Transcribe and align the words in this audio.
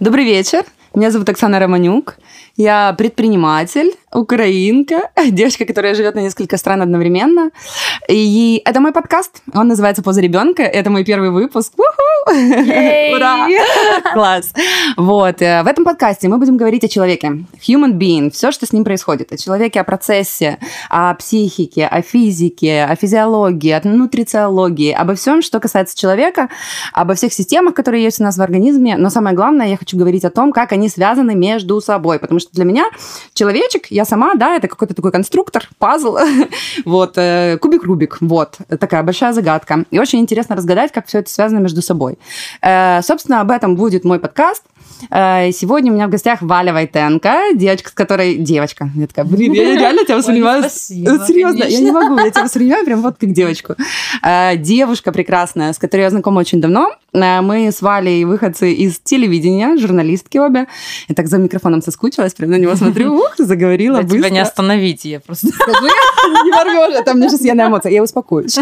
Добрый 0.00 0.24
вечер. 0.24 0.64
Меня 0.94 1.10
зовут 1.10 1.28
Оксана 1.28 1.58
Романюк. 1.58 2.16
Я 2.56 2.94
предприниматель, 2.96 3.92
украинка, 4.12 5.10
девочка, 5.30 5.64
которая 5.64 5.94
живет 5.94 6.14
на 6.14 6.20
несколько 6.20 6.56
стран 6.56 6.82
одновременно. 6.82 7.50
И 8.08 8.62
это 8.64 8.80
мой 8.80 8.92
подкаст. 8.92 9.42
Он 9.54 9.68
называется 9.68 10.02
«Поза 10.02 10.20
ребенка». 10.20 10.62
Это 10.62 10.90
мой 10.90 11.04
первый 11.04 11.30
выпуск. 11.30 11.72
Ура! 12.26 13.48
Класс. 14.12 14.52
Вот. 14.96 15.40
Э, 15.42 15.62
в 15.62 15.66
этом 15.66 15.84
подкасте 15.84 16.28
мы 16.28 16.38
будем 16.38 16.56
говорить 16.56 16.84
о 16.84 16.88
человеке. 16.88 17.28
Human 17.66 17.92
being. 17.92 18.30
Все, 18.30 18.52
что 18.52 18.66
с 18.66 18.72
ним 18.72 18.84
происходит. 18.84 19.32
О 19.32 19.36
человеке, 19.36 19.80
о 19.80 19.84
процессе, 19.84 20.58
о 20.88 21.14
психике, 21.14 21.86
о 21.86 22.02
физике, 22.02 22.84
о 22.84 22.94
физиологии, 22.94 23.70
о 23.70 23.80
нутрициологии, 23.88 24.92
обо 24.92 25.14
всем, 25.14 25.42
что 25.42 25.60
касается 25.60 25.96
человека, 25.96 26.48
обо 26.92 27.14
всех 27.14 27.32
системах, 27.32 27.74
которые 27.74 28.04
есть 28.04 28.20
у 28.20 28.24
нас 28.24 28.36
в 28.36 28.42
организме. 28.42 28.96
Но 28.96 29.08
самое 29.10 29.34
главное, 29.34 29.68
я 29.68 29.76
хочу 29.76 29.96
говорить 29.96 30.24
о 30.24 30.30
том, 30.30 30.52
как 30.52 30.72
они 30.72 30.88
связаны 30.88 31.34
между 31.34 31.80
собой. 31.80 32.18
Потому 32.18 32.40
что 32.40 32.52
для 32.52 32.64
меня 32.64 32.86
человечек, 33.34 33.86
я 33.90 33.99
сама, 34.04 34.34
да, 34.34 34.56
это 34.56 34.68
какой-то 34.68 34.94
такой 34.94 35.12
конструктор, 35.12 35.68
пазл, 35.78 36.18
вот, 36.84 37.14
э, 37.16 37.58
кубик-рубик, 37.60 38.18
вот, 38.20 38.58
такая 38.78 39.02
большая 39.02 39.32
загадка. 39.32 39.84
И 39.90 39.98
очень 39.98 40.20
интересно 40.20 40.56
разгадать, 40.56 40.92
как 40.92 41.06
все 41.06 41.18
это 41.18 41.30
связано 41.30 41.58
между 41.58 41.82
собой. 41.82 42.18
Э, 42.62 43.00
собственно, 43.02 43.40
об 43.40 43.50
этом 43.50 43.76
будет 43.76 44.04
мой 44.04 44.18
подкаст. 44.18 44.62
Э, 45.10 45.50
сегодня 45.52 45.92
у 45.92 45.94
меня 45.94 46.06
в 46.06 46.10
гостях 46.10 46.42
Валя 46.42 46.72
Войтенко, 46.72 47.54
девочка, 47.54 47.90
с 47.90 47.92
которой... 47.92 48.36
Девочка. 48.36 48.90
Я 48.94 49.06
такая, 49.06 49.24
блин, 49.24 49.52
я 49.52 49.74
реально 49.74 50.04
тебя 50.04 50.16
воспринимаю... 50.16 50.64
Серьезно, 50.70 51.64
я 51.64 51.80
не 51.80 51.90
могу, 51.90 52.18
я 52.18 52.30
тебя 52.30 52.44
воспринимаю 52.44 52.84
прям 52.84 53.02
вот 53.02 53.16
как 53.18 53.32
девочку. 53.32 53.74
Девушка 54.56 55.12
прекрасная, 55.12 55.72
с 55.72 55.78
которой 55.78 56.02
я 56.02 56.10
знакома 56.10 56.40
очень 56.40 56.60
давно. 56.60 56.94
Мы 57.12 57.72
с 57.72 57.82
Валей 57.82 58.24
выходцы 58.24 58.72
из 58.72 59.00
телевидения, 59.00 59.76
журналистки 59.76 60.38
обе. 60.38 60.66
Я 61.08 61.14
так 61.14 61.26
за 61.26 61.38
микрофоном 61.38 61.82
соскучилась, 61.82 62.34
прям 62.34 62.50
на 62.50 62.56
него 62.56 62.76
смотрю, 62.76 63.14
ух, 63.18 63.34
заговорила 63.36 63.96
да 63.96 64.02
быстро. 64.02 64.18
тебя 64.18 64.30
не 64.30 64.38
остановить, 64.38 65.04
я 65.04 65.18
просто... 65.18 65.48
Не 65.48 66.52
ворвешь, 66.52 66.96
а 67.00 67.02
там 67.02 67.16
мне 67.16 67.28
сейчас 67.28 67.40
я 67.42 67.54
на 67.54 67.66
эмоциях. 67.66 67.94
Я 67.94 68.02
успокоюсь. 68.02 68.56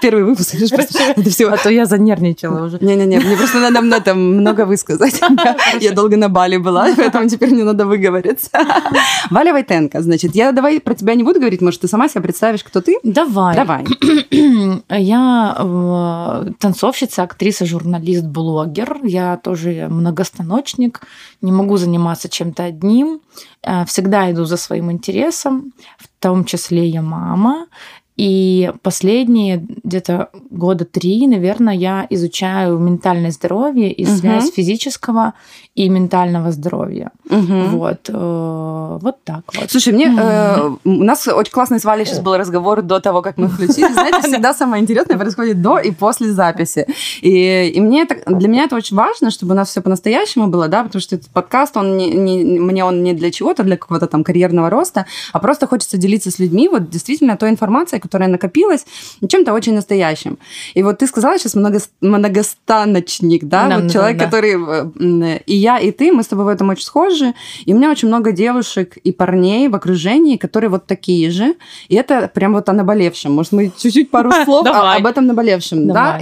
Первый 0.00 0.24
выпуск. 0.24 0.54
Это 0.54 1.30
все. 1.30 1.48
А 1.48 1.56
то 1.56 1.70
я 1.70 1.86
занервничала 1.86 2.66
уже. 2.66 2.78
Не-не-не, 2.80 3.18
мне 3.18 3.36
просто 3.36 3.58
надо 3.58 4.14
много 4.14 4.66
высказать. 4.66 5.20
Я 5.80 5.92
долго 5.92 6.16
на 6.16 6.28
Бали 6.28 6.56
была, 6.56 6.88
поэтому 6.96 7.28
теперь 7.28 7.50
мне 7.50 7.64
надо 7.64 7.86
выговориться. 7.86 8.50
Валя 9.30 9.52
Войтенко, 9.52 10.02
значит, 10.02 10.34
я 10.34 10.52
давай 10.52 10.80
про 10.80 10.94
тебя 10.94 11.14
не 11.14 11.22
буду 11.22 11.40
говорить, 11.40 11.60
может, 11.60 11.80
ты 11.80 11.88
сама 11.88 12.08
себя 12.08 12.22
представишь, 12.22 12.64
кто 12.64 12.80
ты? 12.80 12.98
Давай. 13.02 13.56
Давай. 13.56 13.84
Я 14.90 15.56
э, 15.58 16.52
танцовщица, 16.58 17.22
актриса, 17.22 17.66
журналист, 17.66 18.24
блогер. 18.24 18.98
Я 19.02 19.36
тоже 19.36 19.88
многостаночник. 19.90 21.00
Не 21.42 21.52
могу 21.52 21.76
заниматься 21.76 22.28
чем-то 22.28 22.64
одним. 22.64 23.20
Э, 23.62 23.84
всегда 23.84 24.30
иду 24.30 24.44
за 24.44 24.56
своим 24.56 24.90
интересом. 24.90 25.72
В 25.98 26.08
том 26.22 26.44
числе 26.44 26.86
я 26.86 27.02
мама. 27.02 27.66
И 28.20 28.70
последние 28.82 29.66
где-то 29.82 30.28
года 30.50 30.84
три, 30.84 31.26
наверное, 31.26 31.72
я 31.72 32.06
изучаю 32.10 32.78
ментальное 32.78 33.30
здоровье 33.30 33.90
и 33.90 34.04
угу. 34.04 34.14
связь 34.14 34.52
физического 34.52 35.32
и 35.80 35.88
ментального 35.88 36.52
здоровья. 36.52 37.10
Угу. 37.30 37.78
Вот, 37.78 38.10
э, 38.10 38.98
вот 39.00 39.24
так 39.24 39.44
вот. 39.54 39.70
Слушай, 39.70 39.94
мне 39.94 40.14
э, 40.14 40.70
у 40.84 41.04
нас 41.04 41.26
очень 41.26 41.52
классный 41.52 41.80
с 41.80 41.84
Валей 41.84 42.04
сейчас 42.04 42.20
был 42.20 42.36
разговор 42.36 42.82
до 42.82 43.00
того, 43.00 43.22
как 43.22 43.38
мы 43.38 43.48
включили. 43.48 43.90
Знаете, 43.90 44.20
всегда 44.28 44.52
самое 44.52 44.82
интересное 44.82 45.16
происходит 45.16 45.62
до 45.62 45.78
и 45.78 45.90
после 45.90 46.32
записи. 46.32 46.86
И, 47.22 47.72
и 47.74 47.80
мне 47.80 48.02
это, 48.02 48.16
для 48.26 48.48
меня 48.48 48.64
это 48.64 48.76
очень 48.76 48.94
важно, 48.94 49.30
чтобы 49.30 49.54
у 49.54 49.56
нас 49.56 49.70
все 49.70 49.80
по-настоящему 49.80 50.48
было, 50.48 50.68
да, 50.68 50.82
потому 50.82 51.00
что 51.00 51.16
этот 51.16 51.30
подкаст, 51.30 51.76
он 51.78 51.96
не, 51.96 52.10
не, 52.10 52.60
мне 52.60 52.84
он 52.84 53.02
не 53.02 53.14
для 53.14 53.30
чего-то, 53.30 53.62
для 53.62 53.78
какого-то 53.78 54.06
там 54.06 54.22
карьерного 54.22 54.68
роста, 54.68 55.06
а 55.32 55.38
просто 55.38 55.66
хочется 55.66 55.96
делиться 55.96 56.30
с 56.30 56.38
людьми 56.38 56.68
вот 56.68 56.90
действительно 56.90 57.38
той 57.38 57.48
информацией, 57.48 58.02
которая 58.02 58.28
накопилась, 58.28 58.84
чем-то 59.26 59.54
очень 59.54 59.74
настоящим. 59.74 60.38
И 60.74 60.82
вот 60.82 60.98
ты 60.98 61.06
сказала 61.06 61.38
сейчас 61.38 61.54
много, 61.54 61.78
многостаночник, 62.02 63.44
да, 63.44 63.68
да 63.68 63.78
вот 63.78 63.90
человек, 63.90 64.18
да. 64.18 64.24
который... 64.26 64.56
Э, 64.58 65.38
и 65.46 65.56
я, 65.56 65.69
и 65.78 65.90
ты, 65.90 66.12
мы 66.12 66.22
с 66.22 66.26
тобой 66.26 66.44
в 66.44 66.48
этом 66.48 66.68
очень 66.68 66.84
схожи. 66.84 67.34
И 67.64 67.72
у 67.72 67.76
меня 67.76 67.90
очень 67.90 68.08
много 68.08 68.32
девушек 68.32 68.96
и 68.96 69.12
парней 69.12 69.68
в 69.68 69.74
окружении, 69.74 70.36
которые 70.36 70.70
вот 70.70 70.86
такие 70.86 71.30
же. 71.30 71.54
И 71.88 71.94
это 71.94 72.30
прям 72.32 72.52
вот 72.52 72.68
о 72.68 72.72
наболевшем. 72.72 73.32
Может, 73.32 73.52
мы 73.52 73.72
чуть-чуть 73.76 74.10
пару 74.10 74.32
слов 74.44 74.66
об 74.66 75.06
этом 75.06 75.26
наболевшем, 75.26 75.88
да? 75.88 76.18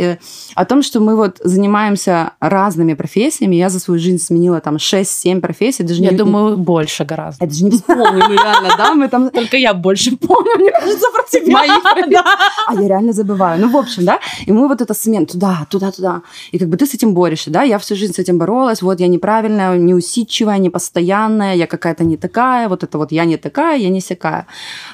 О 0.55 0.65
том, 0.65 0.83
что 0.83 1.01
мы 1.01 1.17
вот 1.17 1.41
занимаемся 1.43 2.33
разными 2.41 2.95
профессиями. 2.95 3.57
Я 3.57 3.69
за 3.69 3.81
свою 3.81 4.01
жизнь 4.01 4.19
сменила 4.19 4.61
там 4.61 4.77
6-7 4.77 5.41
профессий. 5.41 5.83
Даже 5.83 6.03
я 6.03 6.13
думаю, 6.13 6.57
больше 6.57 7.05
гораздо. 7.05 7.45
Это 7.45 7.55
же 7.55 7.65
не 7.65 7.71
вспомню, 7.71 8.29
реально, 8.29 8.75
да? 8.77 8.95
Мы 8.95 9.09
там... 9.09 9.31
Только 9.31 9.57
я 9.57 9.75
больше 9.75 10.17
помню, 10.29 10.59
мне 10.59 10.71
кажется, 10.71 11.07
про 11.13 11.23
тебя. 11.31 12.25
А 12.67 12.75
я 12.75 12.89
реально 12.89 13.13
забываю. 13.13 13.61
Ну, 13.61 13.71
в 13.71 13.77
общем, 13.77 14.05
да? 14.05 14.19
И 14.47 14.53
мы 14.53 14.69
вот 14.69 14.81
это 14.81 14.95
смен 14.95 15.27
туда, 15.27 15.67
туда, 15.71 15.91
туда. 15.91 16.23
И 16.53 16.59
как 16.59 16.69
бы 16.69 16.77
ты 16.77 16.87
с 16.87 16.95
этим 16.95 17.15
борешься, 17.15 17.51
да? 17.51 17.63
Я 17.63 17.79
всю 17.79 17.97
жизнь 17.97 18.15
с 18.15 18.19
этим 18.19 18.39
боролась. 18.39 18.83
Вот 18.83 19.01
я 19.01 19.09
неправильная, 19.29 19.77
неусидчивая, 19.77 20.59
непостоянная, 20.59 21.55
я 21.55 21.67
какая-то 21.67 22.05
не 22.05 22.17
такая, 22.17 22.69
вот 22.69 22.83
это 22.83 22.97
вот 22.99 23.13
я 23.13 23.27
не 23.27 23.37
такая, 23.37 23.79
я 23.79 23.91
не 23.91 24.01
сякая. 24.01 24.47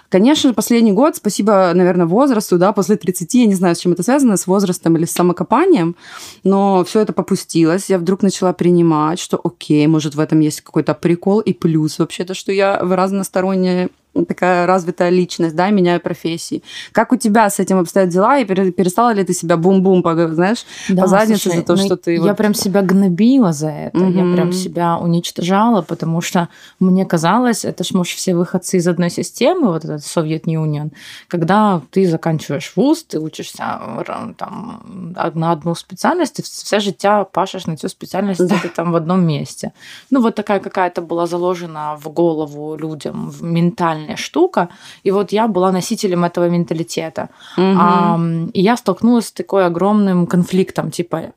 Конечно, 0.09 0.53
последний 0.55 0.93
год, 0.93 1.17
спасибо, 1.17 1.71
наверное, 1.75 2.06
возрасту, 2.06 2.59
да, 2.59 2.72
после 2.72 2.97
30, 2.97 3.34
я 3.34 3.47
не 3.47 3.55
знаю, 3.55 3.77
с 3.77 3.78
чем 3.78 3.93
это 3.93 4.03
связано, 4.03 4.37
с 4.37 4.49
возрастом 4.49 4.97
или 4.97 5.05
с 5.05 5.12
самокопанием, 5.12 5.95
но 6.45 6.83
все 6.84 7.00
это 7.00 7.12
попустилось. 7.12 7.91
Я 7.91 7.99
вдруг 7.99 8.22
начала 8.22 8.53
принимать, 8.53 9.21
что 9.21 9.41
окей, 9.45 9.87
может, 9.87 10.17
в 10.17 10.21
этом 10.21 10.41
есть 10.41 10.62
какой-то 10.62 10.95
прикол 10.95 11.41
и 11.41 11.53
плюс 11.53 12.01
вообще-то, 12.01 12.34
что 12.34 12.51
я 12.51 12.78
разносторонняя 12.81 13.89
такая 14.28 14.66
развитая 14.66 15.10
личность, 15.10 15.56
да, 15.56 15.70
меняю 15.70 16.00
профессии. 16.00 16.62
Как 16.92 17.12
у 17.12 17.16
тебя 17.16 17.50
с 17.50 17.58
этим 17.58 17.78
обстоят 17.78 18.10
дела? 18.10 18.38
И 18.38 18.44
перестала 18.44 19.12
ли 19.12 19.25
ты 19.25 19.32
себя 19.32 19.56
бум-бум, 19.56 20.02
знаешь, 20.32 20.64
да, 20.88 21.02
по 21.02 21.08
заднице 21.08 21.42
слушай, 21.42 21.56
за 21.58 21.62
то, 21.64 21.76
ну, 21.76 21.84
что 21.84 21.97
ты... 21.97 22.14
Я 22.14 22.20
вот... 22.20 22.36
прям 22.36 22.54
себя 22.54 22.82
гнобила 22.82 23.53
за 23.53 23.70
это. 23.70 23.98
Угу. 23.98 24.12
Я 24.12 24.34
прям 24.34 24.53
себя 24.53 24.98
уничтожала, 24.98 25.82
потому 25.82 26.20
что 26.20 26.48
мне 26.78 27.04
казалось, 27.04 27.64
это 27.64 27.84
ж, 27.84 27.91
может, 27.92 28.16
все 28.16 28.34
выходцы 28.34 28.76
из 28.76 28.86
одной 28.86 29.10
системы, 29.10 29.69
вот 29.69 29.84
этот 29.84 30.04
Совет 30.04 30.47
Юнион, 30.47 30.92
когда 31.28 31.80
ты 31.91 32.06
заканчиваешь 32.08 32.72
вуз, 32.76 33.04
ты 33.04 33.19
учишься 33.19 33.80
там 34.36 34.82
на 35.34 35.53
одну 35.53 35.74
специальность, 35.74 36.38
и 36.38 36.42
все 36.42 36.80
життя 36.80 37.24
пашешь 37.24 37.66
на 37.66 37.76
цю 37.76 37.88
специальность 37.88 38.47
да. 38.47 38.56
там 38.74 38.92
в 38.92 38.97
одном 38.97 39.26
месте. 39.26 39.72
Ну, 40.10 40.20
вот 40.20 40.34
такая 40.34 40.60
какая-то 40.60 41.03
была 41.03 41.26
заложена 41.26 41.97
в 41.97 42.08
голову 42.10 42.76
людям, 42.76 43.30
в 43.30 43.42
ментально 43.42 44.03
нормальная 44.04 44.16
штука. 44.16 44.69
И 45.06 45.10
вот 45.10 45.32
я 45.32 45.48
была 45.48 45.72
носителем 45.72 46.25
этого 46.25 46.48
менталитета. 46.48 47.28
Угу. 47.56 47.76
А, 47.78 48.20
и 48.53 48.62
я 48.62 48.76
столкнулась 48.76 49.26
с 49.26 49.32
такой 49.32 49.66
огромным 49.66 50.26
конфликтом, 50.26 50.91
типа, 50.91 51.32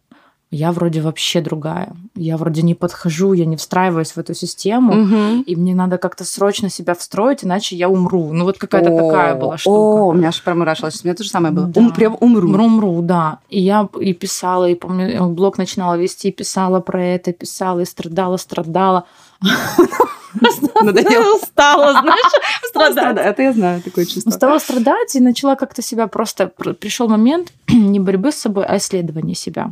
я 0.50 0.72
вроде 0.72 1.01
вообще 1.01 1.41
другая. 1.41 1.94
Я 2.16 2.38
вроде 2.38 2.61
не 2.61 2.73
подхожу, 2.73 3.33
я 3.33 3.45
не 3.45 3.57
встраиваюсь 3.57 4.16
в 4.16 4.17
эту 4.17 4.33
систему, 4.33 4.94
угу. 4.94 5.44
и 5.45 5.55
мне 5.57 5.75
надо 5.75 5.97
как-то 5.97 6.23
срочно 6.23 6.69
себя 6.69 6.94
встроить, 6.94 7.44
иначе 7.44 7.75
я 7.75 7.89
умру. 7.89 8.31
Ну 8.31 8.45
вот 8.45 8.57
какая-то 8.57 8.89
о, 8.89 8.97
такая 8.97 9.35
была 9.35 9.57
штука. 9.57 9.75
О, 9.75 10.07
у 10.07 10.13
меня 10.13 10.29
аж 10.29 10.41
промурашилось. 10.41 11.01
У 11.03 11.07
меня 11.07 11.16
то 11.16 11.23
же 11.23 11.29
самое 11.29 11.53
было. 11.53 11.67
Да. 11.67 11.81
Ум, 11.81 11.91
прям 11.91 12.17
умру. 12.22 12.63
Умру, 12.63 13.01
да. 13.01 13.39
И 13.49 13.59
я 13.59 13.89
и 13.99 14.13
писала, 14.13 14.69
и 14.69 14.75
помню, 14.75 15.28
блог 15.28 15.57
начинала 15.57 15.95
вести, 15.97 16.31
писала 16.31 16.79
про 16.79 17.03
это, 17.03 17.34
писала, 17.34 17.81
и 17.81 17.85
страдала, 17.85 18.38
страдала. 18.38 19.03
Надоело. 20.81 21.35
Устала, 21.38 21.91
знаешь, 21.91 22.31
страдать. 22.69 23.17
Это 23.17 23.41
я 23.41 23.53
знаю, 23.53 23.81
такое 23.81 24.05
чувство. 24.05 24.29
Устала 24.29 24.59
страдать 24.59 25.15
и 25.15 25.19
начала 25.19 25.55
как-то 25.55 25.81
себя 25.81 26.07
просто... 26.07 26.47
Пришел 26.47 27.07
момент 27.07 27.51
не 27.67 27.99
борьбы 27.99 28.31
с 28.31 28.35
собой, 28.35 28.66
а 28.66 28.77
исследования 28.77 29.35
себя. 29.35 29.71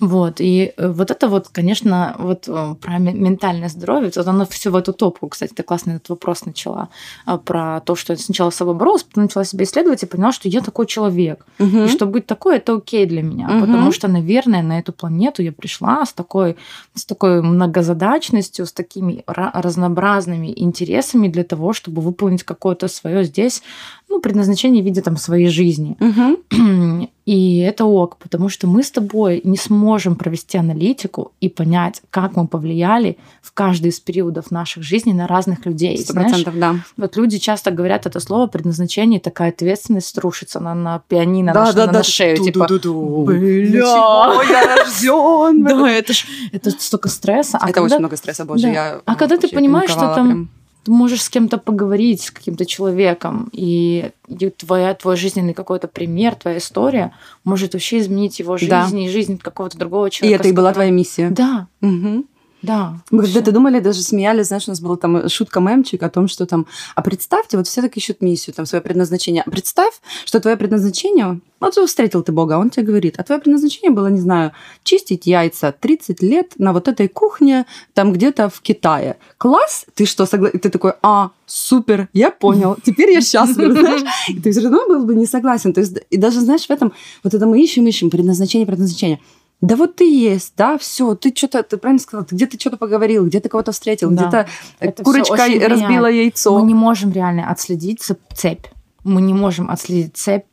Вот, 0.00 0.40
и 0.40 0.72
э, 0.76 0.88
вот 0.88 1.10
это 1.10 1.28
вот, 1.28 1.48
конечно, 1.48 2.14
вот 2.18 2.44
э, 2.48 2.74
про 2.80 2.98
ментальное 2.98 3.68
здоровье, 3.68 4.12
вот 4.14 4.26
оно 4.26 4.44
все 4.46 4.70
в 4.70 4.76
эту 4.76 4.92
топку, 4.92 5.28
кстати, 5.28 5.52
ты 5.54 5.62
классно 5.62 5.92
этот 5.92 6.10
вопрос 6.10 6.44
начала, 6.44 6.88
а, 7.24 7.38
про 7.38 7.80
то, 7.80 7.96
что 7.96 8.12
я 8.12 8.18
сначала 8.18 8.50
с 8.50 8.56
собой 8.56 8.74
боролась, 8.74 9.04
потом 9.04 9.24
начала 9.24 9.44
себя 9.44 9.64
исследовать 9.64 10.02
и 10.02 10.06
поняла, 10.06 10.32
что 10.32 10.48
я 10.48 10.60
такой 10.60 10.86
человек, 10.86 11.46
угу. 11.58 11.84
и 11.84 11.88
что 11.88 12.06
быть 12.06 12.26
такой, 12.26 12.56
это 12.56 12.74
окей 12.74 13.06
для 13.06 13.22
меня, 13.22 13.48
угу. 13.48 13.60
потому 13.60 13.92
что, 13.92 14.08
наверное, 14.08 14.62
на 14.62 14.78
эту 14.78 14.92
планету 14.92 15.42
я 15.42 15.52
пришла 15.52 16.04
с 16.04 16.12
такой, 16.12 16.56
с 16.94 17.04
такой 17.04 17.42
многозадачностью, 17.42 18.66
с 18.66 18.72
такими 18.72 19.24
разнообразными 19.26 20.52
интересами 20.54 21.28
для 21.28 21.44
того, 21.44 21.72
чтобы 21.72 22.02
выполнить 22.02 22.42
какое-то 22.42 22.88
свое 22.88 23.24
здесь 23.24 23.62
ну, 24.08 24.20
предназначение 24.20 24.82
в 24.82 24.86
виде 24.86 25.02
там 25.02 25.16
своей 25.16 25.48
жизни. 25.48 25.96
Мгм. 26.00 27.08
И 27.26 27.58
это 27.58 27.84
ок, 27.84 28.18
потому 28.18 28.48
что 28.48 28.68
мы 28.68 28.84
с 28.84 28.90
тобой 28.92 29.40
не 29.42 29.56
сможем 29.56 30.14
провести 30.14 30.58
аналитику 30.58 31.32
и 31.40 31.48
понять, 31.48 32.00
как 32.10 32.36
мы 32.36 32.46
повлияли 32.46 33.18
в 33.42 33.52
каждый 33.52 33.88
из 33.88 33.98
периодов 33.98 34.52
наших 34.52 34.84
жизней 34.84 35.12
на 35.12 35.26
разных 35.26 35.66
людей. 35.66 35.98
Сто 35.98 36.14
процентов, 36.14 36.56
да. 36.56 36.76
вот 36.96 37.16
люди 37.16 37.38
часто 37.38 37.72
говорят 37.72 38.06
это 38.06 38.20
слово 38.20 38.46
предназначение, 38.46 39.18
такая 39.18 39.48
ответственность 39.48 40.16
рушится 40.18 40.60
на, 40.60 40.74
на 40.74 41.00
пианино, 41.08 41.52
на, 41.52 41.72
на- 41.72 41.92
на 41.92 42.02
шею. 42.04 42.36
Типа, 42.36 42.68
Бля, 42.68 44.40
я 44.48 44.76
рожден. 44.76 45.64
да, 45.64 45.90
это 45.90 46.12
ж 46.12 46.26
это 46.52 46.70
столько 46.70 47.08
стресса. 47.08 47.58
А 47.60 47.68
Это 47.68 47.82
очень 47.82 47.98
много 47.98 48.16
стресса, 48.16 48.44
боже, 48.44 48.62
Да. 48.62 48.68
я 48.68 49.00
А 49.04 49.16
когда 49.16 49.36
ты 49.36 49.48
понимаешь, 49.48 49.90
что 49.90 50.14
там. 50.14 50.48
Ты 50.86 50.92
можешь 50.92 51.22
с 51.22 51.28
кем-то 51.28 51.58
поговорить, 51.58 52.22
с 52.22 52.30
каким-то 52.30 52.64
человеком, 52.64 53.48
и, 53.52 54.10
и 54.28 54.50
твоя, 54.50 54.94
твой 54.94 55.16
жизненный 55.16 55.52
какой-то 55.52 55.88
пример, 55.88 56.36
твоя 56.36 56.58
история 56.58 57.12
может 57.42 57.72
вообще 57.74 57.98
изменить 57.98 58.38
его 58.38 58.56
жизнь 58.56 58.70
Да. 58.70 58.88
и 58.96 59.08
жизнь 59.08 59.36
какого-то 59.36 59.76
другого 59.78 60.06
И 60.06 60.10
человека. 60.12 60.40
это 60.42 60.48
и 60.48 60.52
была 60.52 60.72
твоя 60.72 60.90
миссия. 60.92 61.30
Да, 61.30 61.66
Мгм. 61.80 62.24
Да. 62.66 62.94
Мы 63.10 63.22
Всё. 63.22 63.34
когда-то 63.34 63.52
думали, 63.52 63.80
даже 63.80 64.02
смеялись, 64.02 64.46
знаешь, 64.46 64.66
у 64.66 64.70
нас 64.70 64.80
была 64.80 64.96
там 64.96 65.28
шутка 65.28 65.60
мемчик 65.60 66.02
о 66.02 66.10
том, 66.10 66.28
что 66.28 66.46
там, 66.46 66.66
а 66.94 67.02
представьте, 67.02 67.56
вот 67.56 67.66
все 67.66 67.82
так 67.82 67.96
ищут 67.96 68.20
миссию, 68.20 68.54
там, 68.54 68.66
свое 68.66 68.82
предназначение. 68.82 69.42
А 69.46 69.50
Представь, 69.50 69.94
что 70.24 70.40
твое 70.40 70.56
предназначение, 70.56 71.40
вот 71.60 71.74
встретил 71.74 72.22
ты 72.22 72.32
Бога, 72.32 72.58
он 72.58 72.70
тебе 72.70 72.86
говорит, 72.86 73.14
а 73.18 73.22
твое 73.22 73.40
предназначение 73.40 73.90
было, 73.90 74.08
не 74.08 74.20
знаю, 74.20 74.52
чистить 74.82 75.26
яйца 75.26 75.72
30 75.72 76.22
лет 76.22 76.52
на 76.58 76.72
вот 76.72 76.88
этой 76.88 77.08
кухне, 77.08 77.66
там 77.94 78.12
где-то 78.12 78.48
в 78.48 78.60
Китае. 78.60 79.16
Класс, 79.38 79.86
ты 79.94 80.04
что, 80.04 80.26
согла... 80.26 80.48
и 80.48 80.58
ты 80.58 80.68
такой, 80.68 80.92
а, 81.02 81.30
супер, 81.46 82.08
я 82.12 82.30
понял, 82.30 82.76
теперь 82.84 83.10
я 83.10 83.20
счастлив, 83.20 83.72
знаешь? 83.78 84.02
И 84.28 84.40
ты 84.40 84.50
все 84.50 84.62
равно 84.62 84.86
был 84.88 85.04
бы 85.04 85.14
не 85.14 85.26
согласен. 85.26 85.72
То 85.72 85.80
есть, 85.80 85.98
и 86.10 86.16
даже, 86.16 86.40
знаешь, 86.40 86.66
в 86.66 86.70
этом, 86.70 86.92
вот 87.22 87.34
это 87.34 87.46
мы 87.46 87.62
ищем, 87.62 87.86
ищем, 87.86 88.10
предназначение, 88.10 88.66
предназначение. 88.66 89.20
Да 89.62 89.74
вот 89.76 89.96
ты 89.96 90.04
есть, 90.04 90.52
да, 90.56 90.76
все, 90.76 91.14
ты 91.14 91.32
что-то, 91.34 91.62
ты 91.62 91.76
правильно 91.78 91.98
сказала, 92.00 92.26
ты 92.26 92.34
где-то 92.34 92.60
что-то 92.60 92.76
поговорил, 92.76 93.26
где 93.26 93.40
ты 93.40 93.48
кого-то 93.48 93.72
встретил, 93.72 94.10
Да. 94.10 94.22
где-то 94.22 94.46
э, 94.80 94.92
курочка 95.02 95.36
разбила 95.68 96.06
яйцо. 96.10 96.58
Мы 96.58 96.66
не 96.66 96.74
можем 96.74 97.10
реально 97.12 97.50
отследить 97.50 98.00
цеп- 98.02 98.18
цепь. 98.34 98.66
Мы 99.04 99.22
не 99.22 99.32
можем 99.34 99.70
отследить 99.70 100.16
цепь 100.16 100.44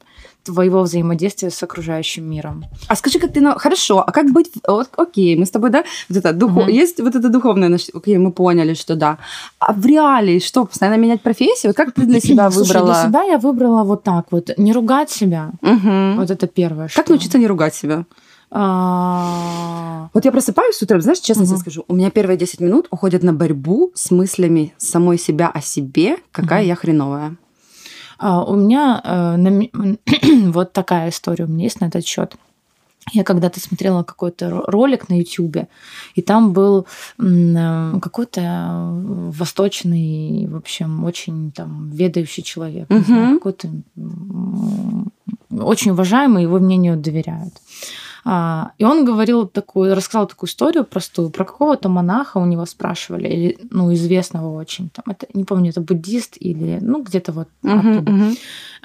твоего 0.43 0.81
взаимодействия 0.81 1.49
с 1.49 1.63
окружающим 1.63 2.29
миром. 2.29 2.65
А 2.89 2.95
скажи, 2.95 3.17
как 3.19 3.31
ты, 3.33 3.39
ну, 3.41 3.53
хорошо, 3.57 3.99
а 4.05 4.11
как 4.11 4.25
быть, 4.31 4.51
вот, 4.67 4.89
окей, 4.97 5.37
мы 5.37 5.45
с 5.45 5.51
тобой, 5.51 5.69
да, 5.69 5.83
вот 6.09 6.17
это, 6.17 6.33
духо... 6.33 6.61
Мгм. 6.61 6.67
есть 6.69 6.99
вот 6.99 7.15
это 7.15 7.29
духовное, 7.29 7.69
наш- 7.69 7.89
окей, 7.93 8.17
мы 8.17 8.31
поняли, 8.31 8.73
что 8.73 8.95
да. 8.95 9.17
А 9.59 9.71
в 9.73 9.85
реалии 9.85 10.39
что, 10.39 10.65
постоянно 10.65 10.97
менять 10.97 11.21
профессию? 11.21 11.73
Как 11.73 11.93
ты 11.93 12.01
для 12.05 12.19
себя 12.19 12.49
Слушай, 12.51 12.67
выбрала? 12.73 12.93
для 12.93 13.03
себя 13.07 13.23
я 13.23 13.37
выбрала 13.37 13.83
вот 13.83 14.03
так 14.03 14.25
вот. 14.31 14.49
Не 14.57 14.73
ругать 14.73 15.09
себя. 15.11 15.51
Мгм. 15.61 16.17
Вот 16.17 16.29
это 16.29 16.45
первое. 16.47 16.87
Как 16.93 17.05
что- 17.05 17.13
научиться 17.13 17.37
не 17.37 17.47
ругать 17.47 17.73
себя? 17.75 18.05
А, 18.55 20.09
Вот 20.13 20.25
я 20.25 20.31
просыпаюсь 20.31 20.81
утром, 20.83 21.01
знаешь, 21.01 21.19
честно 21.19 21.45
тебе 21.45 21.57
скажу, 21.57 21.85
у 21.87 21.95
меня 21.95 22.11
первые 22.11 22.37
10 22.37 22.59
минут 22.59 22.87
уходят 22.91 23.23
на 23.23 23.33
борьбу 23.33 23.91
с 23.95 24.11
мыслями 24.11 24.73
самой 24.77 25.17
себя 25.17 25.49
о 25.49 25.59
себе, 25.61 26.17
какая 26.31 26.63
я 26.63 26.75
хреновая. 26.75 27.35
А, 28.19 28.43
У 28.43 28.55
меня 28.55 29.01
э, 29.03 30.47
вот 30.51 30.71
такая 30.71 31.09
история 31.09 31.45
у 31.45 31.47
меня 31.47 31.63
есть 31.63 31.81
на 31.81 31.85
этот 31.85 32.05
счет. 32.05 32.35
Я 33.11 33.23
когда-то 33.25 33.59
смотрела 33.59 34.03
какой-то 34.03 34.45
ро- 34.45 34.63
ролик 34.67 35.09
на 35.09 35.15
Ютубе, 35.19 35.67
и 36.15 36.21
там 36.21 36.53
был 36.53 36.85
э, 37.19 37.99
какой-то 38.01 38.41
э, 38.41 39.29
восточный, 39.31 40.47
в 40.47 40.55
общем, 40.55 41.03
очень 41.03 41.51
там 41.51 41.89
ведающий 41.89 42.43
человек, 42.43 42.87
Мгм. 42.89 43.39
какой-то 43.39 43.67
очень 45.59 45.91
уважаемый, 45.91 46.43
его 46.43 46.59
мнению 46.59 46.97
доверяют. 46.97 47.53
А, 48.25 48.71
И 48.77 48.85
он 48.85 49.05
говорил 49.05 49.47
такую, 49.47 49.95
рассказал 49.95 50.27
такую 50.27 50.47
историю 50.49 50.85
простую 50.85 51.29
про 51.29 51.43
какого-то 51.45 51.89
монаха 51.89 52.37
у 52.37 52.45
него 52.45 52.65
спрашивали, 52.65 53.27
или, 53.27 53.57
ну, 53.69 53.93
известного 53.93 54.57
очень, 54.57 54.89
там, 54.89 55.03
это, 55.07 55.27
не 55.33 55.43
помню, 55.43 55.71
это 55.71 55.81
буддист 55.81 56.37
или, 56.39 56.79
ну, 56.81 57.01
где-то 57.03 57.31
вот 57.33 57.47
Мгм, 57.63 57.79
оттуда. 57.79 58.11
мгм. 58.11 58.35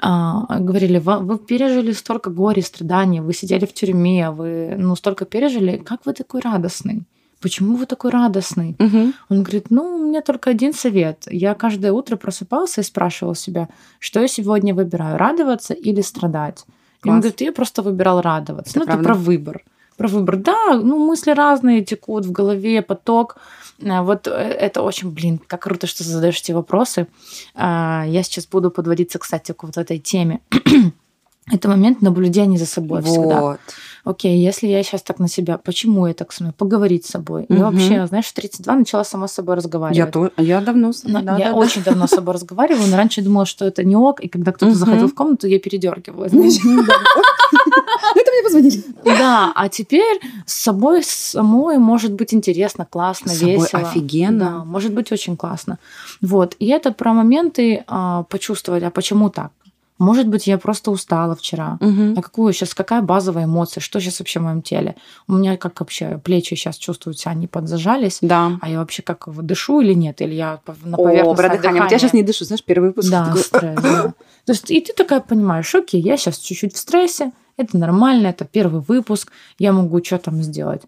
А, 0.01 0.59
говорили, 0.59 0.99
«Ва- 0.99 1.19
вы 1.19 1.37
пережили 1.37 1.91
столько 1.93 2.29
горя 2.29 2.59
и 2.59 2.63
страданий, 2.65 3.21
вы 3.21 3.33
сидели 3.33 3.65
в 3.65 3.73
тюрьме, 3.73 4.29
вы, 4.31 4.75
ну, 4.77 4.95
столько 4.95 5.25
пережили, 5.25 5.77
как 5.77 6.05
вы 6.05 6.13
такой 6.13 6.41
радостный? 6.41 7.03
Почему 7.41 7.75
вы 7.77 7.85
такой 7.85 8.11
радостный? 8.11 8.75
Мгм. 8.79 9.13
Он 9.29 9.43
говорит, 9.43 9.67
ну, 9.69 9.95
у 9.95 10.05
меня 10.09 10.21
только 10.21 10.49
один 10.49 10.73
совет. 10.73 11.23
Я 11.31 11.53
каждое 11.53 11.93
утро 11.93 12.17
просыпался 12.17 12.81
и 12.81 12.83
спрашивал 12.83 13.35
себя, 13.35 13.69
что 13.99 14.19
я 14.19 14.27
сегодня 14.27 14.75
выбираю, 14.75 15.17
радоваться 15.17 15.73
или 15.73 16.01
страдать? 16.01 16.65
И 17.03 17.07
он 17.07 17.13
Класс. 17.15 17.21
говорит, 17.21 17.41
я 17.41 17.51
просто 17.51 17.81
выбирал 17.81 18.21
радоваться. 18.21 18.71
Это 18.71 18.79
ну, 18.79 18.85
правда. 18.85 19.01
это 19.01 19.09
про 19.09 19.15
выбор. 19.15 19.63
Про 19.97 20.07
выбор. 20.07 20.35
Да, 20.37 20.79
ну, 20.81 20.97
мысли 21.07 21.31
разные 21.31 21.83
текут 21.83 22.25
в 22.25 22.31
голове, 22.31 22.81
поток. 22.81 23.37
А, 23.85 24.01
Вот 24.03 24.27
э, 24.27 24.31
это 24.31 24.81
очень, 24.81 25.11
блин, 25.11 25.39
как 25.45 25.63
круто, 25.63 25.87
что 25.87 26.03
задаешь 26.03 26.39
эти 26.39 26.51
вопросы. 26.51 27.07
А, 27.55 28.03
Я 28.07 28.23
сейчас 28.23 28.47
буду 28.47 28.71
подводиться, 28.71 29.19
кстати, 29.19 29.51
к 29.53 29.63
вот 29.63 29.77
этой 29.77 29.99
теме. 29.99 30.39
Это 31.51 31.67
момент 31.67 32.01
наблюдения 32.01 32.57
за 32.57 32.65
собой 32.67 33.01
всегда. 33.01 33.57
Окей, 34.03 34.37
если 34.45 34.67
я 34.67 34.81
сейчас 34.83 35.01
так 35.01 35.19
на 35.19 35.27
себя, 35.27 35.57
почему 35.57 36.07
я 36.07 36.13
так 36.13 36.31
с 36.31 36.39
мной? 36.39 36.53
Поговорить 36.53 37.05
с 37.05 37.09
собой. 37.09 37.45
Я 37.49 37.55
Мгм. 37.55 37.63
вообще, 37.77 38.07
знаешь, 38.07 38.25
в 38.25 38.33
32 38.33 38.75
начала 38.75 39.03
сама 39.03 39.27
с 39.27 39.33
собой 39.33 39.55
разговаривать. 39.55 39.97
Я, 39.97 40.05
то, 40.07 40.31
я 40.37 40.61
давно... 40.61 40.91
с- 40.93 41.01
да, 41.01 41.19
я 41.19 41.21
да, 41.21 41.37
да. 41.37 41.53
очень 41.53 41.83
давно 41.83 42.07
с 42.07 42.11
собой 42.11 42.33
разговариваю, 42.33 42.87
но 42.89 42.97
раньше 42.97 43.21
думала, 43.21 43.45
что 43.45 43.65
это 43.65 43.83
не 43.83 43.95
ок, 43.95 44.19
и 44.21 44.27
когда 44.27 44.51
кто-то 44.51 44.71
Мгм. 44.71 44.79
заходил 44.79 45.07
в 45.07 45.13
комнату, 45.15 45.47
я 45.47 45.59
передергивала. 45.59 46.27
да. 46.29 46.37
Это 48.15 48.31
мне 48.31 48.43
позвонили. 48.43 48.83
Да, 49.03 49.51
а 49.55 49.69
теперь 49.69 50.19
с 50.45 50.53
собой 50.53 51.03
самой 51.03 51.77
может 51.77 52.13
быть 52.13 52.33
интересно, 52.33 52.85
классно, 52.89 53.31
С 53.31 53.39
собой 53.39 53.55
весело. 53.55 53.81
офигенно. 53.81 54.39
Да, 54.59 54.65
может 54.65 54.93
быть 54.93 55.11
очень 55.11 55.35
классно. 55.37 55.77
Вот. 56.21 56.55
И 56.59 56.67
это 56.67 56.91
про 56.91 57.13
моменты 57.13 57.83
а, 57.87 58.23
почувствовать, 58.23 58.83
а 58.83 58.89
почему 58.91 59.29
так? 59.29 59.51
Может 59.99 60.27
быть, 60.27 60.47
я 60.47 60.57
просто 60.57 60.91
устала 60.91 61.35
вчера. 61.35 61.77
Мгм. 61.81 62.15
А 62.17 62.21
какую 62.21 62.53
сейчас, 62.53 62.73
какая 62.73 63.01
базовая 63.01 63.43
эмоция? 63.43 63.81
Что 63.81 63.99
сейчас 63.99 64.19
вообще 64.19 64.39
в 64.39 64.43
моем 64.43 64.61
теле? 64.61 64.95
У 65.27 65.33
меня 65.33 65.57
как 65.57 65.79
вообще 65.81 66.19
плечи 66.23 66.55
сейчас 66.55 66.77
чувствуют 66.77 67.19
себя, 67.19 67.31
они 67.31 67.47
подзажались. 67.47 68.19
Да. 68.21 68.57
А 68.61 68.69
я 68.69 68.79
вообще 68.79 69.01
как 69.03 69.27
дышу 69.45 69.81
или 69.81 69.93
нет? 69.93 70.21
Или 70.21 70.35
я 70.35 70.61
на 70.83 70.95
О, 70.97 71.03
поверхностное 71.03 71.49
про 71.49 71.57
дыхание. 71.57 71.83
Вот 71.83 71.91
я 71.91 71.99
сейчас 71.99 72.13
не 72.13 72.23
дышу, 72.23 72.45
знаешь, 72.45 72.63
первый 72.63 72.87
выпуск. 72.87 73.11
Да, 73.11 73.25
такой, 73.25 73.41
стресс, 73.41 73.81
да. 73.81 74.13
То 74.45 74.53
есть 74.53 74.71
и 74.71 74.79
ты 74.79 74.93
такая 74.93 75.19
понимаешь, 75.19 75.75
окей, 75.75 76.01
я 76.01 76.15
сейчас 76.15 76.37
чуть-чуть 76.37 76.73
в 76.75 76.77
стрессе, 76.77 77.33
это 77.57 77.77
нормально, 77.77 78.27
это 78.27 78.45
первый 78.45 78.81
выпуск, 78.81 79.31
я 79.59 79.73
могу 79.73 80.03
что 80.03 80.17
там 80.17 80.41
сделать. 80.41 80.83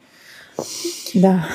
Да, 1.13 1.45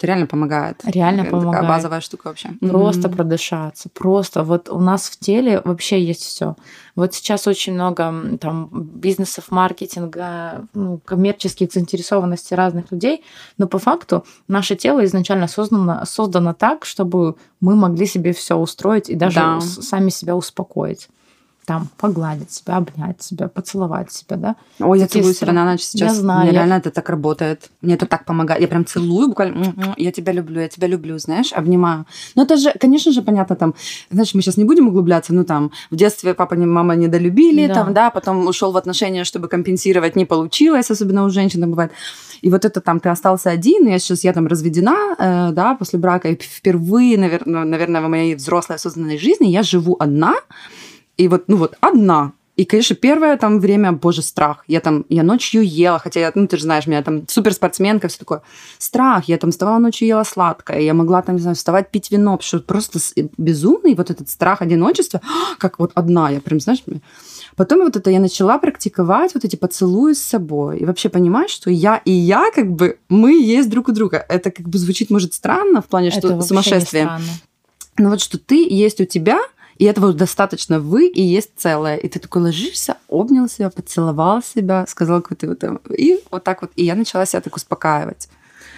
Это 0.00 0.06
реально 0.06 0.26
помогает. 0.26 0.80
реально 0.86 1.20
Это 1.20 1.30
Такая 1.30 1.40
помогает. 1.42 1.68
базовая 1.68 2.00
штука 2.00 2.28
вообще. 2.28 2.48
Просто 2.60 3.08
Мгм. 3.08 3.16
продышаться. 3.18 3.90
Просто 3.90 4.44
вот 4.44 4.70
у 4.70 4.80
нас 4.80 5.10
в 5.10 5.18
теле 5.18 5.60
вообще 5.62 6.02
есть 6.02 6.22
все. 6.22 6.56
Вот 6.96 7.12
сейчас 7.12 7.46
очень 7.46 7.74
много 7.74 8.38
там 8.40 8.70
бизнесов, 8.72 9.50
маркетинга, 9.50 10.66
ну, 10.72 10.98
коммерческих 11.04 11.70
заинтересованностей 11.70 12.56
разных 12.56 12.90
людей, 12.92 13.22
но 13.58 13.66
по 13.68 13.78
факту 13.78 14.24
наше 14.48 14.74
тело 14.74 15.04
изначально 15.04 15.48
создано, 15.48 16.02
создано 16.06 16.54
так, 16.54 16.86
чтобы 16.86 17.34
мы 17.60 17.76
могли 17.76 18.06
себе 18.06 18.32
все 18.32 18.56
устроить 18.56 19.10
и 19.10 19.14
даже 19.14 19.34
Да. 19.36 19.60
сами 19.60 20.08
себя 20.08 20.34
успокоить. 20.34 21.10
Там 21.70 21.86
погладить 21.98 22.50
себя, 22.50 22.78
обнять 22.78 23.22
себя, 23.22 23.46
поцеловать 23.46 24.10
себя, 24.12 24.36
да? 24.36 24.56
Ой, 24.80 24.98
я 24.98 25.06
Такие 25.06 25.20
целую 25.22 25.34
себя 25.36 25.52
на 25.52 25.64
ночь 25.64 25.82
сейчас. 25.82 26.08
Я 26.08 26.14
знаю, 26.20 26.40
Мне 26.40 26.48
я- 26.50 26.54
реально 26.58 26.74
это 26.80 26.90
так 26.90 27.08
работает. 27.08 27.70
Мне 27.80 27.94
это 27.94 28.06
так 28.06 28.24
помогает. 28.24 28.60
Я 28.60 28.66
прям 28.66 28.84
целую 28.84 29.28
буквально. 29.28 29.66
«М-м, 29.66 29.94
Я 29.96 30.10
тебя 30.10 30.32
люблю, 30.32 30.60
я 30.60 30.68
тебя 30.68 30.88
люблю, 30.88 31.16
знаешь, 31.18 31.52
обнимаю. 31.52 32.06
Ну 32.34 32.42
это 32.42 32.56
же, 32.56 32.72
конечно 32.80 33.12
же, 33.12 33.22
понятно, 33.22 33.54
там, 33.54 33.74
знаешь, 34.10 34.34
мы 34.34 34.42
сейчас 34.42 34.56
не 34.56 34.64
будем 34.64 34.88
углубляться, 34.88 35.32
ну 35.32 35.44
там, 35.44 35.70
в 35.92 35.96
детстве 35.96 36.34
папа 36.34 36.54
и 36.54 36.58
мама 36.58 36.96
недолюбили, 36.96 37.68
Да. 37.68 37.74
там, 37.74 37.94
да, 37.94 38.10
потом 38.10 38.48
ушел 38.48 38.72
в 38.72 38.76
отношения, 38.76 39.22
чтобы 39.24 39.46
компенсировать, 39.46 40.16
не 40.16 40.24
получилось, 40.24 40.90
особенно 40.90 41.24
у 41.24 41.30
женщин 41.30 41.70
бывает. 41.70 41.92
И 42.42 42.50
вот 42.50 42.64
это 42.64 42.80
там, 42.80 42.98
ты 42.98 43.10
остался 43.10 43.50
один, 43.50 43.86
я 43.86 43.98
сейчас, 44.00 44.24
я 44.24 44.32
там 44.32 44.46
разведена, 44.48 44.96
э, 45.18 45.52
да, 45.52 45.74
после 45.74 45.98
брака, 46.00 46.28
и 46.30 46.34
впервые, 46.36 47.16
наверное, 47.18 47.64
наверное, 47.64 48.00
в 48.00 48.08
моей 48.08 48.34
взрослой 48.34 48.76
осознанной 48.76 49.18
жизни 49.18 49.46
я 49.48 49.62
живу 49.62 49.94
одна, 50.00 50.34
и 51.20 51.28
вот, 51.28 51.44
ну 51.48 51.56
вот, 51.56 51.76
одна. 51.80 52.32
И, 52.56 52.64
конечно, 52.64 52.96
первое 52.96 53.36
там 53.36 53.60
время, 53.60 53.92
боже, 53.92 54.22
страх. 54.22 54.64
Я 54.66 54.80
там, 54.80 55.04
я 55.08 55.22
ночью 55.22 55.62
ела, 55.62 55.98
хотя 55.98 56.20
я, 56.20 56.32
ну, 56.34 56.46
ты 56.46 56.56
же 56.56 56.64
знаешь, 56.64 56.86
меня 56.86 57.02
там 57.02 57.26
суперспортсменка, 57.28 58.08
все 58.08 58.18
такое. 58.18 58.42
Страх. 58.78 59.28
Я 59.28 59.38
там 59.38 59.50
вставала 59.50 59.78
ночью, 59.78 60.08
ела 60.08 60.24
сладкое. 60.24 60.80
Я 60.80 60.92
могла 60.92 61.22
там, 61.22 61.36
не 61.36 61.40
знаю, 61.40 61.56
вставать, 61.56 61.90
пить 61.90 62.10
вино, 62.10 62.32
потому 62.32 62.46
что 62.46 62.60
просто 62.60 62.98
с- 62.98 63.14
безумный 63.38 63.94
вот 63.94 64.10
этот 64.10 64.28
страх 64.28 64.60
одиночества, 64.62 65.20
как 65.58 65.78
вот 65.78 65.92
одна. 65.94 66.30
Я 66.30 66.40
прям, 66.40 66.60
знаешь, 66.60 66.82
Потом 67.56 67.80
вот 67.80 67.96
это 67.96 68.10
я 68.10 68.20
начала 68.20 68.58
практиковать 68.58 69.34
вот 69.34 69.44
эти 69.44 69.56
поцелуи 69.56 70.14
с 70.14 70.22
собой. 70.22 70.78
И 70.78 70.84
вообще 70.84 71.08
понимать, 71.08 71.50
что 71.50 71.70
я 71.70 72.00
и 72.04 72.12
я, 72.12 72.50
как 72.54 72.70
бы, 72.70 72.98
мы 73.08 73.32
есть 73.32 73.68
друг 73.68 73.88
у 73.88 73.92
друга. 73.92 74.24
Это 74.28 74.50
как 74.50 74.68
бы 74.68 74.78
звучит, 74.78 75.10
может, 75.10 75.34
странно 75.34 75.82
в 75.82 75.86
плане, 75.86 76.08
Это 76.08 76.18
что 76.18 76.34
не 76.34 76.42
сумасшествие. 76.42 77.10
Но 77.98 78.08
вот 78.10 78.20
что 78.20 78.38
ты 78.38 78.66
есть 78.66 79.00
у 79.00 79.04
тебя, 79.04 79.40
И 79.80 79.84
этого 79.84 80.12
достаточно 80.12 80.78
вы 80.78 81.08
и 81.08 81.22
есть 81.22 81.52
целое. 81.56 81.96
И 81.96 82.06
ты 82.06 82.18
такой 82.18 82.42
ложишься, 82.42 82.98
обнял 83.08 83.48
себя, 83.48 83.70
поцеловал 83.70 84.42
себя, 84.42 84.84
сказал 84.86 85.22
какой-то 85.22 85.48
вот... 85.48 85.90
И 85.98 86.20
вот 86.30 86.44
так 86.44 86.60
вот. 86.60 86.70
И 86.76 86.84
я 86.84 86.94
начала 86.94 87.24
себя 87.24 87.40
так 87.40 87.56
успокаивать. 87.56 88.28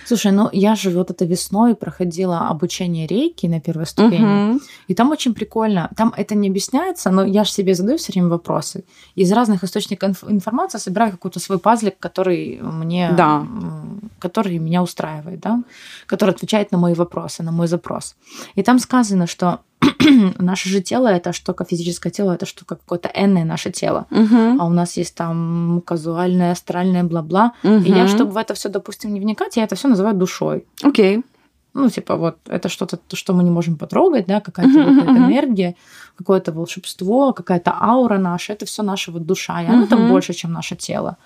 Слушай, 0.04 0.30
ну 0.30 0.49
я 0.52 0.76
же 0.76 0.90
вот 0.90 1.11
это 1.11 1.25
весной 1.25 1.75
проходила 1.75 2.49
обучение 2.49 3.09
рейки 3.09 3.47
на 3.47 3.61
первой 3.61 3.87
ступени, 3.87 4.52
угу. 4.52 4.61
и 4.88 4.94
там 4.94 5.11
очень 5.11 5.35
прикольно. 5.35 5.90
Там 5.97 6.12
это 6.16 6.35
не 6.37 6.49
объясняется, 6.49 7.11
но 7.11 7.25
я 7.25 7.44
же 7.44 7.50
себе 7.50 7.75
задаю 7.75 7.99
все 7.99 8.12
время 8.12 8.28
вопросы. 8.28 8.85
Из 9.16 9.32
разных 9.32 9.64
источников 9.64 10.11
инф- 10.11 10.30
информации 10.30 10.78
собираю 10.78 11.12
какой-то 11.12 11.40
свой 11.40 11.59
пазлик, 11.59 11.99
который 11.99 12.61
мне, 12.62 13.12
да. 13.16 13.47
который 14.18 14.59
меня 14.59 14.82
устраивает, 14.82 15.40
да, 15.40 15.62
который 16.06 16.30
отвечает 16.30 16.73
на 16.73 16.78
мои 16.78 16.94
вопросы, 16.94 17.42
на 17.42 17.52
мой 17.52 17.66
запрос. 17.66 18.14
И 18.56 18.62
там 18.62 18.78
сказано, 18.78 19.26
что 19.26 19.61
наше 20.38 20.68
же 20.68 20.80
тело 20.80 21.08
это 21.08 21.32
штука, 21.32 21.64
физическое 21.64 22.10
тело 22.10 22.32
это 22.32 22.46
штука 22.46 22.76
какое-то 22.76 23.10
энное 23.14 23.44
наше 23.44 23.70
тело. 23.70 24.06
Uh-huh. 24.10 24.56
А 24.60 24.66
у 24.66 24.70
нас 24.70 24.96
есть 24.96 25.14
там 25.14 25.82
казуальное, 25.84 26.52
астральное, 26.52 27.04
бла-бла. 27.04 27.52
Uh-huh. 27.62 27.84
И 27.84 27.90
я, 27.90 28.08
чтобы 28.08 28.32
в 28.32 28.36
это 28.36 28.54
все, 28.54 28.68
допустим, 28.68 29.12
не 29.14 29.20
вникать, 29.20 29.56
я 29.56 29.64
это 29.64 29.74
все 29.74 29.88
называю 29.88 30.14
душой. 30.14 30.64
Окей. 30.82 31.18
Okay. 31.18 31.24
Ну, 31.74 31.88
типа, 31.88 32.16
вот 32.16 32.36
это 32.48 32.68
что-то, 32.68 32.98
что 33.14 33.32
мы 33.32 33.42
не 33.42 33.50
можем 33.50 33.76
потрогать, 33.76 34.26
да, 34.26 34.40
какая-то 34.40 34.78
uh-huh, 34.78 34.94
вот 34.94 35.04
uh-huh. 35.04 35.16
энергия, 35.16 35.74
какое-то 36.16 36.52
волшебство, 36.52 37.32
какая-то 37.32 37.72
аура 37.80 38.18
наша, 38.18 38.52
это 38.52 38.66
все 38.66 38.82
наша 38.82 39.10
вот 39.10 39.24
душа, 39.24 39.62
и 39.62 39.66
она 39.66 39.84
uh-huh. 39.84 39.88
там 39.88 40.08
больше, 40.08 40.34
чем 40.34 40.52
наше 40.52 40.76
тело. 40.76 41.16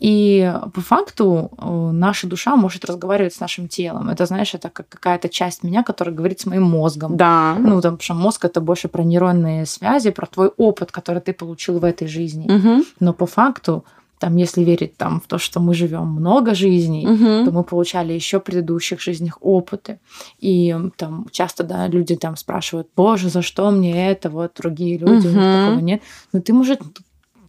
И 0.00 0.52
по 0.74 0.80
факту 0.80 1.50
э, 1.58 1.90
наша 1.92 2.26
душа 2.26 2.56
может 2.56 2.86
разговаривать 2.86 3.34
с 3.34 3.40
нашим 3.40 3.68
телом. 3.68 4.08
Это, 4.08 4.24
знаешь, 4.24 4.54
это 4.54 4.70
как 4.70 4.88
какая-то 4.88 5.28
часть 5.28 5.62
меня, 5.62 5.82
которая 5.82 6.14
говорит 6.14 6.40
с 6.40 6.46
моим 6.46 6.62
мозгом. 6.62 7.18
Да. 7.18 7.54
Ну, 7.58 7.80
там, 7.82 7.98
потому 7.98 8.00
что 8.00 8.14
мозг 8.14 8.44
это 8.46 8.62
больше 8.62 8.88
про 8.88 9.02
нейронные 9.02 9.66
связи, 9.66 10.10
про 10.10 10.26
твой 10.26 10.48
опыт, 10.56 10.90
который 10.90 11.20
ты 11.20 11.34
получил 11.34 11.78
в 11.78 11.84
этой 11.84 12.08
жизни. 12.08 12.50
Угу. 12.50 12.84
Но 13.00 13.12
по 13.12 13.26
факту 13.26 13.84
там, 14.20 14.36
если 14.36 14.62
верить 14.62 14.98
там, 14.98 15.20
в 15.20 15.26
то, 15.26 15.38
что 15.38 15.60
мы 15.60 15.74
живем 15.74 16.06
много 16.06 16.54
жизней, 16.54 17.06
угу. 17.06 17.44
то 17.46 17.50
мы 17.50 17.64
получали 17.64 18.12
еще 18.12 18.38
предыдущих 18.38 19.00
жизнях 19.00 19.38
опыты. 19.40 19.98
И 20.38 20.76
там 20.96 21.26
часто 21.30 21.64
да, 21.64 21.88
люди 21.88 22.16
там 22.16 22.36
спрашивают, 22.36 22.88
боже, 22.96 23.30
за 23.30 23.40
что 23.40 23.70
мне 23.70 24.10
это? 24.10 24.28
Вот 24.28 24.52
другие 24.56 24.98
люди, 24.98 25.26
угу. 25.26 25.36
такого 25.36 25.80
нет. 25.80 26.02
Но 26.32 26.40
ты, 26.40 26.52
может, 26.52 26.80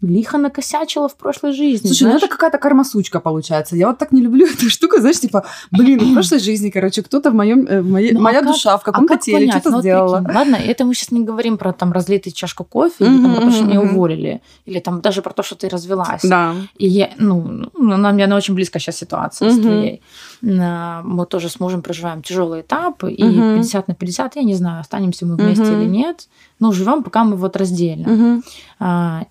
лихо 0.01 0.37
накосячила 0.37 1.07
в 1.07 1.15
прошлой 1.15 1.53
жизни. 1.53 1.87
Слушай, 1.87 2.03
ну 2.03 2.09
знаешь? 2.09 2.21
ну 2.21 2.27
это 2.27 2.27
какая-то 2.27 2.57
кармасучка 2.57 3.19
получается. 3.19 3.75
Я 3.75 3.87
вот 3.87 3.97
так 3.97 4.11
не 4.11 4.21
люблю 4.21 4.47
эту 4.53 4.69
штуку, 4.69 4.99
знаешь, 4.99 5.19
типа, 5.19 5.45
блин, 5.71 5.99
в 5.99 6.13
прошлой 6.13 6.39
жизни, 6.39 6.69
короче, 6.69 7.03
кто-то 7.03 7.31
в 7.31 7.35
моем, 7.35 7.67
э, 7.67 7.81
в 7.81 7.89
моей, 7.89 8.11
ну, 8.11 8.19
а 8.19 8.23
моя 8.23 8.39
а 8.39 8.43
душа 8.43 8.77
в 8.77 8.83
каком-то 8.83 9.13
а 9.13 9.17
как 9.17 9.25
теле 9.25 9.51
что-то 9.51 9.71
ну, 9.71 9.79
сделала. 9.81 10.17
Прикинь, 10.17 10.35
ладно, 10.35 10.55
это 10.55 10.85
мы 10.85 10.95
сейчас 10.95 11.11
не 11.11 11.23
говорим 11.23 11.57
про 11.57 11.73
там 11.73 11.91
разлитый 11.91 12.31
чашку 12.31 12.63
кофе, 12.63 13.05
или 13.05 13.21
там, 13.21 13.35
про 13.35 13.41
то, 13.41 13.51
что 13.51 13.63
меня 13.63 13.81
уволили, 13.81 14.41
или 14.65 14.79
там 14.79 15.01
даже 15.01 15.21
про 15.21 15.33
то, 15.33 15.43
что 15.43 15.55
ты 15.55 15.69
развелась. 15.69 16.21
Да. 16.23 16.55
И 16.77 16.87
я, 16.87 17.11
ну, 17.17 17.69
ну 17.77 17.93
она 17.93 18.11
мне 18.11 18.25
она 18.25 18.35
очень 18.35 18.55
близко 18.55 18.79
сейчас 18.79 18.97
ситуация 18.97 19.51
с 19.51 19.59
твоей. 19.59 20.01
Мы 20.41 21.25
тоже 21.27 21.49
с 21.49 21.59
мужем 21.59 21.81
проживаем 21.81 22.23
тяжелый 22.23 22.61
этап, 22.61 23.03
и 23.03 23.17
50 23.17 23.87
на 23.87 23.93
50, 23.93 24.35
я 24.35 24.43
не 24.43 24.55
знаю, 24.55 24.81
останемся 24.81 25.25
мы 25.25 25.35
вместе 25.35 25.63
или 25.63 25.85
нет, 25.85 26.27
но 26.59 26.71
живем, 26.71 27.03
пока 27.03 27.23
мы 27.23 27.35
вот 27.35 27.55
раздельно. 27.55 28.41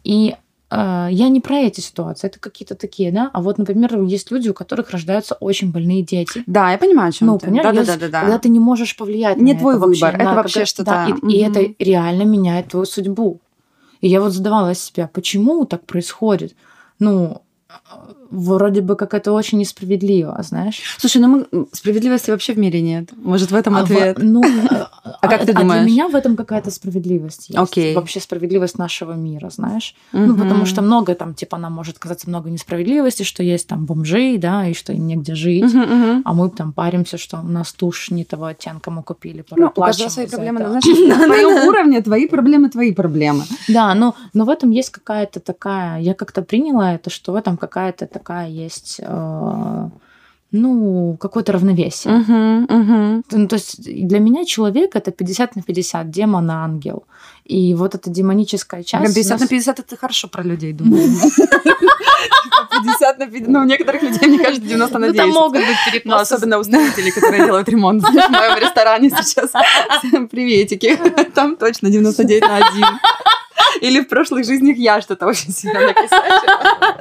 И 0.04 0.30
а, 0.32 0.36
я 0.70 1.28
не 1.28 1.40
про 1.40 1.56
эти 1.56 1.80
ситуации, 1.80 2.28
это 2.28 2.38
какие-то 2.38 2.74
такие, 2.76 3.10
да. 3.10 3.30
А 3.32 3.42
вот, 3.42 3.58
например, 3.58 4.00
есть 4.02 4.30
люди, 4.30 4.48
у 4.48 4.54
которых 4.54 4.90
рождаются 4.90 5.34
очень 5.34 5.72
больные 5.72 6.02
дети. 6.02 6.44
Да, 6.46 6.70
я 6.70 6.78
понимаю, 6.78 7.12
чем 7.12 7.28
ну, 7.28 7.38
ты. 7.38 7.46
Понимаешь, 7.46 7.86
да, 7.86 7.96
да, 7.96 7.96
да, 7.96 8.08
да, 8.08 8.20
Когда 8.20 8.38
ты 8.38 8.48
не 8.48 8.60
можешь 8.60 8.96
повлиять 8.96 9.38
не 9.38 9.54
на 9.54 9.58
твой 9.58 9.74
это 9.74 9.86
выбор, 9.86 10.12
вообще, 10.12 10.16
это 10.16 10.24
да, 10.24 10.34
вообще 10.34 10.64
что-то. 10.64 10.90
Да, 10.90 11.06
и, 11.08 11.12
угу. 11.12 11.28
и 11.28 11.38
это 11.38 11.74
реально 11.78 12.22
меняет 12.22 12.68
твою 12.68 12.86
судьбу. 12.86 13.40
И 14.00 14.08
я 14.08 14.20
вот 14.20 14.32
задавала 14.32 14.74
себя, 14.74 15.10
почему 15.12 15.64
так 15.66 15.84
происходит? 15.86 16.54
Ну, 16.98 17.42
вроде 18.30 18.80
бы 18.80 18.96
как 18.96 19.14
это 19.14 19.32
очень 19.32 19.58
несправедливо, 19.58 20.40
знаешь. 20.42 20.96
Слушай, 20.98 21.20
ну 21.20 21.46
мы, 21.50 21.66
справедливости 21.72 22.30
вообще 22.30 22.52
в 22.52 22.58
мире 22.58 22.80
нет. 22.80 23.10
Может, 23.16 23.50
в 23.50 23.54
этом 23.54 23.76
а 23.76 23.80
ответ? 23.80 24.18
Ну, 24.20 24.42
а, 24.70 24.90
а 25.20 25.28
как 25.28 25.44
ты 25.44 25.52
думаешь? 25.52 25.80
А 25.80 25.84
для 25.84 25.92
меня 25.92 26.08
в 26.08 26.14
этом 26.14 26.36
какая-то 26.36 26.70
справедливость 26.70 27.48
есть. 27.48 27.58
Окей. 27.58 27.94
Вообще 27.94 28.20
справедливость 28.20 28.78
нашего 28.78 29.12
мира, 29.12 29.50
знаешь. 29.50 29.94
Ну, 30.12 30.36
потому 30.36 30.66
что 30.66 30.82
много 30.82 31.14
там, 31.14 31.34
типа, 31.34 31.58
нам 31.58 31.72
может 31.72 31.98
казаться 31.98 32.28
много 32.28 32.50
несправедливости, 32.50 33.22
что 33.22 33.42
есть 33.42 33.66
там 33.66 33.84
бомжи, 33.84 34.36
да, 34.38 34.66
и 34.66 34.74
что 34.74 34.92
им 34.92 35.06
негде 35.06 35.34
жить. 35.34 35.74
А 36.24 36.32
мы 36.34 36.50
там 36.50 36.72
паримся, 36.72 37.18
что 37.18 37.38
у 37.38 37.48
нас 37.48 37.72
тушь 37.72 38.10
не 38.10 38.24
того 38.24 38.46
оттенка 38.46 38.90
мы 38.90 39.02
купили. 39.02 39.44
Ну, 39.56 39.66
у 39.66 39.80
каждого 39.80 40.08
свои 40.08 40.26
проблемы. 40.26 40.60
На 40.60 40.80
твоем 40.80 41.68
уровне 41.68 42.00
твои 42.00 42.26
проблемы, 42.28 42.68
твои 42.68 42.92
проблемы. 42.92 43.44
Да, 43.68 43.94
но, 43.94 44.14
в 44.34 44.48
этом 44.48 44.70
есть 44.70 44.90
какая-то 44.90 45.40
такая... 45.40 46.00
Я 46.00 46.14
как-то 46.14 46.42
приняла 46.42 46.94
это, 46.94 47.10
что 47.10 47.32
в 47.32 47.34
этом 47.34 47.56
какая-то 47.80 48.06
такая 48.06 48.48
есть 48.48 49.00
э, 49.02 49.88
ну, 50.52 51.16
какое-то 51.20 51.52
равновесие. 51.52 52.14
Uh-huh, 52.14 52.66
uh-huh. 52.66 53.22
Ну, 53.30 53.48
то 53.48 53.56
есть 53.56 53.82
для 54.08 54.18
меня 54.18 54.44
человек 54.44 54.96
это 54.96 55.10
50 55.10 55.56
на 55.56 55.62
50, 55.62 56.10
демон 56.10 56.50
и 56.50 56.54
ангел. 56.54 57.04
И 57.44 57.74
вот 57.74 57.94
эта 57.94 58.10
демоническая 58.10 58.82
часть... 58.82 59.14
50 59.14 59.30
нас... 59.30 59.40
на 59.40 59.46
50 59.46 59.78
это 59.78 59.96
хорошо 59.96 60.28
про 60.28 60.42
людей, 60.42 60.72
думаю. 60.72 61.08
50 62.82 63.18
на 63.18 63.26
50. 63.26 63.48
Ну, 63.48 63.60
у 63.60 63.64
некоторых 63.64 64.02
людей, 64.02 64.28
мне 64.28 64.38
кажется, 64.38 64.68
90 64.68 64.98
на 64.98 65.06
10. 65.06 65.16
Ну, 65.16 65.22
там 65.22 65.42
могут 65.42 65.60
быть 65.60 65.78
перекосы. 65.86 66.08
Ну, 66.08 66.16
особенно 66.16 66.58
у 66.58 66.64
строителей, 66.64 67.12
которые 67.12 67.46
делают 67.46 67.68
ремонт 67.68 68.02
в 68.02 68.12
моем 68.12 68.58
ресторане 68.58 69.10
сейчас. 69.10 69.52
Приветики. 70.30 70.98
Там 71.34 71.56
точно 71.56 71.90
99 71.90 72.42
на 72.42 72.56
1. 72.56 72.84
Или 73.80 74.00
в 74.00 74.08
прошлых 74.08 74.44
жизнях 74.44 74.76
я 74.76 75.00
что-то 75.00 75.26
очень 75.26 75.52
сильно 75.52 75.80
накосячила. 75.80 76.96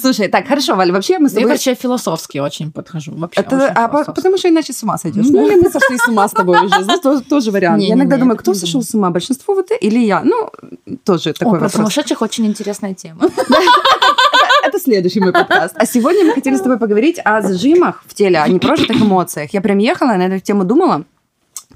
Слушай, 0.00 0.28
так, 0.28 0.46
хорошо, 0.46 0.74
Валя, 0.74 0.92
вообще 0.92 1.18
мы 1.18 1.28
с 1.28 1.32
тобой... 1.32 1.42
Я, 1.42 1.48
короче, 1.48 1.74
философски 1.74 2.38
очень 2.38 2.72
подхожу. 2.72 3.12
Вообще 3.14 3.40
Это, 3.40 3.72
а 3.74 3.88
потому 3.88 4.36
что 4.36 4.48
иначе 4.48 4.72
с 4.72 4.82
ума 4.82 4.98
сойдешь. 4.98 5.26
Ну, 5.28 5.46
или 5.46 5.56
мы 5.60 5.70
сошли 5.70 5.96
с 5.98 6.08
ума 6.08 6.28
с 6.28 6.32
тобой 6.32 6.58
уже. 6.64 6.82
Знаешь, 6.82 7.00
тоже, 7.00 7.22
тоже 7.22 7.50
вариант. 7.50 7.78
Не, 7.78 7.88
я 7.88 7.94
не, 7.94 8.00
иногда 8.00 8.16
не, 8.16 8.20
думаю, 8.20 8.36
кто 8.36 8.54
сошел 8.54 8.82
с 8.82 8.94
ума, 8.94 9.10
большинство 9.10 9.54
вот 9.54 9.68
или 9.80 9.98
я. 9.98 10.22
Ну, 10.22 10.50
тоже 11.04 11.32
такой 11.32 11.52
О, 11.52 11.52
вопрос. 11.52 11.72
про 11.72 11.78
сумасшедших 11.78 12.22
очень 12.22 12.46
интересная 12.46 12.94
тема. 12.94 13.20
Это 14.66 14.78
следующий 14.78 15.20
мой 15.20 15.32
подкаст. 15.32 15.74
А 15.76 15.86
сегодня 15.86 16.24
мы 16.24 16.32
хотели 16.32 16.56
с 16.56 16.60
тобой 16.60 16.78
поговорить 16.78 17.20
о 17.24 17.42
зажимах 17.42 18.02
в 18.06 18.14
теле, 18.14 18.38
о 18.38 18.48
непрожитых 18.48 18.96
эмоциях. 19.02 19.52
Я 19.52 19.60
прям 19.60 19.78
ехала, 19.78 20.12
на 20.12 20.26
эту 20.26 20.40
тему 20.40 20.64
думала. 20.64 21.04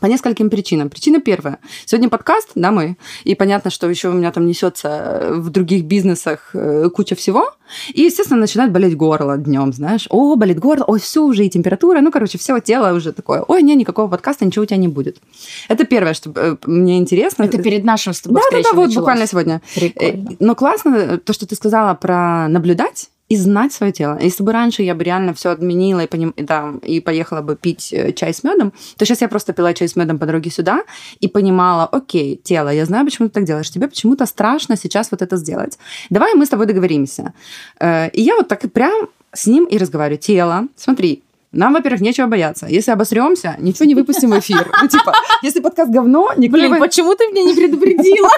По 0.01 0.07
нескольким 0.07 0.51
причинам. 0.51 0.91
Причина 0.91 1.21
первая. 1.21 1.59
Сегодня 1.85 2.09
подкаст, 2.09 2.51
да, 2.55 2.71
мой, 2.71 2.97
и 3.25 3.35
понятно, 3.35 3.71
что 3.71 3.89
еще 3.89 4.09
у 4.09 4.13
меня 4.13 4.31
там 4.33 4.47
несется 4.47 5.31
в 5.33 5.51
других 5.51 5.85
бизнесах 5.85 6.51
э, 6.55 6.89
куча 6.95 7.15
всего. 7.15 7.53
И, 7.93 8.03
естественно, 8.03 8.41
начинает 8.41 8.73
болеть 8.73 8.97
горло 8.97 9.37
днем, 9.37 9.73
знаешь. 9.73 10.07
О, 10.11 10.37
болит 10.37 10.59
горло, 10.59 10.85
ой, 10.87 11.01
все 11.01 11.23
уже, 11.23 11.45
и 11.45 11.51
температура. 11.51 12.01
Ну, 12.01 12.11
короче, 12.11 12.39
все 12.39 12.59
тело 12.61 12.95
уже 12.97 13.13
такое. 13.13 13.43
Ой, 13.47 13.63
не, 13.63 13.75
никакого 13.75 14.09
подкаста, 14.09 14.45
ничего 14.45 14.63
у 14.63 14.67
тебя 14.67 14.79
не 14.79 14.89
будет. 14.89 15.19
Это 15.69 15.85
первое, 15.85 16.15
что 16.15 16.33
э, 16.35 16.57
мне 16.65 16.99
интересно. 16.99 17.45
Это 17.45 17.63
перед 17.63 17.85
нашим 17.85 18.13
с 18.13 18.21
тобой 18.21 18.41
Да, 18.51 18.57
да, 18.57 18.63
да, 18.63 18.77
вот 18.77 18.95
буквально 18.95 19.27
сегодня. 19.27 19.61
Прикольно. 19.75 20.37
Но 20.39 20.55
классно 20.55 21.19
то, 21.19 21.33
что 21.33 21.47
ты 21.47 21.55
сказала 21.55 21.95
про 21.95 22.49
наблюдать 22.49 23.11
и 23.29 23.37
знать 23.37 23.73
свое 23.73 23.93
тело. 23.93 24.19
Если 24.21 24.43
бы 24.43 24.53
раньше 24.53 24.83
я 24.83 24.95
бы 24.95 25.05
реально 25.05 25.33
все 25.35 25.51
отменила 25.51 26.01
и, 26.01 26.07
поним... 26.07 26.35
да, 26.37 26.75
и 26.83 27.01
поехала 27.01 27.43
бы 27.43 27.57
пить 27.57 27.93
э, 27.93 28.13
чай 28.13 28.33
с 28.33 28.43
медом, 28.43 28.73
то 28.97 29.05
сейчас 29.05 29.21
я 29.21 29.29
просто 29.29 29.53
пила 29.53 29.75
чай 29.75 29.89
с 29.89 29.97
медом 29.97 30.19
по 30.19 30.27
дороге 30.27 30.51
сюда 30.51 30.83
и 31.21 31.29
понимала, 31.29 31.87
окей, 31.87 32.41
тело, 32.43 32.71
я 32.71 32.87
знаю, 32.87 33.05
почему 33.05 33.29
ты 33.29 33.35
так 33.35 33.45
делаешь, 33.45 33.71
тебе 33.71 33.89
почему-то 33.89 34.27
страшно 34.27 34.77
сейчас 34.77 35.11
вот 35.11 35.23
это 35.23 35.37
сделать. 35.37 35.79
Давай 36.11 36.35
мы 36.35 36.47
с 36.47 36.49
тобой 36.49 36.67
договоримся. 36.67 37.33
Э, 37.81 38.09
и 38.11 38.23
я 38.23 38.37
вот 38.37 38.49
так 38.49 38.65
и 38.65 38.69
прям 38.69 39.09
с 39.33 39.47
ним 39.47 39.65
и 39.65 39.79
разговариваю. 39.79 40.19
Тело, 40.19 40.69
смотри, 40.77 41.23
нам, 41.53 41.73
во-первых, 41.73 42.03
нечего 42.03 42.27
бояться. 42.27 42.67
Если 42.67 42.91
обосремся, 42.91 43.57
ничего 43.59 43.87
не 43.87 43.95
выпустим 43.95 44.31
в 44.31 44.39
эфир. 44.39 44.71
Ну, 44.83 44.89
типа, 44.89 45.15
если 45.43 45.61
подкаст 45.61 45.91
говно, 45.91 46.33
никто 46.37 46.59
Блин, 46.59 46.75
его... 46.75 46.85
почему 46.85 47.15
ты 47.15 47.27
меня 47.29 47.43
не 47.45 47.55
предупредила? 47.55 48.29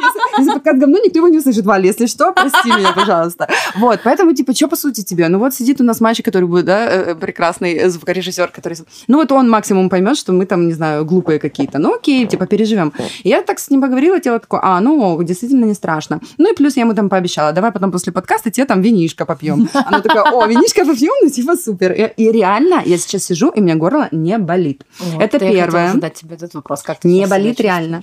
Если, 0.00 0.40
если 0.40 0.52
подкаст 0.52 0.78
говно, 0.78 0.98
никто 0.98 1.20
его 1.20 1.28
не 1.28 1.38
услышит. 1.38 1.64
Валя, 1.64 1.86
если 1.86 2.06
что, 2.06 2.32
прости 2.32 2.68
меня, 2.68 2.92
пожалуйста. 2.92 3.48
Вот, 3.76 4.00
поэтому, 4.04 4.34
типа, 4.34 4.52
что 4.52 4.68
по 4.68 4.76
сути 4.76 5.02
тебе? 5.02 5.28
Ну, 5.28 5.38
вот 5.38 5.54
сидит 5.54 5.80
у 5.80 5.84
нас 5.84 6.00
мальчик, 6.00 6.24
который 6.24 6.46
будет, 6.46 6.66
да, 6.66 6.86
э, 6.86 7.14
прекрасный 7.14 7.88
звукорежиссер, 7.88 8.48
который... 8.48 8.76
Ну, 9.08 9.18
вот 9.18 9.32
он 9.32 9.48
максимум 9.48 9.88
поймет, 9.88 10.18
что 10.18 10.32
мы 10.32 10.44
там, 10.44 10.66
не 10.66 10.74
знаю, 10.74 11.04
глупые 11.06 11.38
какие-то. 11.38 11.78
Ну, 11.78 11.94
окей, 11.94 12.26
типа, 12.26 12.46
переживем. 12.46 12.92
И 13.22 13.28
я 13.28 13.42
так 13.42 13.58
с 13.58 13.70
ним 13.70 13.80
поговорила, 13.80 14.20
тело 14.20 14.38
такое, 14.38 14.60
а, 14.62 14.80
ну, 14.80 15.22
действительно 15.22 15.64
не 15.64 15.74
страшно. 15.74 16.20
Ну, 16.36 16.52
и 16.52 16.54
плюс 16.54 16.76
я 16.76 16.82
ему 16.82 16.94
там 16.94 17.08
пообещала, 17.08 17.52
давай 17.52 17.72
потом 17.72 17.90
после 17.90 18.12
подкаста 18.12 18.50
тебе 18.50 18.66
там 18.66 18.82
винишко 18.82 19.24
попьем. 19.24 19.68
Она 19.72 20.00
такая, 20.00 20.24
о, 20.24 20.46
винишко 20.46 20.84
попьем, 20.84 21.12
ну, 21.22 21.30
типа, 21.30 21.56
супер. 21.56 21.92
И, 21.92 22.12
и 22.16 22.32
реально, 22.44 22.82
я 22.84 22.98
сейчас 22.98 23.24
сижу, 23.24 23.48
и 23.50 23.60
у 23.60 23.62
меня 23.62 23.74
горло 23.76 24.08
не 24.12 24.38
болит. 24.38 24.84
Вот, 24.98 25.22
Это 25.22 25.44
я 25.44 25.52
первое. 25.52 25.92
задать 25.92 26.14
тебе 26.14 26.34
этот 26.36 26.54
вопрос. 26.54 26.82
Как 26.82 27.00
ты 27.00 27.08
Не 27.08 27.26
болит 27.26 27.60
реально. 27.60 28.02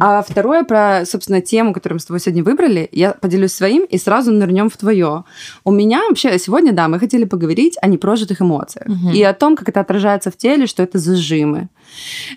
А 0.00 0.22
второе 0.22 0.64
про, 0.64 1.04
собственно, 1.06 1.40
тему, 1.40 1.72
которую 1.72 1.96
мы 1.96 2.00
с 2.00 2.04
тобой 2.04 2.20
сегодня 2.20 2.42
выбрали, 2.42 2.88
я 2.92 3.12
поделюсь 3.12 3.52
своим 3.52 3.84
и 3.84 3.98
сразу 3.98 4.32
нырнем 4.32 4.68
в 4.68 4.76
твое. 4.76 5.24
У 5.64 5.70
меня 5.70 6.00
вообще 6.08 6.38
сегодня, 6.38 6.72
да, 6.72 6.88
мы 6.88 6.98
хотели 6.98 7.24
поговорить 7.24 7.76
о 7.82 7.86
непрожитых 7.88 8.40
эмоциях 8.42 8.86
Мгм. 8.88 9.10
и 9.12 9.22
о 9.22 9.32
том, 9.32 9.56
как 9.56 9.68
это 9.68 9.80
отражается 9.80 10.30
в 10.30 10.36
теле, 10.36 10.66
что 10.66 10.82
это 10.82 10.98
зажимы. 10.98 11.68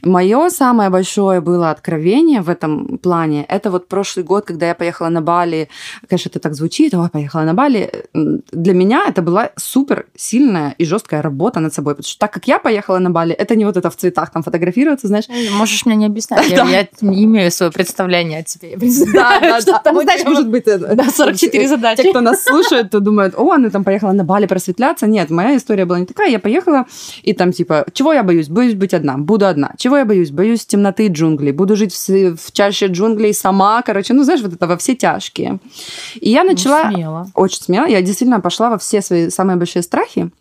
Мое 0.04 0.50
самое 0.50 0.90
большое 0.90 1.42
было 1.42 1.72
откровение 1.72 2.42
в 2.42 2.50
этом 2.50 2.98
плане. 2.98 3.46
Это 3.48 3.70
вот 3.72 3.88
прошлый 3.88 4.24
год, 4.26 4.46
когда 4.46 4.68
я 4.68 4.76
поехала 4.76 5.10
на 5.10 5.22
Бали. 5.22 5.70
Конечно, 6.08 6.30
это 6.30 6.40
так 6.40 6.54
звучит, 6.56 6.94
ой, 6.94 7.10
поехала 7.10 7.42
на 7.44 7.54
Бали. 7.54 7.90
Для 8.14 8.74
меня 8.74 9.04
это 9.08 9.22
была 9.22 9.52
супер 9.58 10.06
сильная 10.16 10.76
и 10.78 10.86
жесткая 10.86 11.22
работа 11.22 11.60
над 11.60 11.74
собой. 11.74 11.94
Потому 11.96 12.08
что 12.10 12.20
так 12.20 12.32
как 12.32 12.48
я 12.48 12.60
поехала 12.60 13.00
на 13.00 13.10
Бали, 13.12 13.34
это 13.34 13.56
не 13.56 13.66
вот 13.66 13.78
это 13.78 13.90
в 13.90 13.96
цветах 13.96 14.32
там 14.32 14.44
фотографироваться, 14.44 15.08
знаешь, 15.08 15.26
Можешь 15.58 15.86
мне 15.86 15.96
не 15.96 16.06
объяснять, 16.06 16.50
я, 16.50 16.58
Да. 16.64 16.70
я 16.70 16.88
имею 17.02 17.52
свое 17.52 17.72
представление 17.72 18.40
о 18.40 18.44
тебе. 18.44 18.78
Да, 19.14 19.40
да, 19.40 19.62
да. 19.62 19.80
там 19.84 20.02
знаешь, 20.02 20.24
может 20.26 20.48
быть, 20.50 20.68
это- 20.68 20.96
Да, 20.96 21.10
44 21.10 21.68
задачи. 21.68 22.04
Те, 22.04 22.10
кто 22.10 22.22
нас 22.22 22.44
слушает, 22.44 22.90
то 22.90 23.00
думают, 23.00 23.36
о, 23.38 23.52
она 23.52 23.70
там 23.70 23.84
поехала 23.84 24.12
на 24.14 24.24
Бали 24.24 24.46
просветляться. 24.46 25.08
Нет, 25.08 25.30
моя 25.30 25.58
история 25.58 25.86
была 25.86 26.00
не 26.00 26.06
такая. 26.06 26.30
Я 26.30 26.40
поехала, 26.40 26.86
и 27.24 27.34
там 27.34 27.52
типа, 27.52 27.86
чего 27.94 28.14
я 28.14 28.24
боюсь? 28.24 28.48
Боюсь 28.50 28.76
быть 28.76 28.94
одна, 28.94 29.18
буду 29.18 29.41
одна. 29.48 29.74
Чего 29.78 29.98
я 29.98 30.06
боюсь? 30.06 30.32
Боюсь 30.32 30.66
темноты 30.66 31.06
и 31.06 31.10
джунглей. 31.10 31.52
Буду 31.52 31.76
жить 31.76 31.94
в, 31.94 32.36
в 32.38 32.52
чаще 32.52 32.88
джунглей 32.88 33.34
сама. 33.34 33.82
Короче, 33.82 34.14
ну, 34.14 34.24
знаешь, 34.24 34.42
вот 34.42 34.54
это 34.54 34.68
во 34.68 34.78
все 34.78 34.96
тяжкие. 34.96 35.60
И 36.16 36.30
я 36.30 36.44
Ну, 36.44 36.52
начала... 36.52 36.92
смело. 36.92 37.28
очень 37.36 37.62
смело. 37.62 37.86
Я 37.86 38.02
действительно 38.02 38.40
пошла 38.42 38.70
во 38.70 38.78
все 38.78 39.02
свои 39.02 39.30
самые 39.30 39.58
большие 39.58 39.84
страхи 39.84 40.32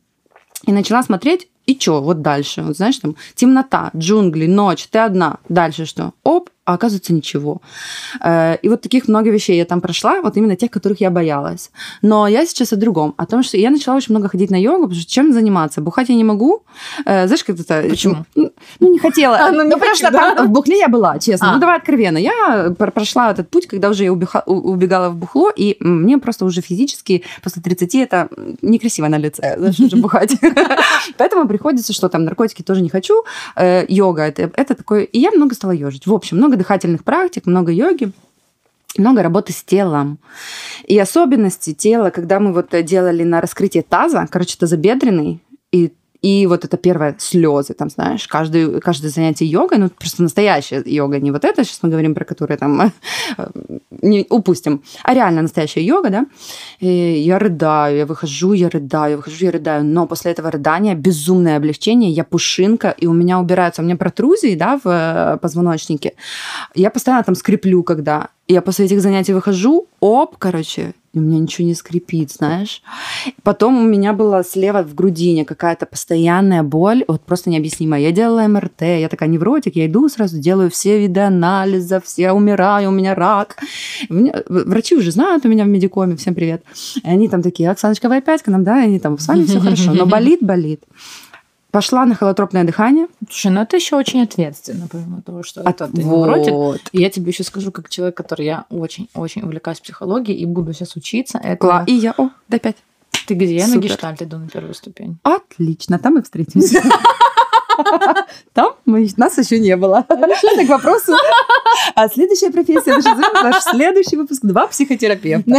и 0.67 0.73
начала 0.73 1.03
смотреть, 1.03 1.49
и 1.67 1.79
что, 1.79 2.03
вот 2.03 2.21
дальше, 2.23 2.63
вот 2.63 2.77
знаешь, 2.77 2.99
там 2.99 3.17
темнота, 3.35 3.91
джунгли, 3.97 4.47
ночь, 4.47 4.89
ты 4.91 4.99
одна, 4.99 5.39
дальше 5.49 5.87
что? 5.87 6.13
Оп, 6.25 6.51
а 6.71 6.75
оказывается 6.75 7.13
ничего. 7.13 7.61
Э, 8.25 8.57
И 8.63 8.69
вот 8.69 8.81
таких 8.81 9.09
много 9.09 9.31
вещей 9.31 9.57
я 9.57 9.65
там 9.65 9.81
прошла, 9.81 10.21
вот 10.23 10.37
именно 10.37 10.57
тех, 10.57 10.71
которых 10.71 11.01
я 11.01 11.11
боялась. 11.11 11.71
Но 12.03 12.29
я 12.29 12.47
сейчас 12.47 12.73
о 12.73 12.77
другом, 12.77 13.15
о 13.17 13.27
том, 13.27 13.43
что 13.43 13.57
я 13.57 13.71
начала 13.71 13.97
очень 13.97 14.15
много 14.15 14.29
ходить 14.29 14.51
на 14.51 14.61
йогу, 14.61 14.83
потому 14.85 15.01
что 15.01 15.11
чем 15.11 15.33
заниматься? 15.33 15.81
Бухать 15.81 16.09
я 16.09 16.15
не 16.15 16.25
могу. 16.25 16.63
Э, 17.07 17.27
Знаешь, 17.27 17.45
как 17.45 17.59
это... 17.61 17.83
Почему? 17.89 18.25
Ну, 18.35 18.51
ну, 18.81 18.93
не 18.93 18.99
хотела. 18.99 19.37
А, 19.41 19.53
ну, 19.53 19.65
не 19.65 19.71
потому 19.71 19.95
что 19.97 20.07
хочу, 20.07 20.19
да? 20.19 20.35
там 20.35 20.47
в 20.49 20.51
бухле 20.51 20.79
я 20.79 20.89
была, 20.89 21.19
честно. 21.19 21.51
А. 21.51 21.55
Ну, 21.55 21.61
давай 21.61 21.77
откровенно. 21.79 22.19
Я 22.19 22.75
пр- 22.79 22.93
прошла 22.93 23.31
этот 23.31 23.49
путь, 23.49 23.67
когда 23.67 23.89
уже 23.89 24.05
я 24.05 24.13
убегала 24.13 25.09
в 25.09 25.17
бухло, 25.17 25.51
и 25.57 25.77
мне 25.81 26.19
просто 26.19 26.45
уже 26.45 26.61
физически 26.61 27.23
после 27.43 27.63
30 27.63 27.95
это 27.95 28.29
некрасиво 28.63 29.09
на 29.09 29.19
лице, 29.19 29.55
знаешь, 29.59 29.81
уже 29.81 29.97
бухать. 29.97 30.35
Поэтому 31.17 31.49
приходится, 31.49 31.93
что 31.93 32.09
там 32.09 32.25
наркотики 32.25 32.63
тоже 32.63 32.83
не 32.83 32.89
хочу. 32.91 33.25
Э, 33.57 33.85
Йога 33.89 34.23
это, 34.23 34.51
это 34.55 34.75
такое... 34.75 35.03
И 35.05 35.19
я 35.19 35.31
много 35.31 35.55
стала 35.55 35.73
ежить. 35.73 36.07
В 36.07 36.13
общем, 36.13 36.37
много 36.37 36.57
дыхательных 36.61 37.05
практик, 37.05 37.47
много 37.47 37.73
йоги. 37.73 38.13
Много 38.99 39.23
работы 39.23 39.53
с 39.53 39.63
телом. 39.63 40.19
И 40.85 40.99
особенности 40.99 41.73
тела, 41.73 42.11
когда 42.11 42.41
мы 42.41 42.53
вот 42.53 42.75
э, 42.75 42.83
делали 42.83 43.23
на 43.23 43.41
раскрытие 43.41 43.85
таза, 43.85 44.27
короче, 44.29 44.59
тазобедренный, 44.59 45.41
и 45.71 45.93
и 46.23 46.47
вот 46.47 46.65
это 46.65 46.77
первое 46.77 47.17
слезы, 47.19 47.75
там, 47.75 47.89
знаешь, 47.89 48.29
каждый, 48.29 48.81
каждое 48.81 49.09
занятие 49.09 49.47
йогой, 49.47 49.79
ну, 49.79 49.89
просто 49.89 50.23
настоящая 50.23 50.83
йога, 50.85 51.19
не 51.19 51.31
вот 51.31 51.45
это, 51.45 51.65
сейчас 51.65 51.83
мы 51.83 51.89
говорим 51.89 52.15
про 52.15 52.25
которую 52.25 52.59
там 52.59 52.93
не 54.03 54.27
упустим, 54.29 54.83
а 55.03 55.15
реально 55.15 55.43
настоящая 55.43 55.83
йога, 55.83 56.11
да, 56.11 56.27
и 56.81 56.87
я 56.87 57.39
рыдаю, 57.39 57.97
я 57.97 58.07
выхожу, 58.07 58.53
я 58.53 58.69
рыдаю, 58.69 59.13
я 59.13 59.17
выхожу, 59.17 59.45
я 59.45 59.51
рыдаю, 59.51 59.85
но 59.85 60.07
после 60.07 60.33
этого 60.33 60.51
рыдания 60.51 60.95
безумное 60.95 61.57
облегчение, 61.57 62.11
я 62.11 62.25
пушинка, 62.25 62.91
и 62.91 63.07
у 63.07 63.13
меня 63.13 63.39
убираются, 63.39 63.83
у 63.83 63.85
меня 63.85 63.97
протрузии, 63.97 64.55
да, 64.55 64.79
в 64.83 64.89
э, 64.89 65.39
позвоночнике, 65.39 66.15
я 66.75 66.91
постоянно 66.91 67.25
там 67.25 67.35
скреплю, 67.35 67.83
когда 67.83 68.29
я 68.49 68.63
после 68.63 68.87
этих 68.87 69.01
занятий 69.01 69.33
выхожу, 69.33 69.87
оп, 70.01 70.37
короче, 70.39 70.95
у 71.13 71.21
меня 71.21 71.41
ничего 71.41 71.67
не 71.67 71.75
скрипит, 71.75 72.31
знаешь. 72.31 72.83
Потом 73.43 73.79
у 73.79 73.83
меня 73.83 74.13
была 74.13 74.45
слева 74.45 74.83
в 74.83 74.95
грудине 74.95 75.45
какая-то 75.45 75.87
постоянная 75.87 76.63
боль, 76.63 77.05
вот 77.09 77.23
просто 77.23 77.51
необъяснимая. 77.51 78.01
Я 78.01 78.13
делала 78.13 78.47
МРТ, 78.47 78.83
я 78.83 79.09
такая 79.09 79.29
невротик, 79.29 79.75
я 79.75 79.87
иду 79.87 80.09
сразу, 80.09 80.39
делаю 80.39 80.71
все 80.71 81.01
виды 81.01 81.21
анализов, 81.21 82.05
все 82.05 82.31
умираю, 82.31 82.91
у 82.91 82.93
меня 82.93 83.15
рак. 83.15 83.57
Меня- 84.09 84.43
врачи 84.49 84.95
уже 84.95 85.11
знают 85.11 85.45
у 85.45 85.49
меня 85.49 85.65
в 85.65 85.69
медикоме, 85.69 86.17
всем 86.17 86.35
привет. 86.35 86.63
И 87.03 87.09
они 87.09 87.29
там 87.29 87.43
такие, 87.43 87.71
Оксаночка, 87.71 88.09
вы 88.09 88.19
опять 88.19 88.43
к 88.43 88.47
нам, 88.47 88.63
да? 88.63 88.83
И 88.83 88.87
они 88.87 89.01
там, 89.01 89.19
с 89.19 89.27
вами 89.27 89.45
все 89.45 89.59
хорошо, 89.59 89.93
но 89.93 90.07
болит, 90.07 90.41
болит. 90.43 90.85
Пошла 91.71 92.05
на 92.05 92.15
холотропное 92.15 92.65
дыхание. 92.65 93.07
Слушай, 93.29 93.53
ну 93.53 93.61
это 93.63 93.77
еще 93.77 93.97
очень 93.97 94.23
ответственно, 94.23 94.89
помимо 94.91 95.23
того, 95.23 95.43
что 95.43 95.63
А 95.63 95.71
это 95.71 95.87
ты 95.89 95.99
невротик. 96.03 96.53
вот. 96.53 96.81
И 96.93 97.01
я 97.01 97.11
тебе 97.11 97.31
еще 97.31 97.45
скажу, 97.45 97.71
как 97.71 97.89
человек, 97.89 98.17
который 98.17 98.45
я 98.47 98.65
очень-очень 98.71 99.43
увлекаюсь 99.43 99.81
психологией 99.81 100.37
и 100.39 100.47
буду 100.47 100.73
сейчас 100.73 100.97
учиться. 100.97 101.39
Это 101.39 101.65
Кла- 101.67 101.85
И 101.87 101.93
я, 101.93 102.13
о, 102.19 102.31
до 102.49 102.59
пять. 102.59 102.77
ты 103.27 103.35
где? 103.35 103.55
Я 103.57 103.67
на 103.69 103.75
Супер. 103.75 103.89
гештальт 103.89 104.23
иду 104.23 104.39
на 104.39 104.49
первую 104.49 104.75
ступень. 104.75 105.19
Отлично, 105.23 105.99
там 106.01 106.19
и 106.19 106.23
встретимся. 106.23 106.83
Там 108.53 108.75
мы, 108.85 109.09
нас 109.17 109.39
еще 109.39 109.59
не 109.59 109.77
было. 109.77 110.05
Это 110.09 110.67
к 110.67 110.69
вопросу. 110.69 111.13
А 111.95 112.09
следующая 112.09 112.51
профессия, 112.51 112.97
наш, 113.43 113.63
следующий 113.63 114.17
выпуск, 114.17 114.41
два 114.43 114.67
психотерапевта. 114.67 115.51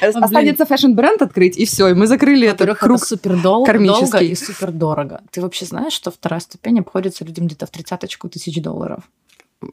Останется 0.00 0.64
fashion-бренд 0.64 1.22
открыть, 1.22 1.56
и 1.56 1.64
все, 1.64 1.88
и 1.88 1.94
мы 1.94 2.06
закрыли 2.06 2.48
этот 2.48 2.78
круг. 2.78 3.04
супер 3.04 3.40
долго 3.40 4.18
и 4.18 4.34
супер 4.34 4.70
дорого. 4.70 5.20
Ты 5.30 5.40
вообще 5.40 5.64
знаешь, 5.64 5.92
что 5.92 6.10
вторая 6.10 6.40
ступень 6.40 6.80
обходится 6.80 7.24
людям 7.24 7.46
где-то 7.46 7.66
в 7.66 7.70
тридцаточку 7.70 8.28
тысяч 8.28 8.60
долларов? 8.62 9.02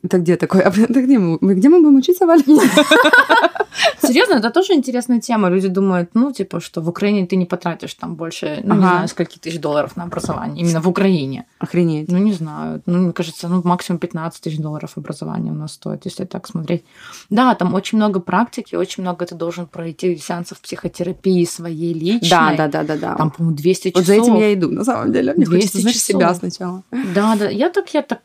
Это 0.03 0.17
где 0.19 0.35
такой? 0.37 0.61
А 0.61 0.69
это 0.69 1.01
где 1.01 1.17
мы? 1.19 1.37
Мы- 1.41 1.55
Где 1.55 1.69
мы 1.69 1.81
будем 1.81 1.97
учиться, 1.97 2.25
Валя? 2.25 2.43
Серьезно, 4.01 4.35
это 4.35 4.49
тоже 4.49 4.73
интересная 4.73 5.19
тема. 5.21 5.49
Люди 5.49 5.67
думают, 5.67 6.09
ну, 6.13 6.31
типа, 6.31 6.59
что 6.59 6.81
в 6.81 6.89
Украине 6.89 7.25
ты 7.27 7.35
не 7.37 7.45
потратишь 7.45 7.93
там 7.93 8.15
больше, 8.15 8.61
ну, 8.63 8.75
не 8.75 8.79
Ага. 8.79 8.89
знаю, 8.91 9.07
скольки 9.07 9.37
тысяч 9.37 9.59
долларов 9.59 9.95
на 9.97 10.03
образование. 10.03 10.63
Именно 10.65 10.81
в 10.81 10.87
Украине. 10.87 11.45
Охренеть. 11.59 12.11
Ну, 12.11 12.17
не 12.17 12.33
знаю. 12.33 12.81
Ну, 12.85 12.97
мне 12.97 13.11
кажется, 13.13 13.47
ну, 13.47 13.61
максимум 13.63 13.99
15 13.99 14.41
тысяч 14.41 14.57
долларов 14.57 14.93
образование 14.97 15.53
у 15.53 15.55
нас 15.55 15.73
стоит, 15.73 16.05
если 16.05 16.25
так 16.25 16.47
смотреть. 16.47 16.83
Да, 17.29 17.55
там 17.55 17.73
очень 17.73 17.97
много 17.97 18.19
практики, 18.19 18.75
очень 18.75 19.03
много 19.03 19.25
ты 19.25 19.35
должен 19.35 19.65
пройти 19.67 20.17
сеансов 20.17 20.59
психотерапии 20.59 21.45
своей 21.45 21.93
личной. 21.93 22.29
Да, 22.29 22.53
да, 22.57 22.67
да, 22.67 22.83
да, 22.83 22.97
да. 22.97 23.15
Там, 23.15 23.31
по-моему, 23.31 23.55
200 23.57 23.89
часов. 23.91 23.95
Вот 24.01 24.07
за 24.07 24.13
этим 24.13 24.35
я 24.35 24.53
иду, 24.53 24.69
на 24.71 24.83
самом 24.83 25.11
деле. 25.13 25.33
Мне 25.33 25.45
200 25.45 25.61
хочется, 25.61 25.81
знаешь, 25.81 25.95
часов. 25.97 26.07
себя 26.15 26.33
сначала. 26.33 26.83
Да, 27.15 27.35
да. 27.35 27.49
Я 27.49 27.69
так, 27.69 27.93
я 27.93 28.01
так... 28.01 28.19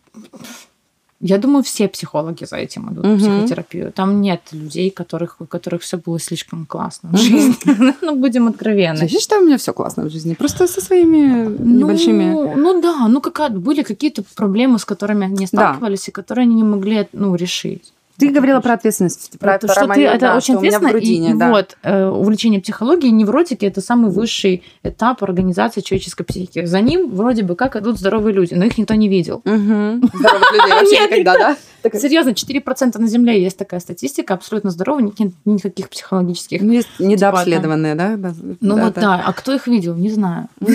Я 1.21 1.39
думаю, 1.39 1.63
все 1.63 1.89
психологи 1.89 2.45
за 2.45 2.57
этим 2.57 2.93
идут 2.93 3.07
в 3.07 3.19
психотерапию. 3.19 3.93
Там 3.93 4.21
нет 4.21 4.41
людей, 4.53 4.91
которых, 4.91 5.37
у 5.41 5.47
которых 5.47 5.83
все 5.83 5.97
было 5.97 6.19
слишком 6.19 6.67
классно 6.67 7.11
в 7.13 7.17
жизни. 7.17 7.55
Ну, 8.03 8.17
будем 8.17 8.49
откровенны. 8.49 9.03
Я 9.03 9.09
считаю, 9.09 9.43
у 9.43 9.47
меня 9.47 9.57
все 9.57 9.73
классно 9.73 10.05
в 10.05 10.11
жизни. 10.11 10.35
Просто 10.35 10.67
со 10.67 10.81
своими 10.81 11.47
небольшими... 11.59 12.25
Ну, 12.25 12.57
ну 12.57 12.81
да, 12.83 13.09
ну 13.09 13.21
какая 13.21 13.51
были 13.51 13.83
какие-то 13.83 14.23
проблемы, 14.35 14.79
с 14.79 14.85
которыми 14.85 15.27
они 15.27 15.47
сталкивались, 15.47 16.09
и 16.09 16.11
которые 16.13 16.45
они 16.45 16.55
не 16.55 16.65
могли 16.65 17.09
ну, 17.13 17.35
решить. 17.35 17.93
Ты 18.17 18.27
Это 18.27 18.37
говорила 18.37 18.61
про 18.61 18.75
ответственность. 18.75 19.39
Про, 19.41 19.55
Это 19.55 19.67
про 19.67 19.75
что 19.75 19.89
ты, 19.89 20.05
это 20.05 20.19
да, 20.19 20.37
очень 20.37 20.55
ответственно. 20.55 20.91
грудине, 20.91 21.31
и 21.31 21.35
да. 21.35 21.51
вот 21.51 21.77
э, 21.83 22.07
увлечение 22.07 22.61
психологией, 22.61 23.11
невротики 23.11 23.65
это 23.65 23.81
самый 23.81 24.11
высший 24.11 24.63
этап 24.85 25.23
организации 25.25 25.81
человеческой 25.81 26.23
психики. 26.25 26.65
За 26.65 26.81
ним 26.81 27.11
вроде 27.11 27.43
бы 27.43 27.57
как 27.57 27.75
идут 27.75 27.99
здоровые 27.99 28.33
люди, 28.33 28.55
но 28.55 28.65
их 28.65 28.79
никто 28.79 28.95
не 28.95 29.09
видел. 29.09 29.43
Мгм. 29.45 30.09
Здоровых 30.15 30.53
людей 30.53 30.73
вообще 30.73 30.93
Нет, 31.01 31.11
никогда, 31.11 31.35
да? 31.35 31.57
Так- 31.83 31.97
Серьезно, 31.97 32.31
4% 32.31 32.99
на 32.99 33.07
Земле 33.09 33.43
есть 33.43 33.59
такая 33.59 33.81
статистика, 33.81 34.35
абсолютно 34.35 34.71
здоровые, 34.71 35.07
никаких, 35.07 35.33
никаких 35.45 35.89
психологических. 35.91 36.63
Ну, 36.63 36.73
есть 36.73 36.89
Типа, 36.97 37.09
недообследованные, 37.09 37.95
да? 37.97 38.17
Ну 38.61 38.79
вот 38.79 38.95
да. 38.95 39.23
а 39.27 39.33
кто 39.33 39.53
их 39.53 39.67
видел, 39.67 39.95
не 39.97 40.11
знаю. 40.11 40.49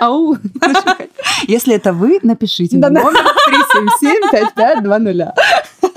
Ау. 0.00 0.36
Если 1.48 1.74
это 1.74 1.92
вы, 1.92 2.18
напишите 2.22 2.76
на 2.78 2.90
номер 2.90 3.24
377-5520. 4.32 5.32
Ты 5.80 5.88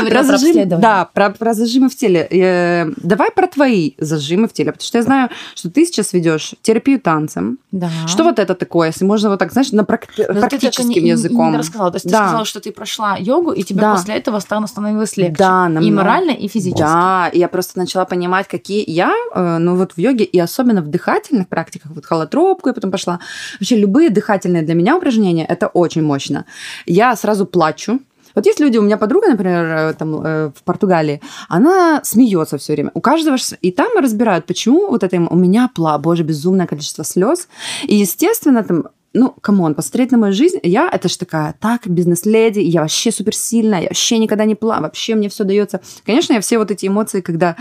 говорила 0.00 0.22
Про 0.22 0.34
обследование. 0.34 0.78
Да, 0.78 1.08
про, 1.12 1.30
про 1.30 1.54
зажимы 1.54 1.88
в 1.88 1.96
теле. 1.96 2.26
Э, 2.30 2.90
давай 2.96 3.30
про 3.30 3.46
твои 3.46 3.92
зажимы 3.98 4.48
в 4.48 4.52
теле, 4.52 4.72
потому 4.72 4.86
что 4.86 4.98
я 4.98 5.04
знаю, 5.04 5.28
что 5.54 5.70
ты 5.70 5.84
сейчас 5.86 6.12
ведешь 6.12 6.54
терапию 6.62 7.00
танцем. 7.00 7.58
Да. 7.72 7.90
Что 8.06 8.24
вот 8.24 8.38
это 8.38 8.54
такое, 8.54 8.88
если 8.88 9.04
можно 9.04 9.30
вот 9.30 9.38
так, 9.38 9.52
знаешь, 9.52 9.72
на 9.72 9.82
прак- 9.82 10.08
Но 10.18 10.24
ты 10.24 10.32
и 10.38 10.40
практическим 10.40 10.88
не- 10.90 11.00
не- 11.00 11.10
языком? 11.10 11.52
Не 11.52 11.58
рассказала. 11.58 11.90
То 11.90 11.96
есть 11.96 12.04
ты 12.06 12.12
Да. 12.12 12.26
сказала, 12.26 12.44
что 12.44 12.60
ты 12.60 12.72
прошла 12.72 13.16
йогу, 13.16 13.52
и 13.52 13.62
тебе 13.62 13.80
Да. 13.80 13.92
после 13.94 14.14
этого 14.14 14.40
стало 14.40 14.66
становилось 14.66 15.16
легче. 15.16 15.36
Да, 15.38 15.66
И 15.68 15.72
намного. 15.72 15.94
морально, 15.96 16.30
и 16.30 16.48
физически. 16.48 16.80
Да, 16.82 17.28
и 17.32 17.38
я 17.38 17.48
просто 17.48 17.78
начала 17.78 18.04
понимать, 18.04 18.48
какие 18.48 18.84
я, 18.90 19.12
э, 19.34 19.58
ну 19.58 19.76
вот 19.76 19.92
в 19.92 19.98
йоге, 19.98 20.24
и 20.24 20.38
особенно 20.38 20.82
в 20.82 20.88
дыхательных 20.88 21.48
практиках, 21.48 21.92
вот 21.94 22.04
холотропку 22.06 22.68
я 22.68 22.72
потом 22.74 22.90
пошла, 22.90 23.20
вообще 23.60 23.76
любые 23.76 24.10
дыхательные 24.10 24.62
для 24.62 24.74
меня 24.74 24.96
упражнения, 24.96 25.44
это 25.44 25.66
очень 25.68 26.02
мощно. 26.02 26.44
Я 26.86 27.14
сразу 27.16 27.46
плачу, 27.46 28.00
Вот 28.36 28.46
есть 28.46 28.60
люди, 28.60 28.78
у 28.78 28.82
меня 28.82 28.98
подруга, 28.98 29.28
например, 29.28 29.64
э, 29.64 29.94
там 29.94 30.20
э, 30.22 30.50
в 30.54 30.62
Португалии, 30.62 31.20
она 31.48 32.00
смеется 32.04 32.58
все 32.58 32.74
время. 32.74 32.90
У 32.94 33.00
каждого 33.00 33.36
и 33.62 33.72
там 33.72 33.88
разбирают, 33.98 34.46
почему 34.46 34.90
вот 34.90 35.02
это 35.02 35.16
у 35.16 35.36
меня 35.36 35.68
пла, 35.74 35.98
боже, 35.98 36.22
безумное 36.22 36.66
количество 36.66 37.02
слез. 37.02 37.48
И 37.88 37.96
естественно 37.96 38.62
там 38.62 38.84
ну, 39.14 39.34
come 39.40 39.59
on, 39.59 39.74
посмотреть 39.74 40.12
на 40.12 40.18
мою 40.18 40.34
жизнь, 40.34 40.58
я, 40.62 40.90
это 40.92 41.08
же 41.08 41.16
такая, 41.16 41.54
так, 41.58 41.86
бизнес-леди, 41.86 42.60
я 42.60 42.82
вообще 42.82 43.10
суперсильная, 43.10 43.80
я 43.80 43.88
вообще 43.88 44.18
никогда 44.18 44.44
не 44.44 44.54
плачу, 44.54 44.82
вообще 44.82 45.14
мне 45.14 45.30
все 45.30 45.44
дается. 45.44 45.80
Конечно, 46.04 46.34
я 46.34 46.40
все 46.40 46.58
вот 46.58 46.70
эти 46.70 46.86
эмоции, 46.86 47.22
когда 47.22 47.56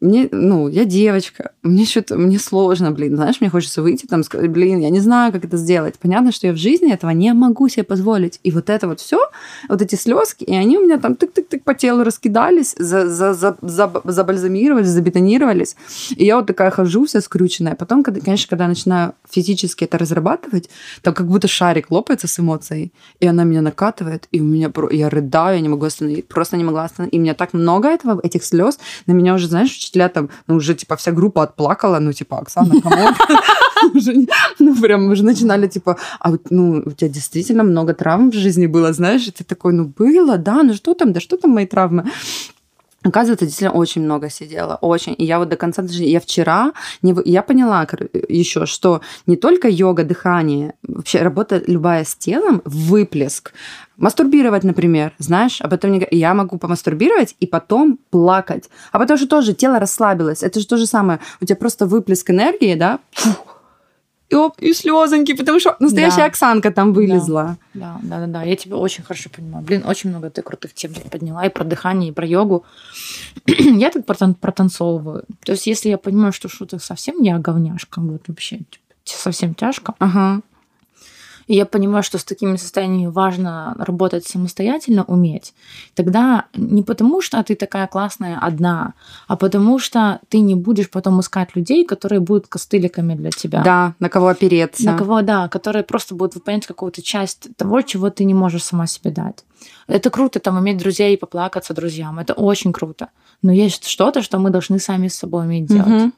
мне, 0.00 0.28
ну, 0.30 0.68
я 0.68 0.84
девочка, 0.84 1.52
мне 1.62 1.84
что-то, 1.84 2.16
мне 2.16 2.38
сложно, 2.38 2.90
блин, 2.90 3.16
знаешь, 3.16 3.40
мне 3.40 3.48
хочется 3.48 3.82
выйти 3.82 4.06
там, 4.06 4.22
сказать, 4.22 4.50
блин, 4.50 4.80
я 4.80 4.90
не 4.90 5.00
знаю, 5.00 5.32
как 5.32 5.44
это 5.44 5.56
сделать. 5.56 5.94
Понятно, 5.98 6.32
что 6.32 6.46
я 6.46 6.52
в 6.52 6.56
жизни 6.56 6.92
этого 6.92 7.10
не 7.10 7.32
могу 7.32 7.68
себе 7.68 7.84
позволить. 7.84 8.40
И 8.42 8.50
вот 8.50 8.70
это 8.70 8.88
вот 8.88 9.00
все, 9.00 9.18
вот 9.68 9.80
эти 9.80 9.94
слезки, 9.94 10.44
и 10.44 10.54
они 10.54 10.78
у 10.78 10.84
меня 10.84 10.98
там 10.98 11.14
тык-тык-тык 11.14 11.62
по 11.64 11.74
телу 11.74 12.04
раскидались, 12.04 12.74
за, 12.78 13.08
за, 13.08 13.34
за, 13.34 13.56
за, 13.62 14.02
забальзамировались, 14.04 14.88
забетонировались. 14.88 15.76
И 16.16 16.24
я 16.24 16.36
вот 16.36 16.46
такая 16.46 16.70
хожу 16.70 17.06
вся 17.06 17.20
скрюченная. 17.20 17.74
Потом, 17.74 18.02
когда, 18.02 18.20
конечно, 18.20 18.48
когда 18.48 18.64
я 18.64 18.68
начинаю 18.68 19.14
физически 19.30 19.84
это 19.84 19.98
разрабатывать, 19.98 20.68
там 21.02 21.14
как 21.14 21.26
будто 21.26 21.48
шарик 21.48 21.90
лопается 21.90 22.26
с 22.26 22.38
эмоцией, 22.38 22.92
и 23.20 23.26
она 23.26 23.44
меня 23.44 23.62
накатывает, 23.62 24.28
и 24.32 24.40
у 24.40 24.44
меня, 24.44 24.70
я 24.90 25.08
рыдаю, 25.08 25.56
я 25.56 25.60
не 25.60 25.68
могу 25.68 25.86
остановить, 25.86 26.28
просто 26.28 26.56
не 26.56 26.64
могла 26.64 26.84
остановить. 26.84 27.14
И 27.14 27.18
у 27.18 27.22
меня 27.22 27.34
так 27.34 27.52
много 27.52 27.88
этого, 27.88 28.20
этих 28.22 28.44
слез, 28.44 28.78
на 29.06 29.12
меня 29.12 29.34
уже, 29.34 29.48
знаешь, 29.48 29.70
учителя 29.94 30.08
там, 30.08 30.28
ну, 30.48 30.56
уже, 30.56 30.74
типа, 30.74 30.94
вся 30.96 31.12
группа 31.12 31.42
отплакала, 31.42 32.00
ну, 32.00 32.12
типа, 32.12 32.38
Оксана. 32.38 32.74
Ну, 34.58 34.74
прям 34.82 35.12
уже 35.12 35.24
начинали, 35.24 35.68
типа, 35.68 35.96
а 36.20 36.32
ну, 36.50 36.82
у 36.86 36.90
тебя 36.90 37.10
действительно 37.10 37.64
много 37.64 37.92
травм 37.92 38.30
в 38.30 38.34
жизни 38.34 38.66
было, 38.66 38.92
знаешь, 38.92 39.28
и 39.28 39.30
ты 39.30 39.44
такой, 39.44 39.72
ну, 39.72 39.92
было, 39.98 40.38
да, 40.38 40.62
ну, 40.62 40.74
что 40.74 40.94
там, 40.94 41.12
да 41.12 41.20
что 41.20 41.36
там 41.36 41.50
мои 41.50 41.66
травмы? 41.66 42.04
Оказывается, 43.04 43.44
действительно 43.44 43.78
очень 43.78 44.02
много 44.02 44.30
сидела, 44.30 44.78
очень. 44.80 45.14
И 45.18 45.24
я 45.24 45.38
вот 45.38 45.50
до 45.50 45.56
конца 45.56 45.82
жизни, 45.86 46.06
я 46.06 46.20
вчера, 46.20 46.72
не, 47.02 47.14
я 47.26 47.42
поняла 47.42 47.86
еще, 48.28 48.64
что 48.64 49.02
не 49.26 49.36
только 49.36 49.68
йога, 49.68 50.04
дыхание, 50.04 50.72
вообще 50.82 51.20
работа 51.20 51.62
любая 51.66 52.04
с 52.04 52.16
телом, 52.16 52.62
выплеск. 52.64 53.52
Мастурбировать, 53.98 54.64
например, 54.64 55.12
знаешь, 55.18 55.60
этом 55.74 55.92
не... 55.92 56.08
я 56.10 56.32
могу 56.32 56.56
помастурбировать 56.56 57.36
и 57.40 57.46
потом 57.46 57.98
плакать. 58.10 58.70
А 58.90 58.98
потому 58.98 59.18
что 59.18 59.28
тоже 59.28 59.52
тело 59.52 59.78
расслабилось. 59.78 60.42
Это 60.42 60.58
же 60.58 60.66
то 60.66 60.78
же 60.78 60.86
самое. 60.86 61.20
У 61.42 61.44
тебя 61.44 61.56
просто 61.56 61.84
выплеск 61.86 62.30
энергии, 62.30 62.74
да, 62.74 63.00
и, 64.30 64.34
оп, 64.34 64.54
и 64.58 64.72
слезоньки, 64.72 65.34
потому 65.34 65.60
что 65.60 65.76
настоящая 65.80 66.18
да. 66.18 66.24
Оксанка 66.26 66.72
там 66.72 66.92
вылезла. 66.92 67.58
Да, 67.74 67.98
да, 68.02 68.20
да, 68.20 68.26
да. 68.26 68.42
Я 68.42 68.56
тебя 68.56 68.76
очень 68.76 69.04
хорошо 69.04 69.30
понимаю. 69.30 69.64
Блин, 69.64 69.84
очень 69.86 70.10
много 70.10 70.30
ты 70.30 70.42
крутых 70.42 70.74
тем 70.74 70.92
подняла 71.10 71.44
и 71.46 71.50
про 71.50 71.64
дыхание, 71.64 72.10
и 72.10 72.12
про 72.12 72.26
йогу. 72.26 72.64
я 73.46 73.90
так 73.90 74.06
протанцовываю. 74.06 75.24
То 75.44 75.52
есть, 75.52 75.66
если 75.66 75.90
я 75.90 75.98
понимаю, 75.98 76.32
что 76.32 76.48
что-то 76.48 76.78
совсем 76.78 77.20
я 77.22 77.38
говняшка, 77.38 78.00
вот 78.00 78.22
вообще 78.28 78.58
типа, 78.58 78.80
совсем 79.04 79.54
тяжко, 79.54 79.94
ага. 79.98 80.40
И 81.46 81.54
я 81.54 81.66
понимаю, 81.66 82.02
что 82.02 82.18
с 82.18 82.24
такими 82.24 82.56
состояниями 82.56 83.10
важно 83.10 83.74
работать 83.78 84.26
самостоятельно, 84.26 85.04
уметь. 85.04 85.54
Тогда 85.94 86.46
не 86.54 86.82
потому, 86.82 87.20
что 87.20 87.42
ты 87.42 87.54
такая 87.54 87.86
классная 87.86 88.38
одна, 88.40 88.94
а 89.28 89.36
потому 89.36 89.78
что 89.78 90.20
ты 90.28 90.40
не 90.40 90.54
будешь 90.54 90.90
потом 90.90 91.20
искать 91.20 91.54
людей, 91.56 91.84
которые 91.84 92.20
будут 92.20 92.46
костыликами 92.46 93.14
для 93.14 93.30
тебя. 93.30 93.62
Да, 93.62 93.94
на 93.98 94.08
кого 94.08 94.28
опереться. 94.28 94.84
На 94.84 94.98
кого, 94.98 95.22
да, 95.22 95.48
которые 95.48 95.84
просто 95.84 96.14
будут 96.14 96.34
выполнять 96.34 96.66
какую-то 96.66 97.02
часть 97.02 97.48
того, 97.56 97.82
чего 97.82 98.10
ты 98.10 98.24
не 98.24 98.34
можешь 98.34 98.64
сама 98.64 98.86
себе 98.86 99.10
дать. 99.10 99.44
Это 99.86 100.10
круто, 100.10 100.40
там, 100.40 100.58
иметь 100.60 100.78
друзей 100.78 101.14
и 101.14 101.18
поплакаться 101.18 101.74
друзьям. 101.74 102.18
Это 102.18 102.32
очень 102.34 102.72
круто. 102.72 103.08
Но 103.42 103.52
есть 103.52 103.86
что-то, 103.86 104.22
что 104.22 104.38
мы 104.38 104.50
должны 104.50 104.78
сами 104.78 105.08
с 105.08 105.16
собой 105.16 105.44
уметь 105.44 105.66
делать. 105.66 106.04
Угу. 106.04 106.12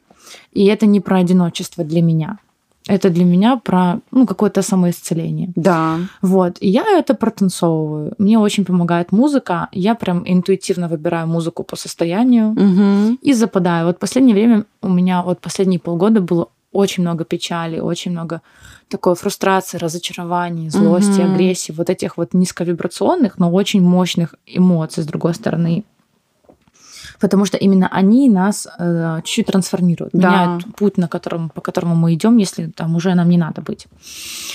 И 0.53 0.67
это 0.67 0.87
не 0.87 1.01
про 1.01 1.19
одиночество 1.19 1.85
для 1.85 2.03
меня. 2.03 2.39
Это 2.89 3.11
для 3.11 3.25
меня 3.25 3.57
про 3.57 4.01
ну, 4.13 4.27
какое-то 4.27 4.63
самоисцеление. 4.63 5.53
Да. 5.57 5.99
Вот. 6.23 6.57
И 6.61 6.69
я 6.69 6.85
это 6.99 7.15
протанцовываю. 7.15 8.13
Мне 8.19 8.39
очень 8.39 8.65
помогает 8.65 9.13
музыка. 9.13 9.69
Я 9.73 9.95
прям 9.95 10.23
интуитивно 10.25 10.89
выбираю 10.89 11.27
музыку 11.27 11.65
по 11.65 11.77
состоянию 11.77 12.51
угу. 12.51 13.19
и 13.21 13.33
западаю. 13.33 13.87
Вот 13.87 13.97
в 13.97 13.99
последнее 13.99 14.35
время 14.35 14.65
у 14.83 14.89
меня 14.89 15.23
вот 15.23 15.41
последние 15.41 15.81
полгода 15.81 16.21
было 16.21 16.49
очень 16.73 17.03
много 17.03 17.25
печали, 17.25 17.81
очень 17.81 18.13
много 18.13 18.41
такой 18.89 19.15
фрустрации, 19.15 19.79
разочарований, 19.79 20.71
злости, 20.71 21.23
угу. 21.23 21.33
агрессии, 21.33 21.73
вот 21.73 21.91
этих 21.91 22.17
вот 22.17 22.35
низковибрационных, 22.35 23.39
но 23.39 23.51
очень 23.51 23.83
мощных 23.83 24.35
эмоций, 24.47 25.03
с 25.03 25.07
другой 25.07 25.35
стороны 25.35 25.85
потому 27.21 27.45
что 27.45 27.57
именно 27.57 27.89
они 27.89 28.29
нас 28.29 28.67
э, 28.79 29.21
чуть-чуть 29.25 29.47
трансформируют, 29.47 30.13
да. 30.13 30.31
меняют 30.31 30.77
путь, 30.77 30.99
на 30.99 31.09
котором, 31.09 31.51
по 31.51 31.61
которому 31.61 31.95
мы 31.95 32.15
идем, 32.15 32.37
если 32.37 32.67
там 32.67 32.97
уже 32.97 33.15
нам 33.15 33.29
не 33.29 33.39
надо 33.39 33.63
быть. 33.63 33.87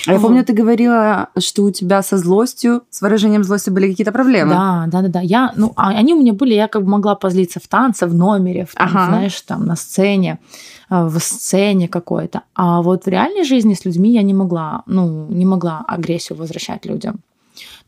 А 0.06 0.12
я 0.12 0.20
помню, 0.20 0.44
ты 0.44 0.52
говорила, 0.52 1.28
что 1.38 1.64
у 1.64 1.70
тебя 1.70 2.02
со 2.02 2.18
злостью, 2.18 2.82
с 2.90 3.00
выражением 3.02 3.44
злости 3.44 3.70
были 3.70 3.90
какие-то 3.90 4.12
проблемы. 4.12 4.50
Да, 4.50 4.84
да, 4.86 5.02
да, 5.02 5.08
да. 5.08 5.20
Я, 5.20 5.52
ну, 5.56 5.72
а 5.76 5.88
они 5.88 6.14
у 6.14 6.18
меня 6.18 6.32
были, 6.32 6.54
я 6.54 6.68
как 6.68 6.82
бы 6.82 6.90
могла 6.90 7.14
позлиться 7.14 7.60
в 7.60 7.68
танце, 7.68 8.06
в 8.06 8.14
номере, 8.14 8.64
в, 8.64 8.74
там, 8.74 8.88
ага. 8.88 9.06
знаешь, 9.06 9.40
там 9.42 9.66
на 9.66 9.76
сцене 9.76 10.38
э, 10.90 11.04
в 11.04 11.18
сцене 11.18 11.88
какой-то. 11.88 12.42
А 12.54 12.82
вот 12.82 13.04
в 13.04 13.08
реальной 13.08 13.44
жизни 13.44 13.74
с 13.74 13.84
людьми 13.84 14.12
я 14.12 14.22
не 14.22 14.34
могла, 14.34 14.82
ну, 14.86 15.26
не 15.28 15.44
могла 15.44 15.84
агрессию 15.86 16.38
возвращать 16.38 16.86
людям. 16.86 17.20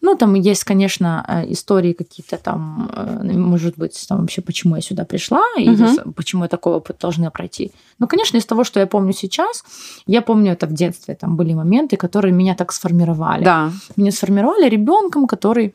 Ну, 0.00 0.16
там 0.16 0.34
есть, 0.34 0.64
конечно, 0.64 1.24
э, 1.28 1.52
истории 1.52 1.92
какие-то 1.92 2.36
там, 2.36 2.90
э, 2.92 3.32
может 3.32 3.76
быть, 3.76 4.06
там 4.08 4.20
вообще, 4.20 4.42
почему 4.42 4.76
я 4.76 4.82
сюда 4.82 5.04
пришла, 5.04 5.42
и 5.58 5.70
угу. 5.70 6.12
почему 6.12 6.42
я 6.42 6.48
такой 6.48 6.74
опыт 6.74 6.98
должна 7.00 7.30
пройти. 7.30 7.72
Ну, 7.98 8.06
конечно, 8.06 8.36
из 8.36 8.46
того, 8.46 8.64
что 8.64 8.80
я 8.80 8.86
помню 8.86 9.12
сейчас, 9.12 9.64
я 10.06 10.22
помню 10.22 10.52
это 10.52 10.66
в 10.66 10.72
детстве. 10.72 11.14
Там 11.14 11.36
были 11.36 11.54
моменты, 11.54 11.96
которые 11.96 12.32
меня 12.32 12.54
так 12.54 12.72
сформировали. 12.72 13.44
Да. 13.44 13.70
Меня 13.96 14.10
сформировали 14.10 14.68
ребенком, 14.68 15.26
который 15.26 15.74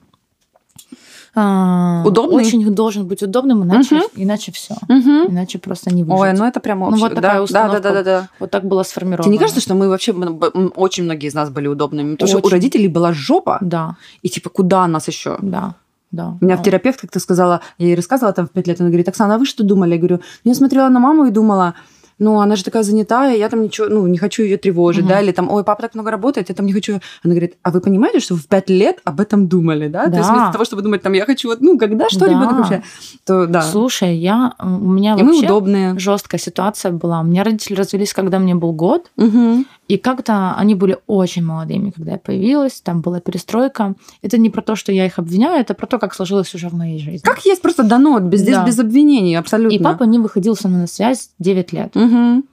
Удобный? 1.36 2.44
Очень 2.44 2.74
должен 2.74 3.08
быть 3.08 3.22
удобным, 3.24 3.64
иначе, 3.64 3.98
угу. 3.98 4.06
иначе 4.16 4.52
все. 4.52 4.76
Угу. 4.88 5.32
Иначе 5.32 5.60
просто 5.60 5.94
не 5.94 6.04
выжить. 6.04 6.20
Ой, 6.20 6.34
ну 6.34 6.46
это 6.46 6.60
прямо 6.60 6.90
Ну 6.90 6.98
вот 6.98 7.16
такая 7.16 7.36
да, 7.36 7.44
установка. 7.44 7.80
Да, 7.82 7.90
да, 7.90 8.04
да, 8.04 8.22
да. 8.22 8.30
Вот 8.40 8.52
так 8.52 8.66
было 8.66 8.84
сформировано. 8.84 9.24
Тебе 9.24 9.34
не 9.34 9.40
кажется, 9.40 9.62
что 9.62 9.76
мы 9.76 9.90
вообще, 9.90 10.12
очень 10.12 11.04
многие 11.04 11.28
из 11.28 11.34
нас 11.34 11.50
были 11.50 11.68
удобными? 11.68 12.16
Потому 12.16 12.30
очень. 12.30 12.40
что 12.40 12.48
у 12.48 12.52
родителей 12.52 12.88
была 12.88 13.14
жопа. 13.14 13.58
Да. 13.62 13.96
И 14.22 14.30
типа, 14.30 14.50
куда 14.50 14.88
нас 14.88 15.08
еще? 15.08 15.38
Да. 15.42 15.76
Да. 16.12 16.38
У 16.42 16.46
меня 16.46 16.58
в 16.58 16.64
терапевт 16.64 17.02
как-то 17.02 17.20
сказала, 17.20 17.62
я 17.78 17.88
ей 17.88 17.96
рассказывала 17.96 18.34
там 18.34 18.48
в 18.48 18.52
пять 18.52 18.68
лет, 18.68 18.82
она 18.82 18.90
говорит, 18.90 19.08
Оксана, 19.08 19.36
а 19.36 19.38
вы 19.38 19.46
что 19.46 19.64
думали? 19.64 19.94
Я 19.94 19.98
говорю, 20.00 20.22
я 20.44 20.56
смотрела 20.56 20.90
на 20.90 21.00
маму 21.00 21.26
и 21.26 21.32
думала, 21.32 21.76
ну, 22.20 22.40
она 22.42 22.56
же 22.56 22.64
такая 22.64 22.84
занятая, 22.84 23.36
я 23.36 23.50
там 23.50 23.64
ничего, 23.64 23.88
ну, 23.88 24.06
не 24.08 24.18
хочу 24.18 24.44
ее 24.44 24.58
тревожить, 24.58 25.04
угу. 25.04 25.10
да, 25.10 25.22
или 25.22 25.32
там, 25.32 25.50
ой, 25.50 25.64
папа 25.64 25.82
так 25.82 25.96
много 25.96 26.12
работает, 26.12 26.50
я 26.50 26.56
там 26.56 26.66
не 26.66 26.74
хочу. 26.74 27.00
Она 27.24 27.34
говорит, 27.34 27.56
а 27.64 27.72
вы 27.72 27.80
понимаете, 27.82 28.20
что 28.20 28.36
вы 28.36 28.42
в 28.42 28.48
пять 28.48 28.70
лет 28.70 29.00
об 29.06 29.22
этом 29.22 29.48
думали, 29.48 29.88
да? 29.88 30.06
да. 30.06 30.12
То 30.12 30.18
есть 30.18 30.30
вместо 30.30 30.52
того, 30.52 30.66
чтобы 30.66 30.82
думать, 30.82 31.02
там, 31.02 31.14
я 31.14 31.26
хочу, 31.26 31.48
вот, 31.48 31.62
ну, 31.62 31.78
когда 31.78 32.10
что 32.10 32.20
да. 32.20 32.28
ребенок 32.28 32.58
вообще, 32.58 32.84
то 33.26 33.48
да. 33.48 33.62
Слушай, 33.62 34.16
я, 34.18 34.54
у 34.60 34.68
меня 34.68 35.16
и 35.18 35.24
вообще 35.24 35.46
удобные. 35.46 35.98
жесткая 35.98 36.40
ситуация 36.40 36.92
была. 36.92 37.22
У 37.22 37.24
меня 37.24 37.44
родители 37.44 37.76
развелись, 37.76 38.14
когда 38.14 38.38
мне 38.40 38.54
был 38.54 38.74
год, 38.74 39.10
угу. 39.16 39.64
И 39.90 39.98
как-то 39.98 40.54
они 40.56 40.76
были 40.76 41.00
очень 41.08 41.44
молодыми, 41.44 41.90
когда 41.90 42.12
я 42.12 42.18
появилась, 42.20 42.80
там 42.80 43.02
была 43.02 43.20
перестройка. 43.20 43.96
Это 44.22 44.38
не 44.38 44.52
про 44.52 44.62
то, 44.62 44.76
что 44.76 44.92
я 44.92 45.08
их 45.08 45.18
обвиняю, 45.18 45.60
это 45.60 45.74
про 45.74 45.88
то, 45.88 45.98
как 45.98 46.14
сложилось 46.14 46.54
уже 46.54 46.70
в 46.70 46.74
моей 46.74 47.00
жизни. 47.00 47.26
Как 47.26 47.44
есть 47.44 47.62
просто 47.64 47.82
дано, 47.82 48.20
без, 48.20 48.44
да. 48.44 48.46
здесь 48.46 48.66
без 48.68 48.80
обвинений, 48.80 49.36
абсолютно. 49.36 49.76
И 49.76 49.80
папа 49.80 50.04
не 50.04 50.20
выходил 50.20 50.56
со 50.56 50.68
мной 50.68 50.82
на 50.82 50.88
связь 50.88 51.32
9 51.40 51.74
лет. 51.74 51.98
Угу. 51.98 52.44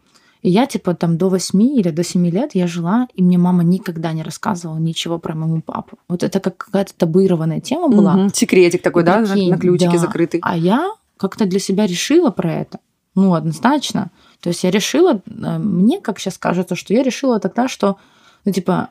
И 0.41 0.51
я, 0.51 0.65
типа, 0.65 0.95
там 0.95 1.19
до 1.19 1.29
8 1.29 1.61
или 1.61 1.91
до 1.91 2.03
7 2.03 2.27
лет 2.31 2.53
я 2.55 2.67
жила, 2.67 3.07
и 3.15 3.23
мне 3.23 3.37
мама 3.37 3.63
никогда 3.63 4.13
не 4.13 4.23
рассказывала 4.23 4.79
ничего 4.79 5.19
про 5.19 5.35
и 5.35 5.61
папу. 5.61 5.99
Вот 6.09 6.23
это 6.23 6.41
как 6.41 6.57
какая-то 6.57 6.95
табуированная 6.97 7.61
тема 7.61 7.89
была. 7.89 8.15
Угу. 8.15 8.31
Секретик 8.33 8.81
такой, 8.81 9.05
да, 9.05 9.19
прикинь, 9.19 9.51
на 9.51 9.59
ключике 9.59 9.93
да. 9.93 9.99
закрытый. 9.99 10.41
А 10.43 10.57
я 10.57 10.91
как-то 11.19 11.45
для 11.45 11.59
себя 11.59 11.87
решила 11.87 12.31
про 12.31 12.51
это. 12.51 12.79
Ну, 13.15 13.35
однозначно. 13.35 14.11
То 14.41 14.51
есть 14.51 14.65
я 14.65 14.71
решила, 14.71 15.21
э, 15.27 15.59
мне 15.59 16.01
как 16.01 16.19
сейчас 16.19 16.39
кажется, 16.39 16.75
что 16.75 16.95
я 16.95 17.03
решила 17.03 17.41
тогда, 17.41 17.69
что, 17.69 17.97
ну, 18.45 18.53
типа, 18.53 18.91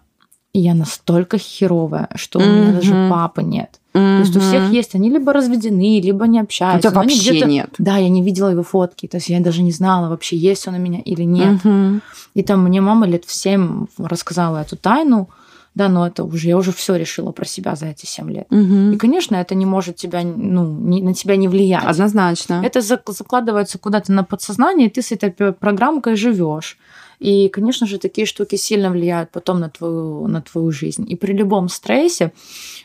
я 0.53 0.73
настолько 0.73 1.37
херовая, 1.37 2.09
что 2.15 2.39
mm-hmm. 2.39 2.43
у 2.43 2.55
меня 2.55 2.73
даже 2.73 3.09
папы 3.09 3.43
нет. 3.43 3.79
Mm-hmm. 3.93 4.17
То 4.17 4.19
есть 4.19 4.37
у 4.37 4.39
всех 4.39 4.69
есть, 4.71 4.95
они 4.95 5.09
либо 5.09 5.33
разведены, 5.33 5.99
либо 5.99 6.27
не 6.27 6.39
общаются. 6.39 6.89
У 6.89 6.91
тебя 6.91 7.01
вообще 7.01 7.41
нет. 7.41 7.69
Да, 7.77 7.97
я 7.97 8.09
не 8.09 8.23
видела 8.23 8.49
его 8.49 8.63
фотки, 8.63 9.07
то 9.07 9.17
есть 9.17 9.29
я 9.29 9.39
даже 9.39 9.61
не 9.61 9.71
знала 9.71 10.09
вообще, 10.09 10.37
есть 10.37 10.67
он 10.67 10.75
у 10.75 10.79
меня 10.79 10.99
или 10.99 11.23
нет. 11.23 11.61
Mm-hmm. 11.63 12.01
И 12.35 12.43
там 12.43 12.63
мне 12.63 12.81
мама 12.81 13.05
лет 13.05 13.25
в 13.25 13.33
семь 13.33 13.87
рассказала 13.97 14.59
эту 14.59 14.77
тайну, 14.77 15.29
да, 15.75 15.89
но 15.89 16.07
это 16.07 16.23
уже, 16.23 16.47
я 16.47 16.57
уже 16.57 16.71
все 16.71 16.95
решила 16.95 17.31
про 17.31 17.45
себя 17.45 17.75
за 17.75 17.87
эти 17.87 18.05
семь 18.05 18.31
лет. 18.31 18.47
Угу. 18.49 18.93
И, 18.93 18.97
конечно, 18.97 19.35
это 19.35 19.55
не 19.55 19.65
может 19.65 19.97
тебя, 19.97 20.21
ну, 20.23 20.65
не, 20.65 21.01
на 21.01 21.13
тебя 21.13 21.35
не 21.35 21.49
влиять. 21.49 21.83
Однозначно. 21.83 22.61
Это 22.65 22.79
закладывается 22.81 23.77
куда-то 23.77 24.13
на 24.13 24.23
подсознание, 24.23 24.87
и 24.87 24.89
ты 24.89 25.01
с 25.01 25.11
этой 25.11 25.31
программкой 25.31 26.15
живешь. 26.15 26.77
И, 27.19 27.49
конечно 27.49 27.87
же, 27.87 27.97
такие 27.97 28.27
штуки 28.27 28.55
сильно 28.55 28.89
влияют 28.89 29.31
потом 29.31 29.59
на 29.59 29.69
твою, 29.69 30.27
на 30.27 30.41
твою 30.41 30.71
жизнь. 30.71 31.05
И 31.07 31.15
при 31.15 31.33
любом 31.33 31.69
стрессе, 31.69 32.31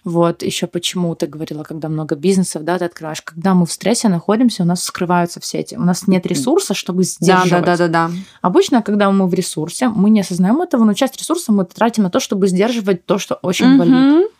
вот 0.04 0.42
еще 0.42 0.66
почему 0.66 1.14
ты 1.14 1.26
говорила, 1.26 1.62
когда 1.62 1.88
много 1.88 2.14
бизнесов, 2.14 2.64
да, 2.64 2.78
ты 2.78 2.84
открываешь, 2.84 3.22
когда 3.22 3.54
мы 3.54 3.66
в 3.66 3.72
стрессе 3.72 4.08
находимся, 4.08 4.62
у 4.62 4.66
нас 4.66 4.82
скрываются 4.82 5.40
все 5.40 5.58
эти, 5.58 5.74
у 5.74 5.82
нас 5.82 6.06
нет 6.06 6.26
ресурса, 6.26 6.74
чтобы 6.74 7.04
сдерживать. 7.04 7.64
Да, 7.64 7.76
да, 7.76 7.76
да, 7.76 7.88
да, 7.88 8.08
да. 8.08 8.14
Обычно, 8.42 8.82
когда 8.82 9.10
мы 9.10 9.26
в 9.26 9.34
ресурсе, 9.34 9.88
мы 9.88 10.10
не 10.10 10.20
осознаем 10.20 10.60
этого, 10.60 10.84
но 10.84 10.94
часть 10.94 11.16
ресурса 11.18 11.52
мы 11.52 11.64
тратим 11.64 12.04
на 12.04 12.10
то, 12.10 12.20
чтобы 12.20 12.48
сдерживать 12.48 13.06
то, 13.06 13.18
что 13.18 13.34
очень 13.42 13.78
болит. 13.78 14.30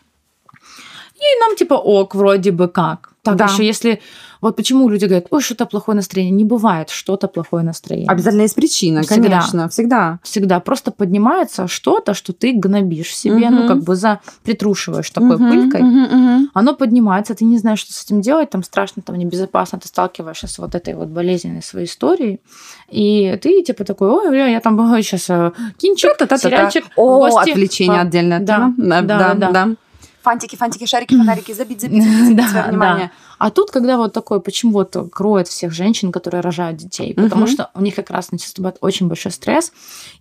И 1.15 1.39
нам 1.39 1.55
типа 1.55 1.75
ок, 1.75 2.15
вроде 2.15 2.51
бы 2.51 2.67
как. 2.67 3.13
Так 3.21 3.35
да. 3.35 3.45
еще 3.45 3.65
если 3.65 4.01
вот 4.41 4.55
почему 4.55 4.89
люди 4.89 5.05
говорят, 5.05 5.27
ой, 5.29 5.41
что-то 5.41 5.65
плохое 5.67 5.95
настроение. 5.95 6.31
Не 6.31 6.45
бывает 6.45 6.89
что-то 6.89 7.27
плохое 7.27 7.63
настроение. 7.63 8.09
Обязательно 8.09 8.41
есть 8.41 8.55
причина, 8.55 9.03
всегда. 9.03 9.15
конечно, 9.15 9.69
всегда. 9.69 10.19
Всегда. 10.23 10.59
Просто 10.59 10.91
поднимается 10.91 11.67
что-то, 11.67 12.15
что 12.15 12.33
ты 12.33 12.53
гнобишь 12.53 13.15
себе, 13.15 13.47
угу. 13.47 13.55
ну, 13.55 13.67
как 13.67 13.83
бы 13.83 13.95
за 13.95 14.19
притрушиваешь 14.43 15.09
такой 15.11 15.35
угу, 15.35 15.47
пылькой. 15.47 15.81
Угу, 15.81 16.15
угу. 16.15 16.47
Оно 16.53 16.75
поднимается, 16.75 17.35
ты 17.35 17.45
не 17.45 17.59
знаешь, 17.59 17.79
что 17.79 17.93
с 17.93 18.03
этим 18.03 18.21
делать, 18.21 18.49
там 18.49 18.63
страшно, 18.63 19.03
там 19.03 19.15
небезопасно, 19.15 19.79
ты 19.79 19.87
сталкиваешься 19.87 20.47
с 20.47 20.57
вот 20.57 20.73
этой 20.73 20.95
вот 20.95 21.09
болезненной 21.09 21.61
своей 21.61 21.85
историей. 21.85 22.41
И 22.89 23.37
ты 23.41 23.61
типа 23.61 23.83
такой, 23.83 24.09
ой, 24.09 24.29
бля, 24.31 24.47
я 24.47 24.59
там 24.59 24.77
сейчас 25.03 25.29
э, 25.29 25.51
кинчик, 25.77 26.11
сериальчик, 26.39 26.85
О, 26.95 27.19
гости. 27.19 27.51
отвлечение 27.51 28.01
отдельное. 28.01 28.39
Да, 28.39 28.73
да, 28.77 29.01
да, 29.01 29.33
да. 29.35 29.51
да 29.51 29.75
фантики, 30.21 30.55
фантики, 30.55 30.85
шарики, 30.85 31.15
фонарики, 31.15 31.51
забить, 31.53 31.81
забить, 31.81 32.03
забить, 32.03 32.27
забить 32.27 32.49
свое 32.49 32.65
внимание. 32.65 33.11
А 33.43 33.49
тут, 33.49 33.71
когда 33.71 33.97
вот 33.97 34.13
такое, 34.13 34.39
почему 34.39 34.73
вот 34.73 34.95
кроет 35.11 35.47
всех 35.47 35.73
женщин, 35.73 36.11
которые 36.11 36.41
рожают 36.41 36.77
детей? 36.77 37.15
Потому 37.15 37.47
что 37.47 37.71
у 37.73 37.81
них 37.81 37.95
как 37.95 38.11
раз 38.11 38.31
наступает 38.31 38.77
очень 38.81 39.07
большой 39.07 39.31
стресс, 39.31 39.71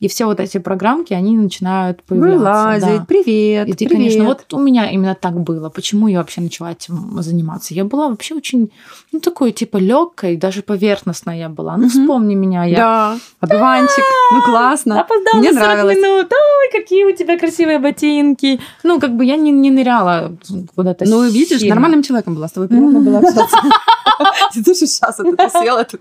и 0.01 0.09
все 0.09 0.25
вот 0.25 0.41
эти 0.41 0.57
программки, 0.57 1.13
они 1.13 1.37
начинают 1.37 2.03
появляться. 2.03 2.39
Вылазить, 2.39 3.01
да. 3.01 3.05
привет, 3.07 3.69
И 3.69 3.73
ты, 3.73 3.87
привет. 3.87 3.93
конечно, 3.93 4.25
вот 4.25 4.55
у 4.55 4.59
меня 4.59 4.91
именно 4.91 5.15
так 5.15 5.39
было. 5.39 5.69
Почему 5.69 6.09
я 6.09 6.19
вообще 6.19 6.41
начала 6.41 6.73
этим 6.73 7.21
заниматься? 7.21 7.75
Я 7.75 7.85
была 7.85 8.09
вообще 8.09 8.35
очень, 8.35 8.71
ну, 9.13 9.21
такой, 9.21 9.53
типа, 9.53 9.77
легкой, 9.77 10.39
даже 10.39 10.63
поверхностная 10.63 11.37
я 11.37 11.51
была. 11.51 11.77
Ну, 11.77 11.91
вспомни 11.91 12.35
меня. 12.35 12.65
Я... 12.65 12.77
Да, 12.77 13.17
одуванчик, 13.41 14.05
ну, 14.33 14.43
классно. 14.47 14.99
Опоздала 14.99 15.41
Мне 15.41 15.53
40 15.53 15.63
нравилось. 15.63 15.97
минут. 15.99 16.33
Ой, 16.33 16.81
какие 16.81 17.05
у 17.05 17.15
тебя 17.15 17.39
красивые 17.39 17.79
ботинки. 17.79 18.61
Ну, 18.83 18.99
как 18.99 19.15
бы 19.15 19.27
я 19.27 19.37
не, 19.37 19.51
не 19.51 19.71
ныряла 19.71 20.35
куда-то 20.75 21.05
Ну, 21.05 21.29
видишь, 21.29 21.61
нормальным 21.69 22.03
человеком 22.03 22.35
была, 22.35 22.49
с 22.49 22.53
тобой 22.53 22.69
приятно 22.69 23.01
было 23.01 23.10
общаться. 23.19 23.57
Ты 24.53 24.65
тоже 24.65 24.87
сейчас 24.87 25.21
это 25.21 25.51
села 25.51 25.85
тут. 25.85 26.01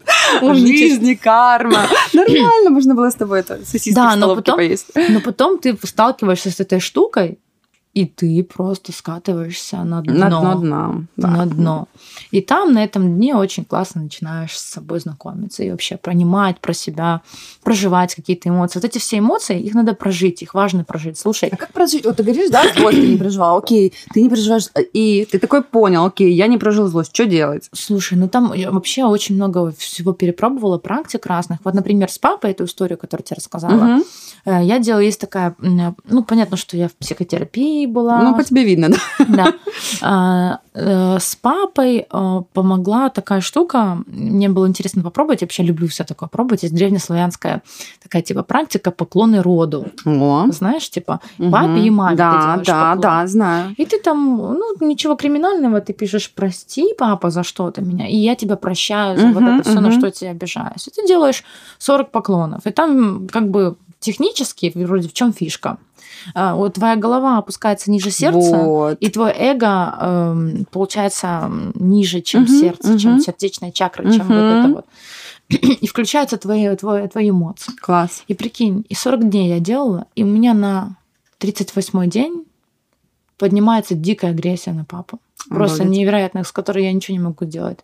Жизни, 0.55 1.13
карма. 1.13 1.87
Нормально 2.13 2.69
можно 2.69 2.95
было 2.95 3.09
с 3.09 3.15
тобой 3.15 3.39
это 3.39 3.59
сосиски 3.65 3.95
да, 3.95 4.15
но 4.15 4.35
потом, 4.35 4.57
поесть. 4.57 4.87
Но 5.09 5.21
потом 5.21 5.57
ты 5.57 5.77
сталкиваешься 5.83 6.51
с 6.51 6.59
этой 6.59 6.79
штукой, 6.79 7.39
и 7.93 8.05
ты 8.05 8.43
просто 8.43 8.91
скатываешься 8.91 9.83
на 9.83 10.01
дно. 10.01 10.13
На 10.13 10.29
дно 10.29 10.55
дна. 10.55 11.03
Да. 11.17 11.27
На 11.27 11.45
дно. 11.45 11.87
И 12.31 12.41
там, 12.41 12.73
на 12.73 12.83
этом 12.83 13.15
дне, 13.15 13.35
очень 13.35 13.65
классно 13.65 14.03
начинаешь 14.03 14.57
с 14.57 14.63
собой 14.63 14.99
знакомиться 14.99 15.63
и 15.63 15.71
вообще 15.71 15.97
понимать 15.97 16.59
про 16.59 16.73
себя, 16.73 17.21
проживать 17.63 18.15
какие-то 18.15 18.49
эмоции. 18.49 18.79
Вот 18.79 18.85
эти 18.85 18.99
все 18.99 19.17
эмоции, 19.17 19.59
их 19.59 19.73
надо 19.73 19.93
прожить, 19.93 20.41
их 20.41 20.53
важно 20.53 20.83
прожить. 20.83 21.17
Слушай. 21.17 21.49
А 21.49 21.57
как 21.57 21.73
прожить? 21.73 22.05
Вот 22.05 22.17
ты 22.17 22.23
говоришь, 22.23 22.49
да, 22.51 22.63
злость 22.75 23.01
ты 23.01 23.07
не 23.07 23.17
проживал, 23.17 23.57
окей, 23.57 23.93
ты 24.13 24.21
не 24.21 24.29
проживаешь, 24.29 24.67
и 24.93 25.27
ты 25.29 25.39
такой 25.39 25.63
понял, 25.63 26.05
окей, 26.05 26.31
я 26.33 26.47
не 26.47 26.57
прожил 26.57 26.87
злость, 26.87 27.13
что 27.13 27.25
делать? 27.25 27.69
Слушай, 27.73 28.17
ну 28.17 28.29
там 28.29 28.53
я 28.53 28.71
вообще 28.71 29.05
очень 29.05 29.35
много 29.35 29.71
всего 29.71 30.13
перепробовала, 30.13 30.77
практик 30.77 31.25
разных. 31.25 31.59
Вот, 31.63 31.73
например, 31.73 32.09
с 32.11 32.19
папой 32.19 32.51
эту 32.51 32.65
историю, 32.65 32.97
которую 32.97 33.23
я 33.23 33.27
тебе 33.27 33.35
рассказала, 33.37 33.95
угу. 33.95 34.03
я 34.45 34.79
делала, 34.79 35.01
есть 35.01 35.19
такая, 35.19 35.55
ну, 35.59 36.23
понятно, 36.23 36.55
что 36.55 36.77
я 36.77 36.87
в 36.87 36.93
психотерапии 36.93 37.88
была. 37.89 38.21
Ну, 38.21 38.35
по 38.35 38.43
тебе 38.43 38.63
видно, 38.63 38.89
да. 38.89 39.25
Да. 39.27 39.53
А, 40.01 40.59
э, 40.73 41.17
с 41.19 41.35
папой 41.35 42.07
э, 42.09 42.41
помогла 42.53 43.09
такая 43.09 43.41
штука. 43.41 43.97
Мне 44.07 44.49
было 44.49 44.67
интересно 44.67 45.03
попробовать. 45.03 45.41
Я 45.41 45.45
вообще 45.45 45.63
люблю 45.63 45.87
все 45.87 46.03
такое 46.03 46.29
пробовать. 46.29 46.63
Есть 46.63 46.75
древнеславянская 46.75 47.61
такая 48.01 48.21
типа 48.21 48.43
практика 48.43 48.91
поклоны 48.91 49.41
роду. 49.41 49.87
О. 50.05 50.45
Знаешь, 50.51 50.89
типа 50.89 51.19
папе 51.37 51.79
и 51.79 51.89
маме 51.89 52.15
Да, 52.15 52.61
да, 52.65 52.93
поклон. 52.93 53.01
да, 53.01 53.27
знаю. 53.27 53.75
И 53.77 53.85
ты 53.85 53.99
там, 53.99 54.37
ну, 54.37 54.75
ничего 54.79 55.15
криминального, 55.15 55.81
ты 55.81 55.93
пишешь, 55.93 56.31
прости, 56.33 56.93
папа, 56.97 57.29
за 57.29 57.43
что-то 57.43 57.81
меня, 57.81 58.07
и 58.07 58.15
я 58.15 58.35
тебя 58.35 58.55
прощаю 58.55 59.17
за 59.17 59.27
вот 59.27 59.43
это 59.43 59.69
все, 59.69 59.79
на 59.79 59.91
что 59.91 60.05
я 60.05 60.11
тебя 60.11 60.31
обижаюсь. 60.31 60.87
И 60.87 60.91
ты 60.91 61.07
делаешь 61.07 61.43
40 61.79 62.11
поклонов. 62.11 62.65
И 62.65 62.71
там 62.71 63.27
как 63.27 63.49
бы 63.49 63.75
технически, 63.99 64.71
вроде 64.75 65.07
в 65.09 65.13
чем 65.13 65.33
фишка? 65.33 65.77
А, 66.33 66.55
вот 66.55 66.75
твоя 66.75 66.95
голова 66.95 67.37
опускается 67.37 67.91
ниже 67.91 68.11
сердца, 68.11 68.57
вот. 68.57 68.97
и 68.99 69.09
твое 69.09 69.33
эго 69.37 69.95
э, 69.99 70.63
получается 70.71 71.51
ниже, 71.75 72.21
чем 72.21 72.43
угу, 72.43 72.51
сердце, 72.51 72.91
угу. 72.91 72.99
чем 72.99 73.19
сердечная 73.19 73.71
чакра, 73.71 74.03
угу. 74.03 74.13
чем 74.13 74.27
вот 74.27 74.35
это 74.35 74.67
вот. 74.69 74.85
И 75.49 75.87
включаются 75.87 76.37
твои, 76.37 76.75
твои, 76.75 77.07
твои 77.07 77.29
эмоции. 77.31 77.73
Класс. 77.81 78.23
И 78.27 78.35
прикинь, 78.35 78.85
и 78.87 78.95
40 78.95 79.29
дней 79.29 79.49
я 79.49 79.59
делала, 79.59 80.05
и 80.15 80.23
у 80.23 80.27
меня 80.27 80.53
на 80.53 80.95
38-й 81.39 82.07
день 82.07 82.45
поднимается 83.37 83.95
дикая 83.95 84.31
агрессия 84.31 84.73
на 84.73 84.85
папу. 84.85 85.19
Просто 85.49 85.83
Обалдеть. 85.83 85.99
невероятная, 85.99 86.43
с 86.43 86.51
которой 86.51 86.83
я 86.83 86.91
ничего 86.91 87.17
не 87.17 87.23
могу 87.23 87.45
делать. 87.45 87.79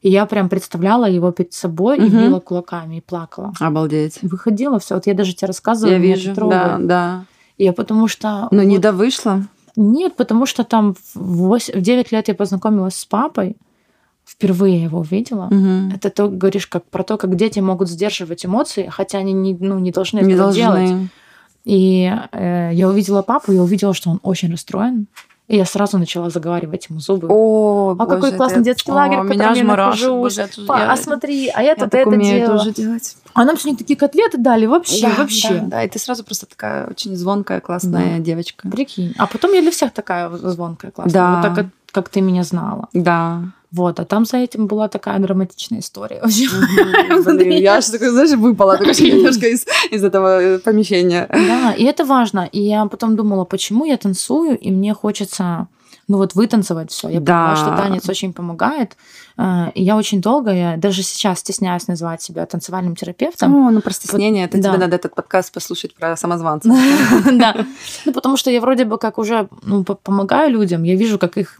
И 0.00 0.10
я 0.10 0.26
прям 0.26 0.48
представляла 0.48 1.08
его 1.08 1.32
перед 1.32 1.52
собой 1.54 1.96
угу. 1.96 2.06
и 2.06 2.08
била 2.10 2.38
кулаками 2.38 2.96
и 2.96 3.00
плакала. 3.00 3.52
Обалдеть. 3.58 4.18
Выходила 4.22 4.78
все. 4.78 4.94
Вот 4.94 5.06
я 5.06 5.14
даже 5.14 5.34
тебе 5.34 5.48
рассказывала. 5.48 5.94
Я 5.94 5.98
вижу, 5.98 6.34
да, 6.34 6.76
да. 6.78 7.24
Я 7.58 7.72
потому 7.72 8.08
что... 8.08 8.48
Но 8.50 8.58
вот... 8.58 8.64
не 8.64 8.78
довышла? 8.78 9.46
Нет, 9.76 10.16
потому 10.16 10.46
что 10.46 10.64
там 10.64 10.94
в, 11.14 11.16
8, 11.16 11.78
в 11.78 11.82
9 11.82 12.12
лет 12.12 12.28
я 12.28 12.34
познакомилась 12.34 12.96
с 12.96 13.04
папой, 13.04 13.56
впервые 14.24 14.82
его 14.82 15.00
увидела. 15.00 15.46
Угу. 15.46 15.96
Это 15.96 16.10
то 16.10 16.28
говоришь 16.28 16.66
как 16.66 16.84
про 16.84 17.02
то, 17.02 17.16
как 17.16 17.36
дети 17.36 17.60
могут 17.60 17.88
сдерживать 17.88 18.46
эмоции, 18.46 18.88
хотя 18.90 19.18
они 19.18 19.32
не, 19.32 19.54
ну, 19.54 19.78
не 19.78 19.90
должны 19.90 20.20
не 20.20 20.32
этого 20.32 20.52
должны. 20.52 20.86
делать. 20.86 21.10
И 21.64 22.12
э, 22.32 22.70
я 22.72 22.88
увидела 22.88 23.22
папу, 23.22 23.52
я 23.52 23.62
увидела, 23.62 23.94
что 23.94 24.10
он 24.10 24.20
очень 24.22 24.50
расстроен. 24.50 25.06
И 25.46 25.56
я 25.56 25.66
сразу 25.66 25.98
начала 25.98 26.30
заговаривать 26.30 26.86
ему 26.88 27.00
зубы. 27.00 27.28
О, 27.30 27.90
а 27.90 27.94
боже, 27.94 28.10
какой 28.16 28.32
классный 28.32 28.60
это... 28.60 28.64
детский 28.64 28.90
лагерь, 28.90 29.18
О, 29.18 29.22
в 29.24 29.28
котором 29.28 29.54
я 29.54 29.64
нахожусь. 29.64 30.38
Па, 30.66 30.90
а 30.90 30.96
смотри, 30.96 31.48
а 31.48 31.62
я, 31.62 31.70
я 31.70 31.74
тут 31.74 31.92
это 31.92 32.16
делала. 32.16 32.58
тоже 32.58 32.72
делать. 32.72 33.16
А 33.34 33.44
нам 33.44 33.58
сегодня 33.58 33.76
такие 33.76 33.98
котлеты 33.98 34.38
дали, 34.38 34.64
вообще, 34.64 35.08
да, 35.08 35.14
вообще. 35.18 35.54
Да, 35.54 35.66
да, 35.66 35.82
и 35.82 35.88
ты 35.88 35.98
сразу 35.98 36.24
просто 36.24 36.46
такая 36.46 36.86
очень 36.86 37.14
звонкая, 37.14 37.60
классная 37.60 38.16
да. 38.16 38.24
девочка. 38.24 38.68
Прикинь. 38.70 39.14
А 39.18 39.26
потом 39.26 39.52
я 39.52 39.60
для 39.60 39.70
всех 39.70 39.92
такая 39.92 40.30
звонкая, 40.30 40.90
классная. 40.90 41.12
Да. 41.12 41.42
Вот 41.48 41.54
так, 41.54 41.66
как 41.92 42.08
ты 42.08 42.22
меня 42.22 42.42
знала. 42.42 42.88
Да. 42.94 43.42
Вот, 43.74 43.98
а 43.98 44.04
там 44.04 44.24
за 44.24 44.36
этим 44.36 44.68
была 44.68 44.88
такая 44.88 45.18
драматичная 45.18 45.80
история. 45.80 46.22
я 47.60 47.80
же 47.80 47.90
такой, 47.90 48.10
знаешь, 48.10 48.30
выпала 48.30 48.78
немножко 48.78 49.48
из, 49.48 49.66
из 49.90 50.04
этого 50.04 50.40
э, 50.40 50.58
помещения. 50.60 51.26
Да, 51.28 51.72
и 51.72 51.82
это 51.82 52.04
важно. 52.04 52.48
И 52.52 52.60
я 52.60 52.86
потом 52.86 53.16
думала, 53.16 53.44
почему 53.44 53.84
я 53.84 53.96
танцую, 53.96 54.56
и 54.56 54.70
мне 54.70 54.94
хочется 54.94 55.66
ну 56.06 56.18
вот 56.18 56.34
вытанцевать 56.34 56.90
все. 56.90 57.08
Я 57.08 57.20
да. 57.20 57.48
поняла, 57.48 57.56
что 57.56 57.82
танец 57.82 58.08
очень 58.08 58.32
помогает. 58.32 58.96
Э, 59.36 59.70
и 59.74 59.82
я 59.82 59.96
очень 59.96 60.20
долго, 60.20 60.52
я 60.52 60.76
даже 60.76 61.02
сейчас 61.02 61.40
стесняюсь 61.40 61.88
называть 61.88 62.22
себя 62.22 62.46
танцевальным 62.46 62.94
терапевтом. 62.94 63.54
О, 63.56 63.70
ну 63.70 63.80
про 63.80 63.92
стеснение, 63.92 64.44
это 64.44 64.58
тебе 64.58 64.76
надо 64.76 64.96
этот 64.96 65.16
подкаст 65.16 65.52
послушать 65.52 65.94
про 65.94 66.16
самозванцев. 66.16 66.72
Да, 67.32 67.66
ну 68.04 68.12
потому 68.12 68.36
что 68.36 68.50
я 68.50 68.60
вроде 68.60 68.84
бы 68.84 68.98
как 68.98 69.18
уже 69.18 69.48
ну, 69.62 69.82
помогаю 69.82 70.52
людям, 70.52 70.84
я 70.84 70.94
вижу, 70.94 71.18
как 71.18 71.38
их 71.38 71.56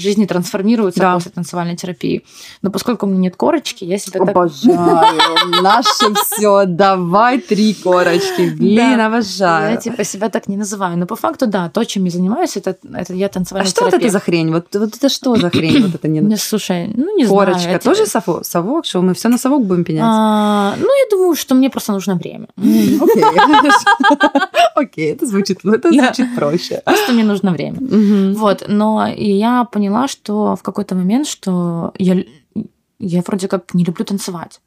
жизни 0.00 0.26
трансформируются 0.26 1.00
да. 1.00 1.14
после 1.14 1.30
танцевальной 1.30 1.76
терапии. 1.76 2.24
Но 2.62 2.70
поскольку 2.70 3.06
у 3.06 3.08
меня 3.08 3.20
нет 3.20 3.36
корочки, 3.36 3.84
я 3.84 3.98
себя 3.98 4.20
обожаю. 4.20 4.76
так... 4.76 5.62
Наше 5.62 6.14
все, 6.14 6.64
давай 6.66 7.40
три 7.40 7.74
корочки. 7.74 8.50
Блин, 8.50 8.96
да. 8.96 9.06
обожаю. 9.06 9.72
Я 9.72 9.76
типа 9.76 10.04
себя 10.04 10.28
так 10.28 10.48
не 10.48 10.56
называю. 10.56 10.96
Но 10.98 11.06
по 11.06 11.16
факту, 11.16 11.46
да, 11.46 11.68
то, 11.68 11.84
чем 11.84 12.04
я 12.04 12.10
занимаюсь, 12.10 12.56
это, 12.56 12.76
это 12.94 13.14
я 13.14 13.28
танцевальная 13.28 13.68
А 13.68 13.70
что 13.70 13.84
вот 13.84 13.94
это 13.94 14.08
за 14.08 14.20
хрень? 14.20 14.52
Вот, 14.52 14.66
вот 14.74 14.96
это 14.96 15.08
что 15.08 15.36
за 15.36 15.50
хрень? 15.50 15.82
Вот 15.86 15.94
это 15.94 16.08
не... 16.08 16.20
не 16.20 16.36
слушай, 16.36 16.92
ну 16.94 17.16
не 17.16 17.26
Корочка. 17.26 17.60
знаю. 17.60 17.80
Корочка. 17.80 17.90
Тоже 17.90 18.06
совок? 18.06 18.44
Совок? 18.44 18.86
Что 18.86 19.02
мы 19.02 19.14
все 19.14 19.28
на 19.28 19.38
совок 19.38 19.64
будем 19.64 19.84
пенять? 19.84 20.04
А, 20.04 20.74
ну, 20.78 20.86
я 20.86 21.10
думаю, 21.10 21.34
что 21.34 21.54
мне 21.54 21.70
просто 21.70 21.92
нужно 21.92 22.14
время. 22.14 22.48
Окей. 22.56 23.24
Окей, 24.74 25.12
это 25.12 25.26
звучит 25.26 25.60
проще. 26.36 26.82
Просто 26.84 27.12
мне 27.12 27.24
нужно 27.24 27.52
время. 27.52 27.78
Вот, 28.34 28.64
но 28.68 29.06
я 29.16 29.64
поняла, 29.64 29.89
поняла, 29.90 30.08
что 30.08 30.56
в 30.56 30.62
какой-то 30.62 30.94
момент, 30.94 31.26
что 31.26 31.92
я, 31.98 32.24
я 32.98 33.22
вроде 33.26 33.48
как 33.48 33.74
не 33.74 33.84
люблю 33.84 34.04
танцевать. 34.04 34.60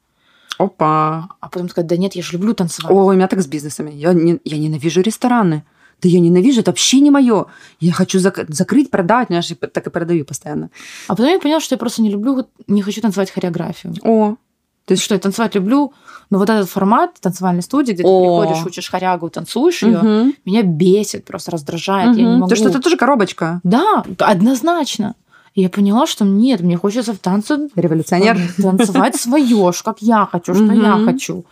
Опа. 0.58 1.28
А 1.40 1.48
потом 1.48 1.68
сказать, 1.68 1.88
да 1.88 1.96
нет, 1.96 2.14
я 2.14 2.22
же 2.22 2.32
люблю 2.32 2.54
танцевать. 2.54 2.92
О, 2.92 3.06
у 3.06 3.12
меня 3.12 3.26
так 3.26 3.40
с 3.40 3.46
бизнесами. 3.46 3.90
Я, 3.90 4.12
не, 4.12 4.38
я 4.44 4.58
ненавижу 4.58 5.00
рестораны. 5.00 5.64
Да 6.02 6.08
я 6.08 6.20
ненавижу, 6.20 6.60
это 6.60 6.70
вообще 6.70 7.00
не 7.00 7.10
мое. 7.10 7.46
Я 7.80 7.92
хочу 7.92 8.18
зак- 8.18 8.46
закрыть, 8.48 8.90
продать, 8.90 9.28
я 9.30 9.42
же 9.42 9.54
так 9.54 9.86
и 9.86 9.90
продаю 9.90 10.24
постоянно. 10.24 10.70
А 11.08 11.14
потом 11.16 11.32
я 11.32 11.38
поняла, 11.40 11.60
что 11.60 11.74
я 11.74 11.78
просто 11.78 12.02
не 12.02 12.10
люблю, 12.10 12.46
не 12.66 12.82
хочу 12.82 13.00
танцевать 13.00 13.30
хореографию. 13.30 13.94
О, 14.02 14.36
То 14.84 14.92
есть 14.92 15.02
что 15.02 15.14
я 15.14 15.20
танцевать 15.20 15.54
люблю, 15.54 15.92
но 16.30 16.38
вот 16.38 16.50
этот 16.50 16.68
формат 16.68 17.14
танцевальной 17.20 17.62
студии, 17.62 17.92
где 17.92 18.02
О. 18.02 18.06
ты 18.06 18.46
приходишь, 18.46 18.66
учишь 18.66 18.90
хорягу, 18.90 19.30
танцуешь 19.30 19.82
ее, 19.82 20.32
меня 20.44 20.62
бесит, 20.62 21.24
просто 21.24 21.50
раздражает. 21.50 22.16
Я 22.16 22.22
не 22.24 22.36
могу. 22.36 22.48
То, 22.48 22.56
что 22.56 22.68
это 22.68 22.80
тоже 22.80 22.96
коробочка. 22.96 23.60
Да, 23.62 24.04
однозначно. 24.18 25.14
И 25.54 25.62
я 25.62 25.68
поняла, 25.70 26.06
что 26.06 26.24
нет, 26.24 26.60
мне 26.60 26.76
хочется 26.76 27.12
в 27.12 27.18
танце 27.18 27.68
Революционер. 27.76 28.36
танцевать 28.60 29.16
свое, 29.16 29.70
как 29.84 30.02
я 30.02 30.26
хочу, 30.30 30.54
что 30.54 30.72
я 30.72 30.98
хочу. 31.04 31.44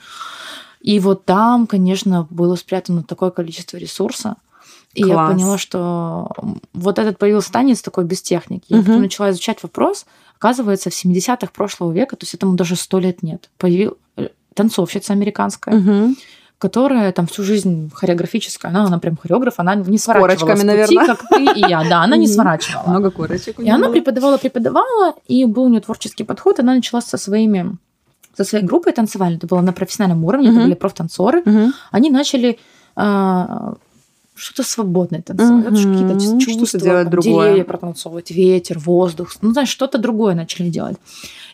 И 0.80 0.98
вот 0.98 1.24
там, 1.24 1.68
конечно, 1.68 2.26
было 2.28 2.56
спрятано 2.56 3.04
такое 3.04 3.30
количество 3.30 3.76
ресурса. 3.76 4.34
И 4.94 5.02
я 5.06 5.14
Класс. 5.14 5.30
поняла, 5.32 5.56
что 5.58 6.32
вот 6.74 6.98
этот 6.98 7.16
появился 7.18 7.52
танец 7.52 7.80
такой 7.80 8.04
без 8.04 8.20
техники. 8.20 8.64
Я 8.68 8.78
Мгм. 8.78 8.86
потом 8.86 9.02
начала 9.02 9.30
изучать 9.30 9.62
вопрос. 9.62 10.04
Оказывается, 10.42 10.90
в 10.90 10.92
70-х 10.92 11.52
прошлого 11.54 11.92
века, 11.92 12.16
то 12.16 12.24
есть 12.24 12.34
этому 12.34 12.54
даже 12.56 12.74
сто 12.74 12.98
лет 12.98 13.22
нет, 13.22 13.48
появилась 13.58 13.94
танцовщица 14.54 15.12
американская, 15.12 15.76
Мгм. 15.76 16.16
которая 16.58 17.12
там 17.12 17.28
всю 17.28 17.44
жизнь 17.44 17.92
хореографическая, 17.94 18.72
она, 18.72 18.84
она 18.84 18.98
прям 18.98 19.16
хореограф, 19.16 19.54
она 19.58 19.76
не 19.76 19.98
сворачивала 19.98 20.26
корочками, 20.36 20.54
с 20.56 20.60
пути, 20.60 20.66
наверное. 20.66 21.06
как 21.06 21.28
ты 21.28 21.44
и 21.44 21.60
я. 21.60 21.84
Да, 21.88 22.02
она 22.02 22.16
не 22.16 22.26
сворачивала. 22.26 22.88
Много 22.88 23.10
корочек. 23.12 23.60
И 23.60 23.70
она 23.70 23.88
преподавала, 23.88 24.36
преподавала, 24.36 25.14
и 25.28 25.44
был 25.44 25.62
у 25.62 25.68
нее 25.68 25.80
творческий 25.80 26.24
подход. 26.24 26.58
Она 26.58 26.74
начала 26.74 27.00
со 27.00 27.16
своими 27.18 27.76
со 28.36 28.42
своей 28.44 28.64
группой 28.64 28.92
танцевальной, 28.92 29.36
это 29.38 29.46
было 29.46 29.60
на 29.60 29.72
профессиональном 29.72 30.24
уровне, 30.24 30.48
это 30.50 30.60
были 30.60 30.74
профтанцоры, 30.74 31.44
они 31.92 32.10
начали 32.10 32.58
а, 32.96 33.74
что-то 34.34 34.62
свободное 34.68 35.20
танцевать, 35.22 35.70
Мгм. 35.72 35.92
какие-то 35.92 36.20
Что-то 36.20 36.40
чувства, 36.60 36.80
делать 36.80 37.02
там, 37.04 37.10
другое. 37.10 37.48
деревья 37.48 37.64
протанцовывать, 37.64 38.30
ветер, 38.30 38.78
воздух, 38.78 39.32
ну, 39.42 39.52
знаешь, 39.52 39.68
что-то 39.68 39.98
другое 39.98 40.34
начали 40.34 40.68
делать. 40.70 40.96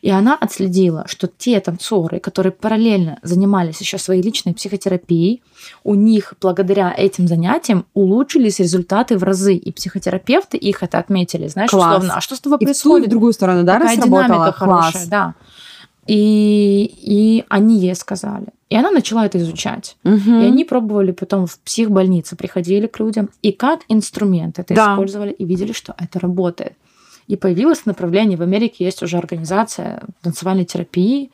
И 0.01 0.11
она 0.11 0.37
отследила, 0.41 1.05
что 1.09 1.27
те 1.27 1.59
танцоры, 1.59 2.21
которые 2.21 2.53
параллельно 2.53 3.19
занимались 3.23 3.81
еще 3.81 3.99
своей 3.99 4.23
личной 4.23 4.55
психотерапией, 4.55 5.43
у 5.83 5.95
них 5.95 6.35
благодаря 6.41 6.95
этим 6.97 7.27
занятиям 7.27 7.85
улучшились 7.95 8.61
результаты 8.61 9.19
в 9.19 9.25
разы. 9.25 9.57
И 9.57 9.73
психотерапевты 9.73 10.57
их 10.57 10.85
это 10.85 10.99
отметили. 10.99 11.49
Знаешь, 11.49 11.71
Класс. 11.71 11.97
условно, 11.97 12.15
а 12.17 12.21
что 12.21 12.37
с 12.37 12.41
тобой 12.41 12.59
И 12.59 12.61
в 12.61 12.61
ту, 12.61 12.65
и 12.65 12.67
происходит? 12.75 13.07
в 13.09 13.11
другую 13.11 13.33
сторону, 13.33 13.65
да, 13.65 13.81
Такая 13.81 13.97
динамика 13.97 14.53
хорошая, 14.53 14.93
Класс. 14.93 15.07
да. 15.09 15.35
И, 16.09 16.91
и 17.03 17.45
они 17.49 17.79
ей 17.79 17.95
сказали. 17.95 18.47
И 18.71 18.77
она 18.77 18.91
начала 18.91 19.27
это 19.27 19.39
изучать. 19.39 19.97
Мгм. 20.05 20.41
И 20.41 20.45
они 20.47 20.65
пробовали 20.65 21.13
потом 21.13 21.47
в 21.47 21.59
психбольнице, 21.61 22.35
приходили 22.35 22.87
к 22.87 22.99
людям, 22.99 23.29
и 23.43 23.53
как 23.53 23.81
инструмент 23.89 24.59
это 24.59 24.75
Да. 24.75 24.93
использовали, 24.93 25.33
и 25.33 25.45
видели, 25.45 25.73
что 25.73 25.95
это 25.99 26.19
работает. 26.19 26.73
И 27.27 27.37
появилось 27.37 27.85
направление, 27.87 28.39
в 28.39 28.43
Америке 28.43 28.85
есть 28.87 29.03
уже 29.03 29.19
организация 29.19 30.03
танцевальной 30.23 30.65
терапии. 30.65 31.31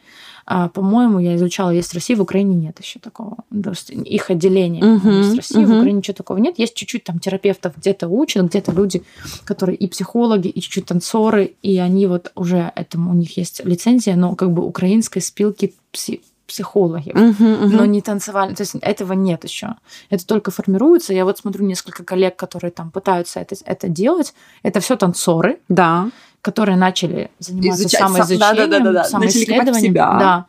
А, 0.46 0.68
по-моему, 0.68 1.18
я 1.20 1.36
изучала, 1.36 1.70
есть 1.70 1.90
в 1.90 1.94
России, 1.94 2.14
в 2.14 2.20
Украине 2.20 2.54
нет 2.54 2.78
еще 2.80 2.98
такого. 2.98 3.36
То 3.62 3.70
есть 3.70 3.90
их 3.90 4.30
отделение 4.30 4.84
Мгм, 4.84 5.18
есть 5.18 5.32
в 5.32 5.36
России, 5.36 5.64
в 5.64 5.68
мгм. 5.68 5.76
Украине 5.78 5.98
ничего 5.98 6.14
такого 6.14 6.38
нет. 6.38 6.58
Есть 6.58 6.74
чуть-чуть 6.74 7.04
там 7.04 7.18
терапевтов 7.18 7.76
где-то 7.76 8.08
учат, 8.08 8.44
где-то 8.46 8.72
люди, 8.72 9.02
которые 9.44 9.76
и 9.76 9.86
психологи, 9.88 10.48
и 10.48 10.60
чуть-чуть 10.60 10.86
танцоры, 10.86 11.54
и 11.62 11.78
они 11.78 12.06
вот 12.06 12.32
уже 12.34 12.72
этому, 12.76 13.10
у 13.10 13.14
них 13.14 13.36
есть 13.38 13.64
лицензия, 13.64 14.16
но 14.16 14.34
как 14.34 14.52
бы 14.52 14.62
украинской 14.66 15.20
спилки 15.20 15.74
пси- 15.92 16.20
психологов 16.46 17.06
Мгм, 17.06 17.34
мгм. 17.52 17.76
но 17.76 17.84
не 17.86 18.02
танцевальный. 18.02 18.54
То 18.54 18.62
есть 18.64 18.74
этого 18.82 19.14
нет 19.14 19.44
еще. 19.44 19.76
Это 20.10 20.26
только 20.26 20.50
формируется. 20.50 21.14
Я 21.14 21.24
вот 21.24 21.38
смотрю 21.38 21.64
несколько 21.64 22.04
коллег, 22.04 22.36
которые 22.36 22.70
там 22.70 22.90
пытаются 22.90 23.40
это, 23.40 23.56
это 23.64 23.88
делать. 23.88 24.34
Это 24.62 24.80
все 24.80 24.96
танцоры, 24.96 25.58
Да. 25.70 26.10
Которые 26.44 26.76
начали 26.76 27.30
заниматься 27.38 27.82
Изучать 27.82 28.00
сам- 28.00 28.12
самоизучением, 28.12 28.70
да-да-да-да. 28.70 29.18
Начали 29.18 29.44
копать 29.46 29.68
в 29.68 29.72
самоисследованием. 29.72 29.94
Да. 29.94 30.46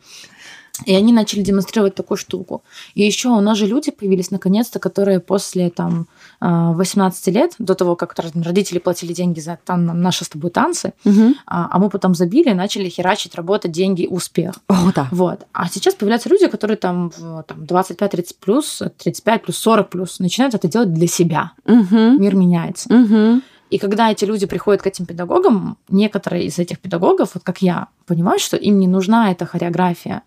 И 0.84 0.94
они 0.94 1.12
начали 1.12 1.40
демонстрировать 1.40 1.94
такую 1.94 2.18
штуку. 2.18 2.62
И 2.94 3.02
еще 3.02 3.28
у 3.30 3.40
нас 3.40 3.56
же 3.56 3.66
люди 3.66 3.90
появились 3.90 4.30
наконец-то, 4.30 4.78
которые 4.78 5.20
после 5.20 5.70
там 5.70 6.06
а, 6.38 6.72
18 6.72 7.28
лет, 7.34 7.54
до 7.58 7.74
того, 7.74 7.96
как 7.96 8.14
родители 8.34 8.78
платили 8.78 9.14
деньги 9.14 9.40
за 9.40 9.58
там, 9.64 9.86
наши 10.02 10.24
с 10.26 10.28
тобой 10.28 10.50
танцы, 10.50 10.92
Мгм. 11.04 11.34
а 11.46 11.68
а 11.70 11.78
мы 11.78 11.88
потом 11.88 12.14
забили 12.14 12.50
и 12.50 12.54
начали 12.54 12.90
херачить, 12.90 13.34
работать, 13.36 13.72
деньги, 13.72 14.06
успех. 14.06 14.56
О, 14.68 14.92
да. 14.94 15.08
Вот. 15.12 15.46
А 15.52 15.66
сейчас 15.68 15.94
появляются 15.94 16.28
люди, 16.28 16.46
которые 16.46 16.76
там, 16.76 17.10
в, 17.16 17.42
там 17.44 17.64
25-30 17.64 18.36
плюс, 18.38 18.82
35 18.98 19.42
плюс, 19.44 19.56
40 19.56 19.88
плюс, 19.88 20.18
начинают 20.20 20.54
это 20.54 20.68
делать 20.68 20.92
для 20.92 21.06
себя. 21.06 21.52
Мгм. 21.64 22.20
Мир 22.20 22.34
меняется. 22.34 22.92
Мгм. 22.92 23.42
И 23.70 23.78
когда 23.78 24.10
эти 24.10 24.24
люди 24.24 24.46
приходят 24.46 24.82
к 24.82 24.86
этим 24.86 25.06
педагогам, 25.06 25.76
некоторые 25.88 26.44
из 26.44 26.58
этих 26.58 26.78
педагогов, 26.78 27.30
вот 27.34 27.42
как 27.42 27.62
я, 27.62 27.88
понимают, 28.06 28.40
что 28.40 28.56
им 28.56 28.78
не 28.78 28.86
нужна 28.86 29.32
эта 29.32 29.44
хореография. 29.46 30.22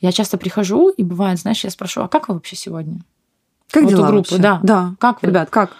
Я 0.00 0.12
часто 0.12 0.38
прихожу, 0.38 0.88
и 0.88 1.02
бывает, 1.04 1.38
знаешь, 1.38 1.62
я 1.62 1.70
спрашиваю, 1.70 2.06
а 2.06 2.08
как 2.08 2.28
вы 2.28 2.34
вообще 2.34 2.56
сегодня? 2.56 3.00
Как 3.70 3.84
Вот 3.84 3.90
дела 3.90 4.06
группу, 4.08 4.30
вообще? 4.30 4.38
да. 4.38 4.60
Да. 4.62 4.94
Как 4.98 5.22
вы? 5.22 5.28
Ребят, 5.28 5.50
как? 5.50 5.70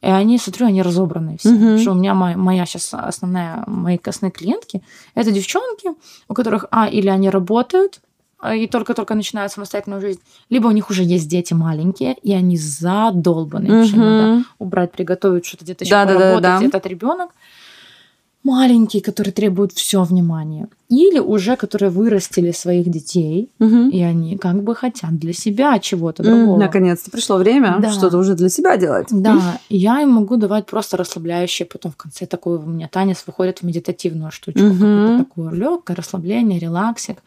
И 0.00 0.06
они, 0.06 0.38
смотрю, 0.38 0.66
они 0.66 0.82
разобранные 0.82 1.38
все. 1.38 1.52
Потому 1.52 1.78
Что 1.78 1.92
у 1.92 1.94
меня 1.94 2.14
моя, 2.14 2.36
моя 2.36 2.64
сейчас 2.66 2.94
основная, 2.94 3.64
мои 3.66 3.98
костные 3.98 4.30
клиентки, 4.30 4.82
это 5.14 5.30
девчонки, 5.30 5.90
у 6.28 6.34
которых, 6.34 6.66
а, 6.70 6.88
или 6.88 7.08
они 7.08 7.28
работают, 7.28 8.00
и 8.54 8.66
только-только 8.66 9.14
начинают 9.14 9.52
самостоятельную 9.52 10.00
жизнь, 10.00 10.20
либо 10.48 10.68
у 10.68 10.70
них 10.72 10.90
уже 10.90 11.02
есть 11.04 11.28
дети 11.28 11.52
маленькие, 11.54 12.14
и 12.22 12.32
они 12.32 12.56
задолбаны. 12.56 13.66
им 13.66 13.84
же 13.84 13.96
надо 13.96 14.44
убрать, 14.58 14.92
приготовить, 14.92 15.44
что-то 15.46 15.64
где-то 15.64 15.84
еще 15.84 15.92
Да-да-да-да. 15.94 16.36
поработать. 16.40 16.68
Этот 16.68 16.86
ребенок 16.86 17.30
маленький, 18.42 19.00
который 19.00 19.32
требует 19.32 19.72
все 19.72 20.02
внимание. 20.02 20.68
Или 20.88 21.18
уже, 21.18 21.56
которые 21.56 21.90
вырастили 21.90 22.52
своих 22.52 22.88
детей, 22.88 23.50
Мгм. 23.58 23.90
и 23.90 24.00
они 24.00 24.38
как 24.38 24.62
бы 24.62 24.74
хотят 24.74 25.18
для 25.18 25.34
себя 25.34 25.78
чего-то 25.78 26.22
М, 26.22 26.30
другого. 26.30 26.58
Наконец-то 26.58 27.10
пришло 27.10 27.36
время 27.36 27.76
Да. 27.80 27.92
что-то 27.92 28.16
уже 28.16 28.34
для 28.34 28.48
себя 28.48 28.78
делать. 28.78 29.08
Да, 29.10 29.60
и 29.68 29.76
я 29.76 30.00
им 30.00 30.12
могу 30.12 30.36
давать 30.36 30.64
просто 30.66 30.96
расслабляющее, 30.96 31.66
потом 31.66 31.92
в 31.92 31.96
конце 31.96 32.24
такой 32.24 32.56
у 32.56 32.62
меня 32.62 32.88
танец 32.88 33.22
выходит 33.26 33.58
в 33.58 33.62
медитативную 33.64 34.30
штучку, 34.32 34.62
какое-то 34.70 35.18
такое 35.18 35.52
легкое 35.52 35.94
расслабление, 35.96 36.58
релаксик. 36.58 37.18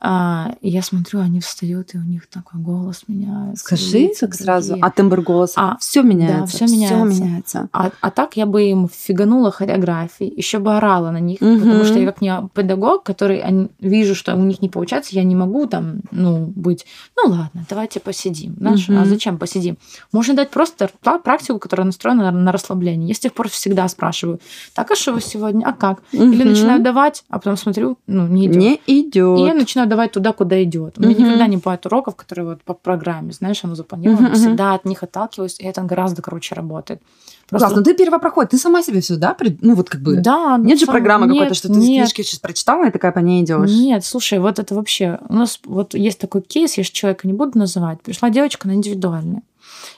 А, 0.00 0.54
и 0.60 0.68
я 0.68 0.82
смотрю, 0.82 1.20
они 1.20 1.40
встают, 1.40 1.94
и 1.94 1.98
у 1.98 2.02
них 2.02 2.28
такой 2.28 2.60
голос 2.60 3.02
меняется. 3.08 3.64
Скажи, 3.64 3.98
лица 3.98 4.26
как 4.26 4.34
сразу, 4.36 4.76
а 4.80 4.90
тембр 4.90 5.22
голоса. 5.22 5.54
А, 5.56 5.76
все 5.80 6.02
меняется. 6.02 6.56
всё 6.56 6.66
всё 6.66 6.74
меняется. 6.76 7.22
меняется. 7.24 7.68
А, 7.72 7.90
а 8.00 8.10
так 8.10 8.36
я 8.36 8.46
бы 8.46 8.62
им 8.62 8.88
фиганула 8.88 9.50
хореографии, 9.50 10.32
еще 10.36 10.58
бы 10.60 10.76
орала 10.76 11.10
на 11.10 11.18
них, 11.20 11.40
Мгм. 11.40 11.58
потому 11.60 11.84
что 11.84 11.98
я 11.98 12.06
как 12.06 12.20
не 12.20 12.32
педагог, 12.54 13.02
который 13.02 13.38
они- 13.40 13.68
вижу, 13.80 14.14
что 14.14 14.34
у 14.36 14.38
них 14.44 14.62
не 14.62 14.68
получается, 14.68 15.16
я 15.16 15.24
не 15.24 15.34
могу 15.34 15.66
там, 15.66 16.00
ну, 16.12 16.46
быть, 16.54 16.86
ну 17.16 17.30
ладно, 17.32 17.64
давайте 17.68 17.98
посидим. 17.98 18.54
Знаешь, 18.58 18.88
а 18.88 18.92
Мгм. 18.92 19.06
зачем 19.06 19.38
посидим? 19.38 19.78
Можно 20.12 20.34
дать 20.34 20.50
просто 20.50 20.90
практику, 21.24 21.58
которая 21.58 21.86
настроена 21.86 22.30
на, 22.30 22.30
на 22.30 22.52
расслабление. 22.52 23.08
Я 23.08 23.14
с 23.14 23.18
тех 23.18 23.32
пор 23.32 23.48
всегда 23.48 23.88
спрашиваю, 23.88 24.38
так, 24.74 24.90
а 24.90 24.94
что 24.94 25.12
вы 25.12 25.20
сегодня, 25.20 25.64
а 25.66 25.72
как? 25.72 26.02
Или 26.12 26.24
Мгм. 26.42 26.48
начинаю 26.50 26.82
давать, 26.82 27.24
а 27.28 27.38
потом 27.38 27.56
смотрю, 27.56 27.98
ну, 28.06 28.26
не 28.28 28.46
идет. 28.46 28.56
Не 28.56 28.80
идет. 28.86 29.38
И 29.38 29.42
я 29.42 29.54
начинаю 29.54 29.87
давать 29.88 30.12
туда, 30.12 30.32
куда 30.32 30.62
идет. 30.62 30.98
У 30.98 31.02
меня 31.02 31.14
Мгм. 31.14 31.24
никогда 31.24 31.46
не 31.48 31.56
бывает 31.56 31.84
уроков, 31.86 32.14
которые 32.14 32.46
вот 32.46 32.62
по 32.62 32.74
программе, 32.74 33.32
знаешь, 33.32 33.64
оно 33.64 33.74
запланировано. 33.74 34.28
Мгм. 34.28 34.36
Всегда 34.36 34.74
от 34.74 34.84
них 34.84 35.02
отталкиваюсь, 35.02 35.58
и 35.58 35.64
это 35.64 35.82
гораздо 35.82 36.22
круче 36.22 36.54
работает. 36.54 37.02
Класс, 37.48 37.72
ну 37.74 37.82
ты 37.82 37.94
первопроход, 37.94 38.50
ты 38.50 38.58
сама 38.58 38.82
себе 38.82 39.00
все, 39.00 39.16
да? 39.16 39.36
Ну 39.62 39.74
вот 39.74 39.88
как 39.88 40.02
бы. 40.02 40.16
Да, 40.20 40.58
Нет 40.58 40.78
же 40.78 40.84
сам- 40.86 40.92
программы 40.94 41.26
нет, 41.26 41.34
какой-то, 41.34 41.54
что 41.54 41.68
ты 41.68 41.74
из 41.74 41.78
нет, 41.78 42.02
книжки 42.04 42.22
сейчас 42.22 42.40
прочитала 42.40 42.86
и 42.86 42.90
такая 42.90 43.10
по 43.10 43.20
ней 43.20 43.42
идешь. 43.42 43.70
Нет, 43.70 44.04
слушай, 44.04 44.38
вот 44.38 44.58
это 44.58 44.74
вообще... 44.74 45.18
У 45.28 45.34
нас 45.34 45.58
вот 45.64 45.94
есть 45.94 46.18
такой 46.20 46.42
кейс, 46.42 46.76
я 46.76 46.84
же 46.84 46.90
человека 46.92 47.26
не 47.26 47.32
буду 47.32 47.58
называть. 47.58 48.02
Пришла 48.02 48.28
девочка 48.30 48.68
на 48.68 48.72
индивидуальный. 48.72 49.40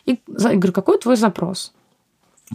И 0.07 0.21
говорю, 0.27 0.73
какой 0.73 0.99
твой 0.99 1.17
запрос? 1.17 1.73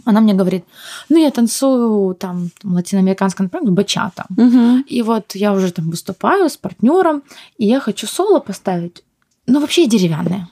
Она 0.04 0.20
мне 0.20 0.34
говорит, 0.34 0.64
ну, 1.08 1.18
я 1.18 1.30
танцую 1.30 2.14
там 2.14 2.50
в 2.62 2.74
латиноамериканском 2.74 3.46
направлении 3.46 3.74
бачата. 3.74 4.26
Мгм. 4.28 4.84
И 4.86 5.02
вот 5.02 5.34
я 5.34 5.52
уже 5.52 5.72
там 5.72 5.90
выступаю 5.90 6.48
с 6.48 6.56
партнером, 6.56 7.22
и 7.58 7.66
я 7.66 7.80
хочу 7.80 8.06
соло 8.06 8.40
поставить. 8.40 9.02
Ну, 9.46 9.60
вообще 9.60 9.82
я 9.82 9.88
деревянная. 9.88 10.48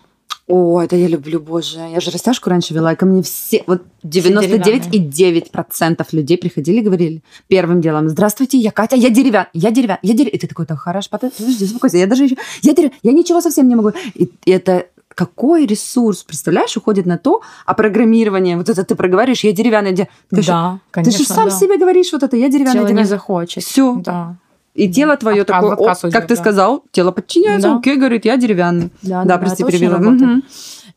О, 0.46 0.82
это 0.82 0.94
я 0.96 1.08
люблю, 1.08 1.40
боже. 1.40 1.78
Я 1.78 2.00
же 2.00 2.10
растяжку 2.10 2.50
раньше 2.50 2.74
вела, 2.74 2.92
и 2.92 2.96
ко 2.96 3.06
мне 3.06 3.22
все, 3.22 3.64
вот 3.66 3.82
деревянные. 4.02 4.58
99,9% 4.58 6.06
людей 6.12 6.36
приходили 6.36 6.80
и 6.80 6.82
говорили 6.82 7.22
первым 7.48 7.80
делом, 7.80 8.10
здравствуйте, 8.10 8.58
я 8.58 8.70
Катя, 8.70 8.96
я 8.96 9.08
деревян, 9.08 9.46
я 9.54 9.70
деревян, 9.70 9.98
я 10.02 10.12
деревян. 10.12 10.34
И 10.34 10.38
ты 10.38 10.46
такой, 10.46 10.66
да 10.66 10.76
хорошо, 10.76 11.08
подожди, 11.10 11.64
успокойся, 11.64 11.96
я 11.96 12.06
даже 12.06 12.24
еще, 12.24 12.36
я 12.60 12.74
деревян, 12.74 12.92
я 13.02 13.12
ничего 13.12 13.40
совсем 13.40 13.68
не 13.68 13.74
могу. 13.74 13.92
И, 14.14 14.30
и 14.44 14.50
это 14.50 14.86
какой 15.14 15.66
ресурс, 15.66 16.22
представляешь, 16.24 16.76
уходит 16.76 17.06
на 17.06 17.18
то, 17.18 17.40
а 17.66 17.74
программирование, 17.74 18.56
вот 18.56 18.68
это 18.68 18.84
ты 18.84 18.94
проговариваешь, 18.94 19.44
я 19.44 19.52
деревянная, 19.52 19.92
де- 19.92 20.08
ты 20.30 20.42
же- 20.42 20.48
да, 20.48 20.80
ты 20.90 20.92
конечно, 21.02 21.18
же 21.18 21.24
сам 21.24 21.48
да. 21.48 21.54
себе 21.54 21.78
говоришь 21.78 22.12
вот 22.12 22.22
это, 22.22 22.36
я 22.36 22.48
деревянная, 22.48 22.72
Тело 22.72 22.82
не 22.82 22.88
деревянная. 22.88 23.08
захочет. 23.08 23.64
Всё. 23.64 23.96
Да. 23.96 24.36
И 24.74 24.92
тело 24.92 25.16
твое 25.16 25.42
Отказ- 25.42 25.60
такое, 25.60 25.72
отказ 25.72 26.04
«О, 26.04 26.06
уйдет, 26.08 26.20
как 26.20 26.28
ты 26.28 26.34
да. 26.34 26.40
сказал, 26.40 26.82
тело 26.90 27.12
подчиняется, 27.12 27.68
Да. 27.68 27.76
окей, 27.78 27.96
говорит, 27.96 28.24
я 28.24 28.36
деревянный. 28.36 28.90
Да, 29.02 29.24
Да, 29.24 29.38
прости, 29.38 29.62
очень 29.62 29.78
перебила. 29.78 29.98
работает. 29.98 30.22
Мгм. 30.30 30.42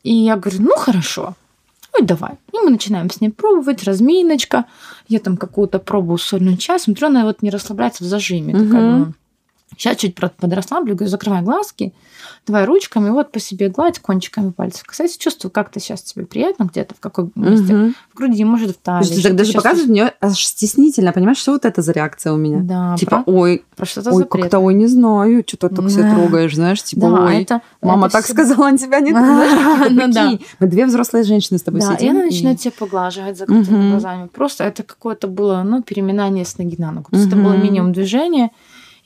И 0.02 0.14
я 0.14 0.36
говорю, 0.36 0.58
ну 0.62 0.76
хорошо, 0.76 1.34
ой, 1.94 2.04
давай. 2.04 2.32
И 2.52 2.58
мы 2.58 2.70
начинаем 2.70 3.08
с 3.08 3.20
ней 3.20 3.28
пробовать, 3.30 3.84
разминочка. 3.84 4.64
Я 5.06 5.20
там 5.20 5.36
какую-то 5.36 5.78
пробую 5.78 6.18
сольную 6.18 6.56
часть, 6.56 6.84
смотрю, 6.84 7.06
она 7.06 7.24
вот 7.24 7.40
не 7.42 7.50
расслабляется 7.50 8.02
в 8.02 8.06
зажиме. 8.08 8.52
Такая, 8.52 8.90
Мгм. 8.96 9.14
Сейчас 9.76 9.96
чуть 9.98 10.14
подрасслаблю, 10.14 10.94
говорю, 10.94 11.10
закрывай 11.10 11.42
глазки, 11.42 11.92
давай 12.46 12.64
ручками, 12.64 13.10
вот 13.10 13.30
по 13.30 13.38
себе 13.38 13.68
гладь 13.68 13.98
кончиками 13.98 14.50
пальцев. 14.50 14.84
Кстати, 14.86 15.16
чувствую, 15.18 15.52
как-то 15.52 15.78
сейчас 15.78 16.02
тебе 16.02 16.24
приятно 16.24 16.64
где-то, 16.64 16.94
в 16.94 17.00
какой 17.00 17.30
месте. 17.34 17.74
Угу. 17.74 17.92
В 18.12 18.16
груди, 18.16 18.44
может, 18.44 18.70
в 18.70 18.78
талии. 18.78 19.06
Слушай, 19.06 19.22
так 19.22 19.36
даже 19.36 19.52
показывает 19.52 19.90
мне 19.90 20.12
аж 20.20 20.38
стеснительно, 20.38 21.12
понимаешь, 21.12 21.38
что 21.38 21.52
вот 21.52 21.64
это 21.64 21.82
за 21.82 21.92
реакция 21.92 22.32
у 22.32 22.36
меня? 22.36 22.60
Да. 22.62 22.96
Типа, 22.98 23.22
про... 23.22 23.32
ой, 23.32 23.64
про 23.76 23.86
что-то 23.86 24.10
ой, 24.12 24.24
как-то, 24.24 24.58
ой, 24.58 24.74
не 24.74 24.86
знаю, 24.86 25.44
что-то 25.46 25.68
да. 25.68 25.88
все 25.88 26.00
трогаешь, 26.00 26.54
знаешь, 26.54 26.82
типа, 26.82 27.02
да, 27.02 27.24
ой, 27.24 27.42
это, 27.42 27.60
мама 27.82 28.06
это 28.06 28.14
так 28.14 28.24
все... 28.24 28.32
сказала, 28.32 28.70
на 28.70 28.78
тебя 28.78 29.00
знаешь, 29.00 29.90
ну, 29.90 30.12
да. 30.12 30.38
Мы 30.58 30.66
две 30.66 30.86
взрослые 30.86 31.24
женщины 31.24 31.58
с 31.58 31.62
тобой 31.62 31.80
да, 31.80 31.94
сидим. 31.94 32.06
и 32.06 32.10
она 32.10 32.24
начинает 32.24 32.58
тебя 32.60 32.72
поглаживать 32.76 33.38
закрытыми 33.38 33.90
глазами. 33.90 34.28
Просто 34.28 34.64
это 34.64 34.82
какое-то 34.82 35.28
было, 35.28 35.62
ну, 35.62 35.82
переминание 35.82 36.44
с 36.44 36.58
ноги 36.58 36.76
на 36.78 36.90
ногу. 36.90 37.10
То 37.10 37.16
есть 37.16 37.28
это 37.28 37.36
было 37.36 37.54
минимум 37.54 37.92
движения, 37.92 38.50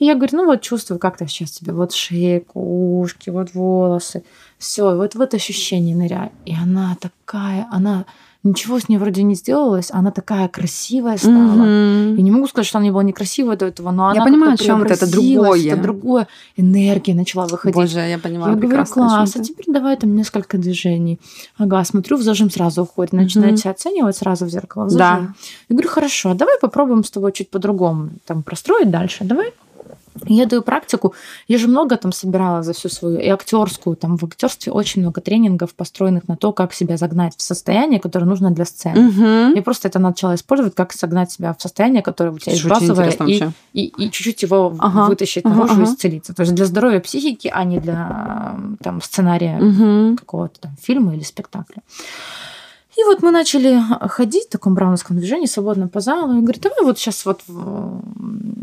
и 0.03 0.05
я 0.05 0.15
говорю, 0.15 0.35
ну 0.35 0.45
вот 0.47 0.59
чувствую, 0.59 0.99
как-то 0.99 1.25
сейчас 1.27 1.51
тебе 1.51 1.71
вот 1.71 1.93
шея, 1.93 2.43
ушки, 2.53 3.29
вот 3.29 3.53
волосы. 3.53 4.25
Все, 4.57 4.97
вот 4.97 5.15
вот 5.15 5.33
ощущение 5.33 5.95
ныряю. 5.95 6.29
И 6.45 6.53
она 6.53 6.97
такая, 6.99 7.69
она 7.71 8.03
ничего 8.43 8.81
с 8.81 8.89
ней 8.89 8.97
вроде 8.97 9.23
не 9.23 9.35
сделалось, 9.35 9.91
она 9.91 10.11
такая 10.11 10.49
красивая 10.49 11.15
стала. 11.15 11.33
Mm-hmm. 11.33 12.15
Я 12.17 12.21
не 12.21 12.31
могу 12.31 12.47
сказать, 12.47 12.67
что 12.67 12.79
она 12.79 12.85
не 12.87 12.91
была 12.91 13.03
некрасивая 13.03 13.55
до 13.55 13.67
этого, 13.67 13.91
но 13.91 14.07
она 14.07 14.15
Я 14.15 14.25
понимаю, 14.25 14.55
о 14.55 14.57
чем 14.57 14.83
это, 14.83 14.95
это 14.95 15.09
другое. 15.09 15.67
Это 15.67 15.81
другое. 15.81 16.27
Энергия 16.57 17.13
начала 17.13 17.47
выходить. 17.47 17.73
Боже, 17.73 17.99
я 17.99 18.19
понимаю, 18.19 18.55
Я 18.55 18.59
говорю, 18.59 18.85
класс, 18.85 19.37
а 19.37 19.41
теперь 19.41 19.73
давай 19.73 19.95
там 19.95 20.13
несколько 20.17 20.57
движений. 20.57 21.17
Ага, 21.57 21.81
смотрю, 21.85 22.17
в 22.17 22.23
зажим 22.23 22.51
сразу 22.51 22.83
уходит. 22.83 23.13
Начинает 23.13 23.53
mm-hmm. 23.53 23.57
себя 23.57 23.71
оценивать 23.71 24.17
сразу 24.17 24.45
в 24.47 24.49
зеркало, 24.49 24.83
в 24.83 24.89
зажим. 24.89 25.27
Да. 25.27 25.33
Я 25.69 25.75
говорю, 25.75 25.87
хорошо, 25.87 26.31
а 26.31 26.35
давай 26.35 26.59
попробуем 26.59 27.05
с 27.05 27.11
тобой 27.11 27.31
чуть 27.31 27.49
по-другому 27.49 28.09
там 28.25 28.43
простроить 28.43 28.91
дальше. 28.91 29.23
Давай 29.23 29.53
я 30.25 30.45
даю 30.45 30.61
практику. 30.61 31.13
Я 31.47 31.57
же 31.57 31.67
много 31.67 31.97
там 31.97 32.11
собирала 32.11 32.63
за 32.63 32.73
всю 32.73 32.89
свою 32.89 33.19
и 33.19 33.27
актерскую. 33.27 33.95
Там 33.95 34.17
в 34.17 34.23
актерстве 34.23 34.71
очень 34.71 35.01
много 35.01 35.21
тренингов, 35.21 35.73
построенных 35.73 36.27
на 36.27 36.35
то, 36.35 36.53
как 36.53 36.73
себя 36.73 36.97
загнать 36.97 37.35
в 37.37 37.41
состояние, 37.41 37.99
которое 37.99 38.25
нужно 38.25 38.51
для 38.51 38.65
сцены. 38.65 39.07
Угу. 39.07 39.55
Я 39.55 39.61
просто 39.61 39.87
это 39.87 39.99
начала 39.99 40.35
использовать, 40.35 40.75
как 40.75 40.93
согнать 40.93 41.31
себя 41.31 41.53
в 41.53 41.61
состояние, 41.61 42.01
которое 42.01 42.31
у 42.31 42.39
тебя 42.39 42.53
есть 42.53 42.65
базовое, 42.65 43.11
и, 43.27 43.49
и, 43.73 43.85
и 43.85 44.11
чуть-чуть 44.11 44.43
его 44.43 44.75
ага. 44.79 45.07
вытащить 45.07 45.45
ага, 45.45 45.55
наружу 45.55 45.73
ага. 45.73 45.81
и 45.83 45.85
исцелиться. 45.85 46.33
То 46.33 46.41
есть 46.41 46.53
для 46.53 46.65
здоровья 46.65 46.99
психики, 46.99 47.51
а 47.53 47.63
не 47.63 47.79
для 47.79 48.55
там, 48.81 49.01
сценария 49.01 49.57
угу. 49.59 50.17
какого-то 50.17 50.61
там 50.61 50.75
фильма 50.81 51.15
или 51.15 51.23
спектакля. 51.23 51.81
И 52.97 53.03
вот 53.05 53.23
мы 53.23 53.31
начали 53.31 53.79
ходить 54.07 54.45
в 54.45 54.49
таком 54.49 54.75
брауновском 54.75 55.17
движении, 55.17 55.47
свободно 55.47 55.87
по 55.87 55.99
залу. 55.99 56.37
И 56.37 56.41
говорит, 56.41 56.61
давай 56.61 56.83
вот 56.83 56.99
сейчас 56.99 57.25
вот 57.25 57.41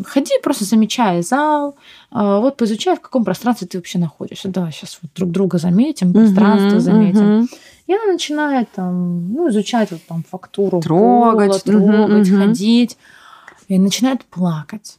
ходи, 0.06 0.32
просто 0.42 0.64
замечай 0.64 1.22
зал, 1.22 1.76
а, 2.10 2.40
вот 2.40 2.56
поизучай, 2.56 2.96
в 2.96 3.00
каком 3.00 3.24
пространстве 3.24 3.66
ты 3.66 3.78
вообще 3.78 3.98
находишься. 3.98 4.48
Давай 4.48 4.72
сейчас 4.72 4.98
вот 5.02 5.12
друг 5.14 5.30
друга 5.30 5.58
заметим, 5.58 6.12
пространство 6.12 6.76
uh-huh, 6.76 6.80
заметим. 6.80 7.20
Uh-huh. 7.20 7.48
И 7.86 7.94
она 7.94 8.12
начинает 8.12 8.70
там, 8.72 9.32
ну, 9.32 9.48
изучать 9.50 9.90
вот 9.90 10.00
там 10.06 10.24
фактуру 10.28 10.80
трогать, 10.80 11.64
пола, 11.64 11.80
трогать, 11.80 12.28
uh-huh, 12.28 12.46
ходить. 12.46 12.96
И 13.68 13.78
начинает 13.78 14.24
плакать. 14.24 14.98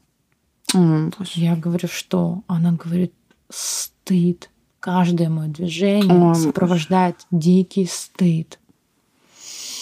Uh-huh. 0.73 1.13
Я 1.35 1.55
говорю, 1.55 1.87
что? 1.87 2.41
Она 2.47 2.71
говорит, 2.73 3.13
стыд. 3.49 4.49
Каждое 4.79 5.29
мое 5.29 5.47
движение 5.47 6.31
oh, 6.31 6.33
сопровождает 6.33 7.15
дикий 7.29 7.85
стыд. 7.85 8.57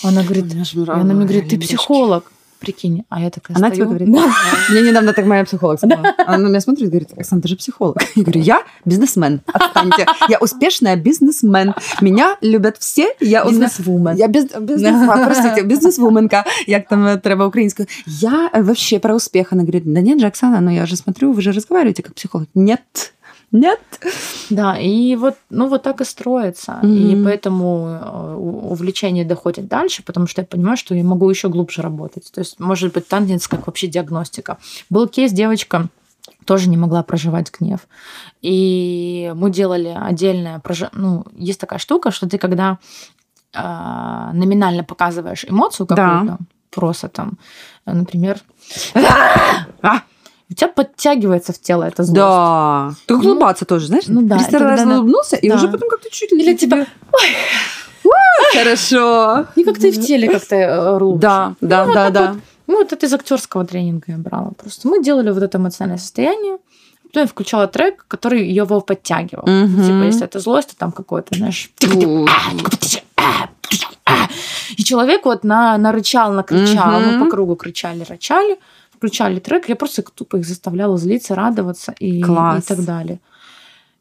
Она 0.03 0.23
говорит, 0.23 0.45
она 0.89 1.15
мне 1.15 1.25
говорит, 1.25 1.49
ты 1.49 1.59
психолог. 1.59 2.31
Прикинь, 2.61 3.05
а 3.11 3.21
я 3.21 3.29
такая 3.29 3.57
Она 3.59 3.69
стою. 3.69 3.75
тебе 3.75 3.85
говорит, 3.87 4.13
да. 4.13 4.33
Мне 4.71 4.89
недавно 4.89 5.13
так 5.13 5.27
моя 5.27 5.45
психолог 5.45 5.79
сказала. 5.79 6.15
Она 6.27 6.39
на 6.39 6.49
меня 6.49 6.61
смотрит 6.61 6.87
и 6.87 6.89
говорит, 6.89 7.11
Оксана, 7.15 7.43
ты 7.43 7.49
же 7.49 7.57
психолог. 7.57 7.97
Я 8.17 8.23
говорю, 8.23 8.41
я 8.41 8.63
бизнесмен, 8.87 9.43
отстаньте. 9.53 10.07
Я 10.31 10.39
успешная 10.39 10.97
бизнесмен. 10.97 11.75
Меня 12.01 12.39
любят 12.41 12.77
все. 12.79 13.15
Я 13.21 13.45
Бізнесвумен. 13.45 14.17
Я 14.17 14.29
біз, 14.29 14.47
бізнес, 14.61 15.11
простите, 15.25 15.63
бізнесвуменка, 15.63 16.45
як 16.67 16.89
там 16.89 17.21
треба 17.21 17.47
українською. 17.47 17.89
Я 18.07 18.51
вообще 18.55 18.99
про 18.99 19.15
успех. 19.15 19.53
Она 19.53 19.63
говорит, 19.63 19.93
да 19.93 20.01
нет 20.01 20.21
же, 20.21 20.27
Оксана, 20.27 20.61
ну 20.61 20.71
я 20.71 20.87
же 20.87 20.97
смотрю, 20.97 21.33
вы 21.33 21.43
же 21.43 21.53
разговариваете 21.53 22.03
как 22.03 22.15
психолог. 22.15 22.49
Нет, 22.55 23.13
нет. 23.52 23.80
Да, 24.50 24.78
и 24.78 25.16
вот, 25.16 25.36
ну, 25.50 25.68
вот 25.68 25.84
так 25.84 26.02
и 26.02 26.06
строится. 26.06 26.80
Mm-hmm. 26.84 27.22
И 27.22 27.24
поэтому 27.24 27.88
э, 27.88 28.36
увлечение 28.36 29.26
доходит 29.26 29.68
дальше, 29.68 30.04
потому 30.04 30.28
что 30.28 30.42
я 30.42 30.48
понимаю, 30.48 30.78
что 30.78 30.94
я 30.94 31.04
могу 31.04 31.30
еще 31.30 31.50
глубже 31.50 31.82
работать. 31.82 32.32
То 32.32 32.42
есть, 32.42 32.60
может 32.60 32.94
быть, 32.94 33.08
тангенс 33.08 33.48
как 33.48 33.66
вообще 33.68 33.88
диагностика. 33.88 34.58
Был 34.90 35.08
кейс, 35.08 35.32
девочка 35.32 35.88
тоже 36.46 36.70
не 36.70 36.78
могла 36.78 37.04
проживать 37.04 37.52
гнев. 37.52 37.88
И 38.42 39.32
мы 39.36 39.52
делали 39.52 39.96
отдельное... 40.00 40.60
Прож... 40.60 40.84
Ну, 40.94 41.26
есть 41.34 41.60
такая 41.60 41.80
штука, 41.80 42.12
что 42.12 42.30
ты 42.30 42.38
когда 42.38 42.78
э, 43.54 44.30
номинально 44.34 44.84
показываешь 44.84 45.46
эмоцию 45.46 45.88
какую-то, 45.88 46.38
да. 46.38 46.46
просто 46.70 47.10
там, 47.10 47.38
например... 47.86 48.40
А! 50.50 50.52
у 50.52 50.56
тебя 50.56 50.68
подтягивается 50.68 51.54
в 51.54 51.60
тело 51.60 51.84
это 51.84 52.04
злость. 52.04 52.16
Да. 52.16 52.92
Ты 53.06 53.16
ну, 53.16 53.20
улыбаться 53.20 53.66
тоже, 53.66 53.88
знаешь? 53.88 54.06
Ну 54.08 54.22
да. 54.22 54.38
Ты 54.38 54.58
раз 54.58 54.86
улыбнулся, 54.86 55.38
да. 55.42 55.48
и 55.48 55.52
уже 55.52 55.68
потом 55.68 55.90
как-то 55.90 56.10
чуть 56.10 56.32
Или 56.32 56.56
типа... 56.56 56.86
Хорошо. 58.54 59.46
И 59.56 59.64
как-то 59.64 59.88
и 59.88 59.92
в 59.92 60.06
теле 60.06 60.28
как-то 60.28 60.56
э, 60.56 60.98
лучше. 61.00 61.20
Да, 61.20 61.56
да, 61.62 61.86
ну, 61.86 61.94
да, 61.94 62.10
да. 62.10 62.36
Ну, 62.66 62.78
вот 62.78 62.94
это 62.94 63.06
из 63.06 63.14
актерского 63.14 63.66
тренинга 63.66 64.06
я 64.08 64.18
брала. 64.18 64.52
Просто 64.58 64.88
мы 64.88 65.04
делали 65.04 65.32
вот 65.32 65.44
это 65.44 65.58
эмоциональное 65.58 66.00
состояние. 66.00 66.58
Потом 67.04 67.24
я 67.24 67.28
включала 67.28 67.68
трек, 67.68 68.06
который 68.08 68.48
его 68.48 68.82
подтягивал. 68.82 69.44
Угу. 69.44 69.84
Типа, 69.84 70.04
если 70.04 70.24
это 70.24 70.40
злость, 70.40 70.70
то 70.70 70.78
там 70.78 70.92
какой-то, 70.92 71.36
знаешь... 71.38 71.72
И 74.78 74.84
человек 74.84 75.26
вот 75.26 75.44
на, 75.44 75.78
нарычал, 75.78 76.32
накричал. 76.32 77.00
Угу. 77.00 77.10
Мы 77.10 77.26
по 77.26 77.30
кругу 77.30 77.56
кричали, 77.56 78.04
рычали 78.04 78.58
включали 79.00 79.40
трек, 79.40 79.70
я 79.70 79.78
просто 79.78 80.04
тупо 80.04 80.38
их 80.38 80.46
заставляла 80.46 80.98
злиться, 80.98 81.36
радоваться 81.36 81.96
и, 82.00 82.20
и 82.20 82.62
так 82.68 82.84
далее. 82.84 83.20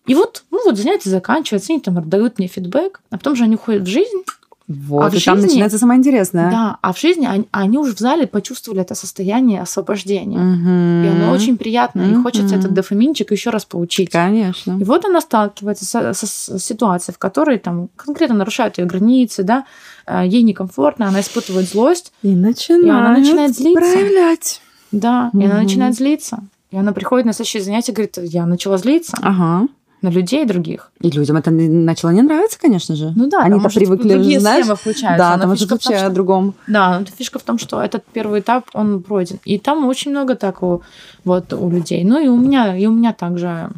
И 0.06 0.14
вот, 0.14 0.42
ну 0.50 0.60
вот 0.64 0.76
занятия 0.76 1.10
заканчиваются, 1.10 1.72
они 1.72 1.80
там 1.80 2.08
дают 2.08 2.38
мне 2.38 2.48
фидбэк, 2.48 3.00
а 3.10 3.16
потом 3.16 3.36
же 3.36 3.44
они 3.44 3.54
уходят 3.54 3.84
в 3.84 3.86
жизнь. 3.86 4.24
Вот, 4.66 5.04
а 5.04 5.08
и 5.08 5.12
жизни, 5.12 5.24
там 5.24 5.40
начинается 5.40 5.78
самое 5.78 5.98
интересное. 5.98 6.50
Да, 6.50 6.78
а 6.82 6.92
в 6.92 7.00
жизни 7.00 7.26
они, 7.26 7.48
они 7.52 7.78
уже 7.78 7.94
в 7.94 7.98
зале 7.98 8.26
почувствовали 8.26 8.82
это 8.82 8.94
состояние 8.94 9.62
освобождения. 9.62 10.36
Угу. 10.36 11.06
И 11.06 11.22
оно 11.22 11.32
очень 11.32 11.56
приятное, 11.56 12.10
угу. 12.10 12.20
и 12.20 12.22
хочется 12.22 12.56
этот 12.56 12.74
дофаминчик 12.74 13.30
еще 13.32 13.48
раз 13.48 13.64
получить. 13.64 14.10
Конечно. 14.10 14.76
И 14.78 14.84
вот 14.84 15.06
она 15.06 15.22
сталкивается 15.22 15.86
с, 15.86 16.14
с, 16.14 16.26
с 16.26 16.58
ситуацией, 16.58 17.14
в 17.14 17.18
которой 17.18 17.58
там 17.58 17.88
конкретно 17.96 18.36
нарушают 18.36 18.76
ее 18.76 18.84
границы, 18.84 19.42
да, 19.42 19.64
э, 20.06 20.24
ей 20.26 20.42
некомфортно, 20.42 21.08
она 21.08 21.20
испытывает 21.20 21.66
злость. 21.66 22.12
И 22.22 22.34
начинает, 22.34 22.84
и 22.84 22.90
она 22.90 23.16
начинает 23.16 23.56
злиться. 23.56 23.80
проявлять. 23.80 24.60
Да, 24.92 25.30
угу. 25.32 25.42
и 25.42 25.46
она 25.46 25.62
начинает 25.62 25.94
злиться. 25.94 26.40
И 26.70 26.76
она 26.76 26.92
приходит 26.92 27.26
на 27.26 27.32
следующее 27.32 27.62
занятие 27.62 27.92
и 27.92 27.94
говорит, 27.94 28.18
я 28.18 28.46
начала 28.46 28.76
злиться. 28.78 29.16
Ага. 29.22 29.68
На 30.00 30.10
людей 30.10 30.44
других. 30.44 30.92
И 31.00 31.10
людям 31.10 31.36
это 31.36 31.50
начало 31.50 32.10
не 32.10 32.22
нравиться, 32.22 32.56
конечно 32.60 32.94
же. 32.94 33.12
Ну 33.16 33.28
да, 33.28 33.40
они-то 33.42 33.68
привыкли, 33.68 34.10
другие 34.10 34.38
знаешь, 34.38 34.64
схемы 34.64 34.76
включаются. 34.76 35.18
Да, 35.18 35.38
там 35.38 35.50
это 35.50 35.66
вообще 35.66 35.88
том, 35.88 35.98
что... 35.98 36.06
о 36.06 36.10
другом. 36.10 36.54
Да, 36.68 37.04
фишка 37.16 37.40
в 37.40 37.42
том, 37.42 37.58
что 37.58 37.82
этот 37.82 38.04
первый 38.12 38.40
этап, 38.40 38.66
он 38.74 39.02
пройден. 39.02 39.40
И 39.44 39.58
там 39.58 39.86
очень 39.86 40.12
много 40.12 40.36
так 40.36 40.62
у, 40.62 40.82
вот, 41.24 41.52
у 41.52 41.68
людей. 41.68 42.04
Ну 42.04 42.20
и 42.22 42.28
у 42.28 42.36
меня, 42.36 42.76
и 42.76 42.86
у 42.86 42.92
меня 42.92 43.12
также 43.12 43.70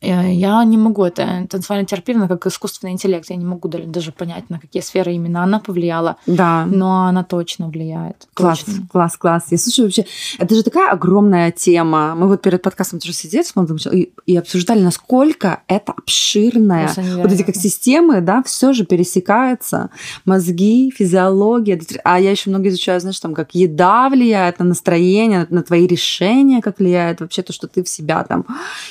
я 0.00 0.64
не 0.64 0.76
могу, 0.76 1.04
это 1.04 1.46
танцевальная 1.48 1.86
терапия, 1.86 2.16
она 2.16 2.28
как 2.28 2.46
искусственный 2.46 2.92
интеллект, 2.92 3.28
я 3.30 3.36
не 3.36 3.44
могу 3.44 3.68
даже 3.68 4.12
понять, 4.12 4.50
на 4.50 4.58
какие 4.58 4.82
сферы 4.82 5.12
именно 5.14 5.42
она 5.42 5.58
повлияла. 5.58 6.16
Да. 6.26 6.66
Но 6.66 7.06
она 7.06 7.24
точно 7.24 7.68
влияет. 7.68 8.28
Класс, 8.34 8.60
точно. 8.60 8.86
класс, 8.90 9.16
класс. 9.16 9.44
Я 9.50 9.58
слушаю 9.58 9.86
вообще, 9.86 10.04
это 10.38 10.54
же 10.54 10.62
такая 10.62 10.90
огромная 10.92 11.50
тема. 11.50 12.14
Мы 12.14 12.28
вот 12.28 12.42
перед 12.42 12.62
подкастом 12.62 13.00
тоже 13.00 13.14
сидели 13.14 13.42
с 13.42 13.56
молодым 13.56 13.78
и, 13.92 14.10
и 14.26 14.36
обсуждали, 14.36 14.80
насколько 14.80 15.62
это 15.66 15.92
обширная. 15.92 16.90
Вот 17.16 17.32
эти 17.32 17.42
как 17.42 17.56
системы, 17.56 18.20
да, 18.20 18.42
все 18.42 18.72
же 18.72 18.84
пересекается. 18.84 19.90
Мозги, 20.24 20.92
физиология. 20.94 21.80
А 22.04 22.20
я 22.20 22.30
еще 22.30 22.50
много 22.50 22.68
изучаю, 22.68 23.00
знаешь, 23.00 23.18
там, 23.20 23.34
как 23.34 23.54
еда 23.54 24.08
влияет 24.08 24.58
на 24.58 24.64
настроение, 24.66 25.46
на 25.50 25.62
твои 25.62 25.86
решения, 25.86 26.60
как 26.60 26.78
влияет 26.78 27.20
вообще 27.20 27.42
то, 27.42 27.52
что 27.52 27.66
ты 27.66 27.82
в 27.82 27.88
себя 27.88 28.22
там. 28.24 28.44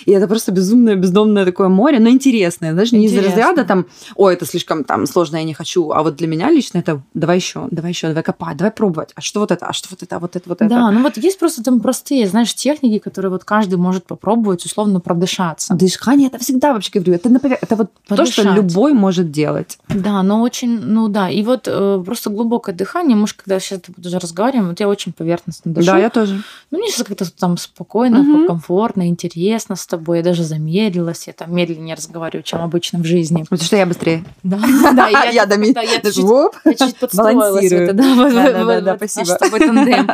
И 0.05 0.11
это 0.11 0.27
просто 0.27 0.51
безумная 0.51 0.94
безумное, 0.95 1.15
бездомное 1.15 1.45
такое 1.45 1.69
море, 1.69 1.99
но 1.99 2.09
интересное, 2.09 2.73
знаешь, 2.73 2.91
не 2.91 3.05
из 3.05 3.11
Интересно. 3.11 3.29
разряда 3.31 3.63
там, 3.65 3.85
ой, 4.15 4.33
это 4.33 4.45
слишком 4.45 4.83
там 4.83 5.05
сложно, 5.07 5.37
я 5.37 5.43
не 5.43 5.53
хочу, 5.53 5.91
а 5.91 6.03
вот 6.03 6.15
для 6.15 6.27
меня 6.27 6.51
лично 6.51 6.79
это 6.79 7.01
давай 7.13 7.37
еще, 7.37 7.67
давай 7.71 7.91
еще, 7.91 8.07
давай 8.07 8.23
копать, 8.23 8.57
давай 8.57 8.71
пробовать, 8.71 9.11
а 9.15 9.21
что 9.21 9.39
вот 9.39 9.51
это, 9.51 9.65
а 9.65 9.73
что 9.73 9.87
вот 9.91 10.03
это, 10.03 10.15
а 10.17 10.19
вот 10.19 10.35
это, 10.35 10.49
вот 10.49 10.61
это. 10.61 10.69
Да, 10.69 10.91
ну 10.91 11.01
вот 11.01 11.17
есть 11.17 11.39
просто 11.39 11.63
там 11.63 11.79
простые, 11.79 12.27
знаешь, 12.27 12.53
техники, 12.53 12.99
которые 12.99 13.31
вот 13.31 13.43
каждый 13.43 13.75
может 13.75 14.05
попробовать, 14.05 14.65
условно, 14.65 14.99
продышаться. 14.99 15.73
Дыхание 15.73 16.27
это 16.27 16.39
всегда 16.39 16.73
вообще 16.73 16.91
говорю, 16.93 17.13
это, 17.13 17.29
например, 17.29 17.57
это 17.61 17.75
вот 17.75 17.91
то, 18.07 18.25
что 18.25 18.43
Подышать. 18.43 18.55
любой 18.55 18.93
может 18.93 19.31
делать. 19.31 19.77
Да, 19.89 20.21
но 20.23 20.41
очень, 20.41 20.79
ну 20.81 21.07
да, 21.07 21.29
и 21.29 21.41
вот 21.43 21.67
э, 21.67 22.03
просто 22.05 22.29
глубокое 22.29 22.75
дыхание, 22.75 23.15
может, 23.15 23.37
когда 23.37 23.59
сейчас 23.59 23.81
уже 24.03 24.19
разговариваем, 24.19 24.69
вот 24.69 24.79
я 24.79 24.87
очень 24.89 25.13
поверхностно 25.13 25.71
дышу. 25.73 25.87
Да, 25.87 25.97
я 25.97 26.09
тоже. 26.09 26.41
Ну, 26.71 26.77
мне 26.79 26.89
сейчас 26.89 27.05
как-то 27.07 27.31
там 27.31 27.57
спокойно, 27.57 28.19
Мгм. 28.19 28.47
комфортно, 28.47 29.07
интересно 29.07 29.75
с 29.75 29.85
тобой. 29.87 30.17
Я 30.17 30.23
даже 30.23 30.43
замедлилась, 30.85 31.27
я 31.27 31.33
там 31.33 31.53
медленнее 31.55 31.95
разговариваю, 31.95 32.43
чем 32.43 32.61
обычно 32.61 32.99
в 32.99 33.05
жизни. 33.05 33.43
Потому 33.43 33.61
что 33.61 33.75
я 33.77 33.85
быстрее. 33.85 34.23
Да, 34.43 34.57
да, 34.95 35.07
Я 35.31 35.45
до 35.45 35.57
ми- 35.57 35.73
да, 35.73 35.81
я 35.81 35.99
даже 35.99 36.15
чуть- 36.15 36.23
воп. 36.25 36.55
я 36.65 36.73
чуть 36.73 36.97
подстроилась 36.97 37.69
да, 37.69 37.93
Да, 37.93 38.65
да, 38.65 38.81
да, 38.81 38.95
спасибо. 38.97 39.37
тандем. 39.59 40.09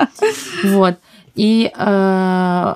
Вот. 0.75 0.95
И 1.33 1.71
э, 1.73 2.75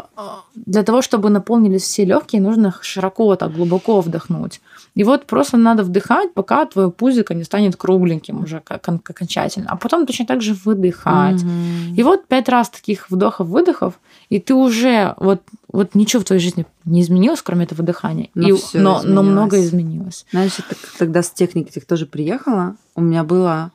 для 0.55 0.83
того, 0.83 1.01
чтобы 1.01 1.29
наполнились 1.29 1.83
все 1.83 2.05
легкие, 2.05 2.41
нужно 2.41 2.73
широко, 2.81 3.35
так 3.35 3.53
глубоко 3.53 3.99
вдохнуть. 3.99 4.61
И 4.95 5.03
вот 5.03 5.25
просто 5.25 5.57
надо 5.57 5.83
вдыхать, 5.83 6.33
пока 6.33 6.65
твое 6.65 6.89
пузико 6.89 7.33
не 7.33 7.43
станет 7.43 7.75
кругленьким 7.75 8.41
уже 8.43 8.61
окончательно. 8.65 9.67
А 9.71 9.75
потом 9.75 10.05
точно 10.05 10.25
так 10.25 10.41
же 10.41 10.53
выдыхать. 10.53 11.43
Мгм. 11.43 11.95
И 11.97 12.03
вот 12.03 12.27
пять 12.27 12.47
раз 12.47 12.69
таких 12.69 13.11
вдохов-выдохов, 13.11 13.95
и 14.29 14.39
ты 14.39 14.53
уже 14.53 15.13
вот, 15.17 15.41
вот 15.71 15.95
ничего 15.95 16.21
в 16.21 16.25
твоей 16.25 16.41
жизни 16.41 16.65
не 16.85 17.01
изменилось, 17.01 17.41
кроме 17.41 17.65
этого 17.65 17.83
дыхания. 17.83 18.29
Но 18.35 18.49
И- 18.49 18.53
но, 18.73 19.01
но 19.03 19.23
много 19.23 19.61
изменилось. 19.63 20.25
Знаешь, 20.31 20.53
это 20.57 20.69
как 20.75 20.91
тогда 20.97 21.21
с 21.23 21.29
техникой 21.31 21.71
ты 21.71 21.81
тоже 21.81 22.05
приехала, 22.05 22.75
у 22.95 23.01
меня 23.01 23.23
было 23.23 23.71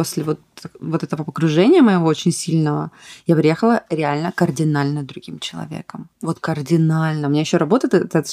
после 0.00 0.22
вот, 0.22 0.38
вот 0.80 1.02
этого 1.02 1.24
погружения 1.24 1.82
моего 1.82 2.06
очень 2.06 2.32
сильного, 2.32 2.90
я 3.26 3.36
приехала 3.36 3.82
реально 3.90 4.32
кардинально 4.34 5.02
другим 5.02 5.38
человеком. 5.38 6.08
Вот 6.22 6.38
кардинально. 6.40 7.28
У 7.28 7.30
меня 7.30 7.42
еще 7.42 7.58
работает 7.58 7.92
этот 7.94 8.26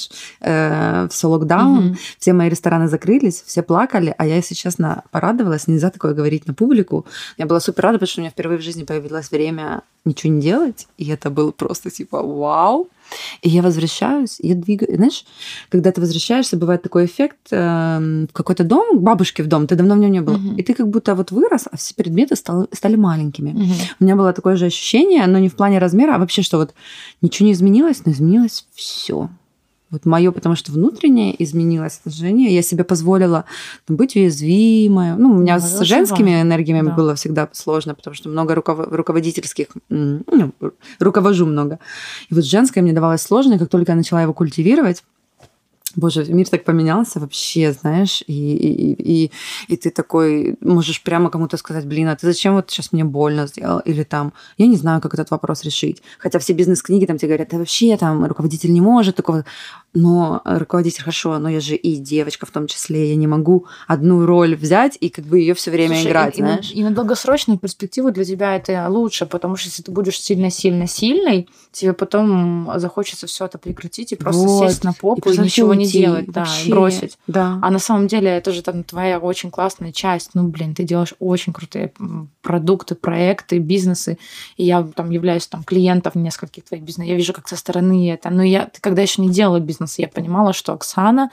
все 1.10 1.28
локдаун, 1.28 1.84
Мгм. 1.84 1.96
все 2.18 2.32
мои 2.32 2.48
рестораны 2.48 2.88
закрылись, 2.88 3.42
все 3.46 3.62
плакали, 3.62 4.14
а 4.18 4.26
я, 4.26 4.36
если 4.36 4.54
честно, 4.54 5.02
порадовалась. 5.10 5.68
Нельзя 5.68 5.90
такое 5.90 6.14
говорить 6.14 6.46
на 6.46 6.54
публику. 6.54 7.04
Я 7.36 7.44
была 7.44 7.60
супер 7.60 7.84
рада, 7.84 7.98
потому 7.98 8.08
что 8.08 8.20
у 8.20 8.22
меня 8.22 8.30
впервые 8.30 8.58
в 8.58 8.62
жизни 8.62 8.84
появилось 8.84 9.30
время 9.30 9.82
ничего 10.06 10.32
не 10.32 10.40
делать, 10.40 10.88
и 10.96 11.06
это 11.10 11.28
было 11.28 11.50
просто 11.52 11.90
типа 11.90 12.22
вау. 12.22 12.88
И 13.42 13.48
я 13.48 13.62
возвращаюсь, 13.62 14.36
я 14.40 14.54
двигаю. 14.54 14.96
Знаешь, 14.96 15.24
когда 15.70 15.92
ты 15.92 16.00
возвращаешься, 16.00 16.56
бывает 16.56 16.82
такой 16.82 17.04
эффект 17.06 17.38
эм, 17.50 18.26
в 18.28 18.32
какой-то 18.32 18.64
дом, 18.64 18.98
к 18.98 19.02
бабушке 19.02 19.42
в 19.42 19.46
дом, 19.46 19.66
ты 19.66 19.74
давно 19.76 19.94
в 19.94 19.98
нем 19.98 20.10
не 20.10 20.20
был, 20.20 20.34
Мгм. 20.38 20.56
и 20.56 20.62
ты 20.62 20.74
как 20.74 20.88
будто 20.88 21.14
вот 21.14 21.30
вырос, 21.30 21.64
а 21.70 21.76
все 21.76 21.94
предметы 21.94 22.36
стал- 22.36 22.68
стали 22.72 22.96
маленькими. 22.96 23.50
Мгм. 23.50 23.72
У 24.00 24.04
меня 24.04 24.16
было 24.16 24.32
такое 24.32 24.56
же 24.56 24.66
ощущение, 24.66 25.26
но 25.26 25.38
не 25.38 25.48
в 25.48 25.54
плане 25.56 25.78
размера, 25.78 26.14
а 26.14 26.18
вообще, 26.18 26.42
что 26.42 26.58
вот 26.58 26.74
ничего 27.22 27.46
не 27.46 27.52
изменилось, 27.52 28.02
но 28.04 28.12
изменилось 28.12 28.66
все. 28.74 29.28
Вот 29.90 30.04
мое, 30.04 30.32
потому 30.32 30.54
что 30.54 30.70
внутреннее 30.70 31.42
изменилось 31.42 31.98
отношение. 32.04 32.54
Я 32.54 32.60
себе 32.62 32.84
позволила 32.84 33.44
там, 33.86 33.96
быть 33.96 34.16
уязвимой. 34.16 35.16
Ну, 35.16 35.30
у 35.32 35.38
меня 35.38 35.58
Да, 35.58 35.66
с 35.66 35.80
женскими 35.82 36.32
важно. 36.32 36.42
энергиями 36.42 36.88
Да. 36.88 36.94
было 36.94 37.14
всегда 37.14 37.48
сложно, 37.52 37.94
потому 37.94 38.14
что 38.14 38.28
много 38.28 38.54
руков- 38.54 38.88
руководительских, 38.90 39.68
ну, 39.88 40.22
ру- 40.60 40.72
руковожу 41.00 41.46
много. 41.46 41.78
И 42.28 42.34
вот 42.34 42.44
женское 42.44 42.82
мне 42.82 42.92
давалось 42.92 43.22
сложно, 43.22 43.54
и 43.54 43.58
как 43.58 43.70
только 43.70 43.92
я 43.92 43.96
начала 43.96 44.20
его 44.22 44.34
культивировать, 44.34 45.04
Боже, 45.96 46.24
мир 46.26 46.48
так 46.48 46.64
поменялся 46.64 47.18
вообще, 47.18 47.72
знаешь, 47.72 48.22
и, 48.26 48.32
и, 48.32 49.24
и, 49.24 49.30
и 49.68 49.76
ты 49.76 49.90
такой 49.90 50.56
можешь 50.60 51.02
прямо 51.02 51.30
кому-то 51.30 51.56
сказать, 51.56 51.86
блин, 51.86 52.08
а 52.08 52.16
ты 52.16 52.26
зачем 52.26 52.54
вот 52.54 52.70
сейчас 52.70 52.92
мне 52.92 53.04
больно 53.04 53.46
сделал? 53.46 53.80
Или 53.80 54.04
там, 54.04 54.32
я 54.58 54.66
не 54.66 54.76
знаю, 54.76 55.00
как 55.00 55.14
этот 55.14 55.30
вопрос 55.30 55.64
решить. 55.64 56.02
Хотя 56.18 56.38
все 56.38 56.52
бизнес-книги 56.52 57.06
там 57.06 57.16
тебе 57.16 57.28
говорят, 57.28 57.48
да 57.50 57.58
вообще 57.58 57.96
там 57.96 58.24
руководитель 58.26 58.72
не 58.72 58.80
может 58.80 59.16
такого. 59.16 59.44
Но 59.94 60.42
руководитель 60.44 61.00
хорошо, 61.00 61.38
но 61.38 61.48
я 61.48 61.60
же 61.60 61.74
и 61.74 61.96
девочка 61.96 62.44
в 62.44 62.50
том 62.50 62.66
числе, 62.66 63.08
я 63.08 63.16
не 63.16 63.26
могу 63.26 63.66
одну 63.86 64.26
роль 64.26 64.54
взять 64.54 64.98
и 65.00 65.08
как 65.08 65.24
бы 65.24 65.38
ее 65.38 65.54
все 65.54 65.70
время 65.70 65.94
Слушай, 65.94 66.08
играть, 66.08 66.36
и, 66.36 66.38
и 66.38 66.42
на- 66.42 66.48
знаешь. 66.48 66.70
И, 66.72 66.84
на 66.84 66.90
долгосрочную 66.90 67.58
перспективу 67.58 68.10
для 68.10 68.24
тебя 68.24 68.54
это 68.56 68.86
лучше, 68.90 69.24
потому 69.24 69.56
что 69.56 69.68
если 69.68 69.82
ты 69.82 69.90
будешь 69.90 70.20
сильно-сильно-сильной, 70.20 71.48
тебе 71.72 71.94
потом 71.94 72.70
захочется 72.76 73.26
все 73.26 73.46
это 73.46 73.56
прекратить 73.58 74.12
и 74.12 74.16
просто 74.16 74.42
Вот. 74.42 74.68
сесть 74.70 74.84
на 74.84 74.92
попу 74.92 75.18
и, 75.18 75.22
просто 75.22 75.42
ничего 75.42 75.74
не 75.78 75.86
делать, 75.86 76.26
да, 76.26 76.40
Вообще. 76.40 76.70
бросить. 76.70 77.18
Да. 77.26 77.58
А 77.62 77.70
на 77.70 77.78
самом 77.78 78.06
деле 78.06 78.28
это 78.30 78.52
же 78.52 78.62
там 78.62 78.84
твоя 78.84 79.18
очень 79.18 79.50
классная 79.50 79.92
часть. 79.92 80.30
Ну, 80.34 80.48
блин, 80.48 80.74
ты 80.74 80.84
делаешь 80.84 81.14
очень 81.18 81.52
крутые 81.52 81.92
продукты, 82.42 82.94
проекты, 82.94 83.58
бизнесы. 83.58 84.18
И 84.56 84.64
я 84.64 84.82
там 84.82 85.10
являюсь 85.10 85.46
там 85.46 85.64
клиентом 85.64 86.12
нескольких 86.16 86.64
твоих 86.64 86.84
бизнесов. 86.84 87.08
Я 87.10 87.16
вижу, 87.16 87.32
как 87.32 87.48
со 87.48 87.56
стороны 87.56 88.10
это. 88.10 88.30
Но 88.30 88.42
я, 88.42 88.70
когда 88.80 89.02
еще 89.02 89.22
не 89.22 89.30
делала 89.30 89.60
бизнес, 89.60 89.98
я 89.98 90.08
понимала, 90.08 90.52
что 90.52 90.72
Оксана 90.72 91.30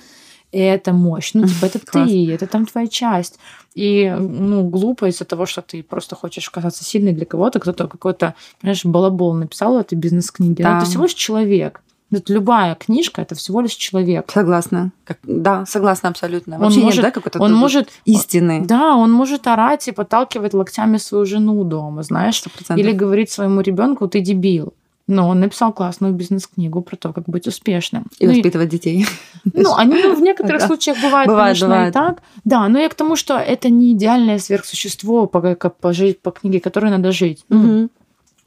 это 0.52 0.93
мощь. 0.93 1.32
Ну, 1.34 1.48
типа, 1.48 1.66
это 1.66 1.80
Класс. 1.86 2.10
ты, 2.10 2.32
это 2.32 2.48
там 2.48 2.66
твоя 2.66 2.88
часть. 2.88 3.39
И, 3.74 4.10
ну, 4.18 4.64
глупо 4.70 5.10
из-за 5.10 5.26
того, 5.26 5.46
что 5.46 5.62
ты 5.62 5.84
просто 5.84 6.16
хочешь 6.16 6.50
казаться 6.50 6.84
сильной 6.84 7.12
для 7.12 7.26
кого-то, 7.26 7.60
кто-то 7.60 7.88
какой-то, 7.88 8.36
понимаешь, 8.62 8.86
балабол 8.86 9.34
написал 9.34 9.74
в 9.74 9.80
этой 9.80 9.96
бизнес-книге. 9.96 10.64
Но 10.64 10.70
Да. 10.70 10.78
Это 10.78 10.86
всего 10.86 11.04
лишь 11.04 11.14
человек. 11.14 11.82
Вот 12.12 12.30
любая 12.30 12.76
книжка 12.76 13.22
это 13.24 13.34
всего 13.36 13.62
лишь 13.62 13.74
человек. 13.74 14.30
Согласна. 14.32 14.91
Как- 15.06 15.18
да, 15.24 15.66
согласна 15.66 16.10
абсолютно. 16.10 16.56
Он 16.58 16.62
Вообще 16.62 16.80
может- 16.82 16.95
нет, 17.03 17.06
да, 17.06 17.12
какой-то 17.12 17.39
Он 17.41 17.53
может 17.53 17.89
истины. 18.06 18.64
Да, 18.66 18.95
он 18.95 19.12
может 19.12 19.47
орать 19.47 19.88
и 19.88 19.91
подталкивать 19.91 20.53
локтями 20.53 20.97
свою 20.97 21.26
жену 21.26 21.64
дома, 21.64 22.03
знаешь, 22.03 22.36
100%. 22.38 22.78
или 22.80 22.91
говорить 22.91 23.32
своему 23.32 23.62
ребенку, 23.62 24.08
ты 24.08 24.22
дебил. 24.22 24.74
Но 25.08 25.28
он 25.30 25.39
написал 25.39 25.72
классную 25.72 26.14
бизнес-книгу 26.14 26.82
про 26.82 26.95
то, 26.95 27.14
как 27.14 27.26
быть 27.26 27.47
успешным. 27.47 28.06
И 28.20 28.26
Ну, 28.26 28.32
и- 28.32 28.36
воспитывать 28.38 28.70
детей. 28.70 29.06
ну, 29.53 29.76
они 29.76 30.01
ну, 30.01 30.16
в 30.16 30.22
некоторых 30.22 30.62
Да. 30.62 30.68
случаях 30.68 30.97
бывают, 31.01 31.28
Бывает, 31.28 31.47
конечно, 31.60 31.68
бывает. 31.68 31.89
и 31.89 31.93
так. 31.93 32.22
Да, 32.43 32.68
но 32.70 32.80
я 32.80 32.89
к 32.89 32.95
тому, 32.95 33.16
что 33.16 33.36
это 33.38 33.70
не 33.70 33.93
идеальное 33.93 34.39
сверхсущество 34.39 35.26
по, 35.28 35.56
как 35.56 35.76
по, 35.78 35.93
жи- 35.93 36.16
по 36.22 36.32
книге, 36.32 36.60
которой 36.60 36.89
надо 36.91 37.12
жить. 37.12 37.43
Ну, 37.49 37.58
Мгм. 37.60 37.89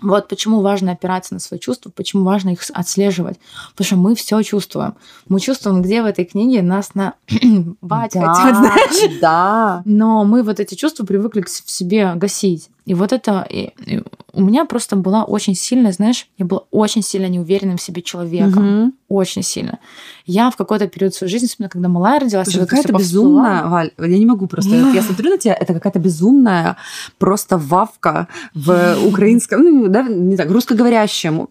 Вот 0.01 0.29
почему 0.29 0.61
важно 0.61 0.93
опираться 0.93 1.35
на 1.35 1.41
свои 1.41 1.59
чувства, 1.59 1.91
почему 1.91 2.25
важно 2.25 2.51
их 2.51 2.63
отслеживать. 2.73 3.39
Потому 3.73 3.87
что 3.87 3.97
мы 3.97 4.15
все 4.15 4.43
чувствуем. 4.43 4.95
Мы 5.29 5.41
чувствуем, 5.41 5.83
где 5.83 6.03
в 6.03 6.07
этой 6.07 6.25
книге 6.25 6.63
нас 6.63 6.95
на 6.95 7.15
бать 7.83 8.13
Да, 8.15 8.35
хотят, 8.35 8.57
знаешь. 8.57 9.19
Да. 9.21 9.83
Но 9.85 10.25
мы 10.25 10.45
вот 10.45 10.61
эти 10.61 10.77
чувства 10.77 11.05
привыкли 11.05 11.41
к 11.41 11.49
в 11.49 11.71
себе 11.71 12.13
гасить. 12.15 12.71
И 12.89 12.95
вот 12.95 13.13
это... 13.13 13.47
и- 13.51 13.71
и 13.87 14.03
у 14.35 14.43
меня 14.43 14.65
просто 14.67 14.95
была 14.97 15.25
очень 15.25 15.55
сильная, 15.55 15.93
знаешь, 15.93 16.27
я 16.39 16.45
была 16.45 16.63
очень 16.71 17.03
сильно 17.03 17.29
неуверенным 17.29 17.77
в 17.77 17.83
себе 17.83 18.03
человеком. 18.03 18.83
Мгм. 18.83 18.93
Очень 19.09 19.43
сильно. 19.43 19.79
Я 20.27 20.51
в 20.51 20.57
какой-то 20.57 20.87
период 20.87 21.15
своей 21.15 21.31
жизни, 21.33 21.47
особенно 21.47 21.69
когда 21.71 21.89
малая 21.89 22.21
родилась, 22.21 22.47
Слушай, 22.47 22.59
это 22.63 22.67
какая-то 22.67 22.93
безумная, 22.99 23.63
Валь, 23.67 23.91
я 23.99 24.19
не 24.19 24.27
могу 24.27 24.47
просто, 24.47 24.71
я 24.95 25.03
смотрю 25.03 25.31
на 25.31 25.39
тебя, 25.39 25.55
это 25.55 25.75
какая-то 25.75 25.99
безумная 25.99 26.77
просто 27.19 27.57
вавка 27.59 28.29
в 28.55 28.97
украинском, 29.07 29.63
ну, 29.63 29.89
да, 29.89 30.03
не 30.03 30.37
так, 30.37 30.51
русскоговорящем. 30.51 31.49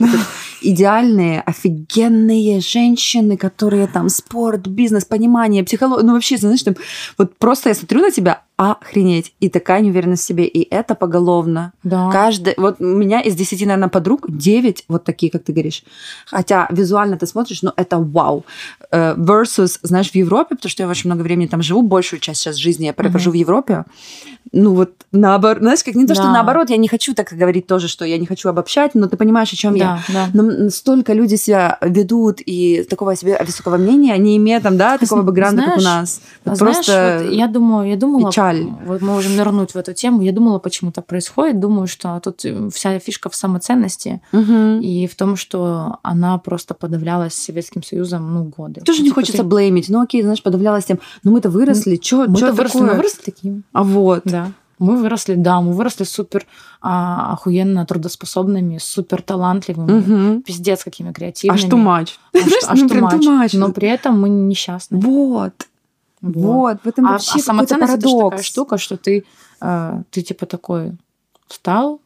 Идеальные, 0.62 1.42
офигенные 1.42 2.60
женщины, 2.62 3.38
которые 3.38 3.88
там 3.88 4.10
спорт, 4.10 4.68
бизнес, 4.68 5.06
понимание, 5.06 5.64
психология, 5.64 6.04
ну 6.06 6.14
вообще, 6.14 6.38
знаешь, 6.38 6.64
там, 6.64 6.76
вот 7.18 7.36
просто 7.38 7.70
я 7.70 7.76
смотрю 7.76 8.02
на 8.02 8.12
тебя, 8.12 8.42
охренеть, 8.58 9.34
и 9.40 9.50
такая 9.50 9.82
неуверенность 9.82 10.24
в 10.24 10.26
себе, 10.26 10.46
и 10.46 10.68
это 10.74 10.96
поголовно. 10.96 11.74
Да. 11.84 12.10
Каждый, 12.12 12.56
вот 12.58 12.78
у 12.80 12.86
меня 12.86 13.22
из 13.22 13.36
10, 13.36 13.62
наверное, 13.62 13.88
подруг 13.88 14.26
9 14.28 14.86
вот 14.88 15.04
такие, 15.04 15.32
как 15.32 15.44
ты 15.44 15.54
говоришь. 15.54 15.84
Хотя 16.26 16.68
визуально 16.72 17.18
ты 17.18 17.28
смотришь, 17.28 17.62
но 17.62 17.74
это 17.76 18.00
вау. 18.00 18.46
Э, 18.92 19.16
Versus, 19.16 19.78
знаешь, 19.84 20.12
в 20.12 20.16
Европе, 20.16 20.56
потому 20.56 20.70
что 20.72 20.84
я 20.84 20.90
очень 20.90 21.10
много 21.10 21.22
времени 21.22 21.48
там 21.48 21.62
живу, 21.62 21.84
большую 21.84 22.20
часть 22.20 22.42
сейчас 22.42 22.56
жизни 22.56 22.86
я 22.86 22.94
провожу 22.94 23.32
в 23.32 23.36
Европе. 23.36 23.86
Ну 24.54 24.74
вот 24.74 24.92
наоборот, 25.12 25.62
знаешь, 25.62 25.84
как 25.84 25.96
не 25.96 26.06
то, 26.08 26.16
что 26.16 26.24
Да. 26.24 26.32
наоборот, 26.34 26.70
я 26.70 26.78
не 26.78 26.88
хочу 26.88 27.14
так 27.14 27.28
говорить 27.32 27.68
тоже, 27.68 27.88
что 27.88 28.06
я 28.06 28.18
не 28.18 28.26
хочу 28.26 28.50
обобщать, 28.50 28.96
но 28.96 29.08
ты 29.08 29.18
понимаешь, 29.18 29.52
о 29.52 29.56
чем 29.56 29.76
я. 29.76 30.00
Да, 30.08 30.30
да. 30.34 30.42
Но 30.42 30.70
столько 30.70 31.14
люди 31.14 31.36
себя 31.36 31.78
ведут 31.82 32.40
и 32.46 32.84
такого 32.90 33.16
себе 33.16 33.38
высокого 33.46 33.78
мнения, 33.78 34.18
не 34.18 34.38
имея 34.38 34.60
там, 34.62 34.78
да, 34.78 34.98
такого 34.98 35.22
бэкграунда, 35.22 35.64
как 35.64 35.78
у 35.78 35.82
нас. 35.82 36.22
Вот 36.46 36.58
Знаешь, 36.58 36.76
просто 36.76 37.22
вот 37.24 37.34
я 37.34 37.48
думаю, 37.48 37.90
я 37.90 37.98
думала, 37.98 38.32
печаль. 38.54 38.74
вот 38.86 39.02
мы 39.02 39.08
можем 39.08 39.36
нырнуть 39.36 39.72
в 39.74 39.76
эту 39.78 39.94
тему. 39.94 40.22
Я 40.22 40.32
думала, 40.32 40.60
почему 40.60 40.92
так 40.92 41.06
происходит. 41.06 41.60
Думаю, 41.60 41.88
что 41.88 42.20
тут 42.24 42.44
вся 42.74 43.00
фишка 43.00 43.30
в 43.30 43.36
самоценности 43.36 44.22
Мгм. 44.32 44.80
и 44.82 45.08
в 45.08 45.16
том, 45.16 45.36
что 45.36 45.98
она 46.04 46.38
просто 46.38 46.74
подавлялась 46.74 47.34
Советским 47.34 47.84
Союзом 47.84 48.34
ну 48.34 48.44
годы. 48.46 48.82
Тоже 48.82 49.04
не 49.04 49.10
хочется 49.12 49.44
ты- 49.44 49.48
блеймить. 49.48 49.90
Ну 49.90 50.02
окей, 50.02 50.22
знаешь, 50.22 50.42
подавлялась 50.44 50.86
тем. 50.86 51.00
Ну 51.24 51.32
мы-то 51.32 51.50
выросли, 51.50 52.00
что 52.02 52.26
Мы-то 52.28 52.38
что 52.38 52.52
выросли, 52.54 52.74
такое? 52.80 52.92
мы 52.92 52.98
выросли 52.98 53.22
таким. 53.24 53.64
А 53.74 53.84
вот. 53.84 54.22
Да. 54.26 54.52
Мы 54.80 54.96
выросли, 54.98 55.34
да, 55.34 55.60
мы 55.60 55.74
выросли 55.74 56.04
супер 56.04 56.46
а, 56.82 57.34
охуенно 57.34 57.84
трудоспособными, 57.88 58.78
супер 58.78 59.24
талантливыми, 59.24 59.92
Мгм. 59.92 60.42
пиздец 60.44 60.84
какими 60.84 61.10
А 61.10 61.14
креативными. 61.14 61.58
что 61.60 61.78
матч? 61.78 62.20
А 62.36 62.38
что- 62.78 63.00
а 63.00 63.32
матч? 63.32 63.54
Но 63.54 63.72
при 63.72 63.88
этом 63.90 64.22
мы 64.22 64.30
несчастны. 64.30 65.00
Вот. 65.00 65.54
Вот. 66.22 66.80
В 66.84 66.88
этом 66.88 67.08
А, 67.08 67.12
вообще 67.14 67.40
а 67.40 67.40
самоценность 67.40 67.94
это 67.94 68.10
такая 68.10 68.42
штука, 68.42 68.78
что 68.78 68.98
ты, 68.98 69.24
э, 69.62 70.02
ты 70.10 70.22
типа 70.22 70.46
такой 70.46 70.94
встал, 71.48 72.02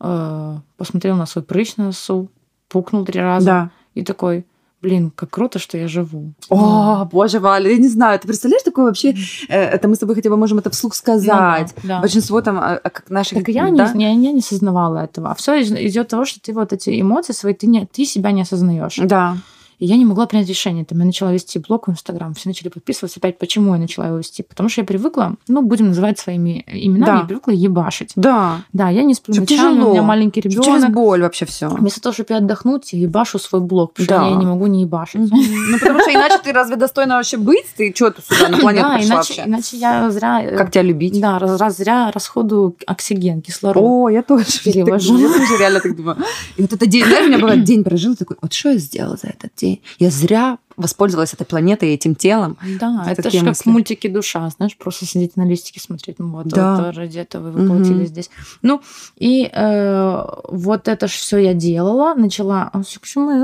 э, 0.00 0.56
посмотрел 0.76 1.16
на 1.16 1.26
свой 1.26 1.44
прыщ 1.44 1.76
на 1.76 1.86
носу, 1.86 2.28
пукнул 2.68 3.04
три 3.04 3.20
раза 3.20 3.46
Да. 3.46 3.70
и 3.94 4.04
такой, 4.04 4.46
блин, 4.82 5.10
как 5.14 5.30
круто, 5.30 5.58
что 5.58 5.76
я 5.76 5.88
живу. 5.88 6.32
О, 6.48 7.04
боже, 7.04 7.40
Валя, 7.40 7.70
я 7.70 7.78
не 7.78 7.88
знаю, 7.88 8.18
ты 8.18 8.26
представляешь, 8.28 8.62
такое 8.62 8.86
вообще, 8.86 9.14
э, 9.48 9.58
это 9.58 9.88
мы 9.88 9.94
с 9.94 9.98
тобой 9.98 10.14
хотя 10.14 10.30
бы 10.30 10.36
можем 10.36 10.58
это 10.58 10.70
вслух 10.70 10.94
сказать. 10.94 11.74
Ну 11.76 11.82
да, 11.82 11.96
да. 11.96 12.00
Большинство 12.00 12.40
там, 12.40 12.58
а, 12.58 12.74
а, 12.82 12.90
как 12.90 13.10
наших... 13.10 13.38
Так 13.38 13.48
я, 13.48 13.70
да? 13.70 13.92
не, 13.92 14.04
я, 14.04 14.10
я 14.10 14.32
не 14.32 14.40
сознавала 14.40 14.98
этого. 14.98 15.30
А 15.30 15.34
все 15.34 15.62
идет 15.62 16.08
того, 16.08 16.24
что 16.24 16.40
ты 16.40 16.52
вот 16.52 16.72
эти 16.72 17.00
эмоции 17.00 17.32
свои, 17.32 17.54
ты, 17.54 17.66
не, 17.66 17.86
ты 17.86 18.04
себя 18.04 18.32
не 18.32 18.42
осознаешь. 18.42 18.98
Да. 19.02 19.36
И 19.80 19.86
я 19.86 19.96
не 19.96 20.04
могла 20.04 20.26
принять 20.26 20.48
решение. 20.48 20.84
Там 20.84 20.98
я 20.98 21.04
начала 21.06 21.32
вести 21.32 21.58
блог 21.58 21.88
в 21.88 21.90
Инстаграм, 21.90 22.34
все 22.34 22.48
начали 22.50 22.68
подписываться. 22.68 23.18
Опять 23.18 23.38
почему 23.38 23.72
я 23.74 23.80
начала 23.80 24.06
его 24.08 24.18
вести? 24.18 24.42
Потому 24.42 24.68
что 24.68 24.82
я 24.82 24.86
привыкла, 24.86 25.34
ну, 25.48 25.62
будем 25.62 25.88
называть 25.88 26.18
своими 26.18 26.62
именами, 26.68 27.06
Да. 27.06 27.16
я 27.20 27.24
привыкла 27.24 27.50
ебашить. 27.52 28.12
Да. 28.14 28.62
Да, 28.72 28.90
я 28.90 29.02
не 29.02 29.14
сплю 29.14 29.34
ночами, 29.40 29.46
тяжело. 29.58 29.88
у 29.88 29.92
меня 29.92 30.02
маленький 30.02 30.42
Через 30.42 30.56
ребенок. 30.56 30.92
боль 30.92 31.22
вообще 31.22 31.46
все. 31.46 31.68
Вместо 31.70 32.00
того, 32.02 32.12
чтобы 32.12 32.26
я 32.30 32.36
отдохнуть, 32.36 32.92
я 32.92 32.98
ебашу 33.00 33.38
свой 33.38 33.62
блог, 33.62 33.94
потому 33.94 34.06
Да. 34.08 34.20
что 34.26 34.34
я 34.34 34.36
не 34.38 34.46
могу 34.46 34.66
не 34.66 34.82
ебашить. 34.82 35.20
Ну, 35.30 35.78
потому 35.78 36.00
что 36.00 36.12
иначе 36.12 36.38
ты 36.44 36.52
разве 36.52 36.76
достойна 36.76 37.16
вообще 37.16 37.38
быть? 37.38 37.64
Ты 37.76 37.92
что 37.96 38.10
ты 38.10 38.20
сюда 38.22 38.48
на 38.50 38.58
планету 38.58 38.86
пришла 38.94 39.14
иначе, 39.14 39.32
вообще? 39.34 39.42
иначе 39.46 39.76
я 39.78 40.10
зря... 40.10 40.42
э, 40.44 40.56
Как 40.56 40.70
тебя 40.70 40.82
любить? 40.82 41.18
Да, 41.20 41.38
раз, 41.38 41.76
зря 41.76 42.10
расходую 42.12 42.76
оксиген, 42.86 43.40
кислород. 43.40 43.82
О, 43.82 44.08
я 44.10 44.22
тоже. 44.22 44.44
Перевожу. 44.64 45.16
Я 45.18 45.28
тоже 45.28 45.56
реально 45.58 45.80
так 45.80 45.96
думаю. 45.96 46.16
И 46.56 46.62
вот 46.62 46.72
этот 46.72 46.88
день, 46.88 47.04
знаешь, 47.04 47.24
у 47.24 47.28
меня 47.28 47.38
бывает 47.38 47.64
день 47.64 47.82
прожил, 47.82 48.14
такой, 48.14 48.36
вот 48.42 48.52
что 48.52 48.70
я 48.70 48.76
сделала 48.78 49.16
за 49.16 49.28
этот 49.28 49.52
день? 49.56 49.69
Я 49.98 50.10
зря 50.10 50.58
воспользовалась 50.76 51.34
этой 51.34 51.44
планетой 51.44 51.90
и 51.90 51.94
этим 51.94 52.14
телом. 52.14 52.56
Да, 52.80 53.02
Это 53.06 53.20
это 53.20 53.30
же 53.30 53.38
как 53.40 53.48
мысли. 53.48 53.62
в 53.64 53.66
мультике 53.66 54.08
«Душа», 54.08 54.48
знаешь, 54.56 54.74
просто 54.78 55.04
сидеть 55.04 55.36
на 55.36 55.44
листике 55.46 55.78
смотреть, 55.78 56.18
ну 56.18 56.28
вот, 56.30 56.46
Да. 56.46 56.76
вот 56.76 56.96
ради 56.96 57.18
этого 57.18 57.50
вы 57.50 57.62
воплотились 57.66 57.96
Мгм. 57.98 58.06
здесь. 58.06 58.30
Ну, 58.62 58.80
и 59.16 59.50
э, 59.52 60.24
вот 60.48 60.88
это 60.88 61.06
ж 61.06 61.10
все 61.10 61.36
я 61.38 61.52
делала, 61.52 62.14
начала... 62.14 62.70
а, 62.72 62.78
почему 62.98 63.30
я- 63.30 63.38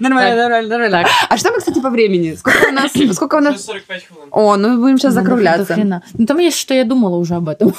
Нормально, 0.00 0.36
нормально, 0.42 0.68
нормально. 0.78 1.08
А 1.28 1.36
что 1.36 1.50
мы, 1.50 1.58
кстати, 1.58 1.80
по 1.80 1.90
времени? 1.90 2.34
Сколько 2.36 2.68
у 2.68 2.72
нас? 2.72 2.92
Сколько 3.14 3.34
у 3.36 3.40
нас? 3.40 3.64
45 3.64 4.04
хвилин. 4.06 4.28
О, 4.30 4.56
ну 4.56 4.80
будем 4.80 4.98
сейчас 4.98 5.14
закругляться. 5.14 5.76
Ну, 6.14 6.26
там 6.26 6.38
есть, 6.38 6.56
что 6.58 6.72
я 6.74 6.84
думала 6.84 7.16
уже 7.16 7.34
об 7.34 7.48
этом. 7.48 7.74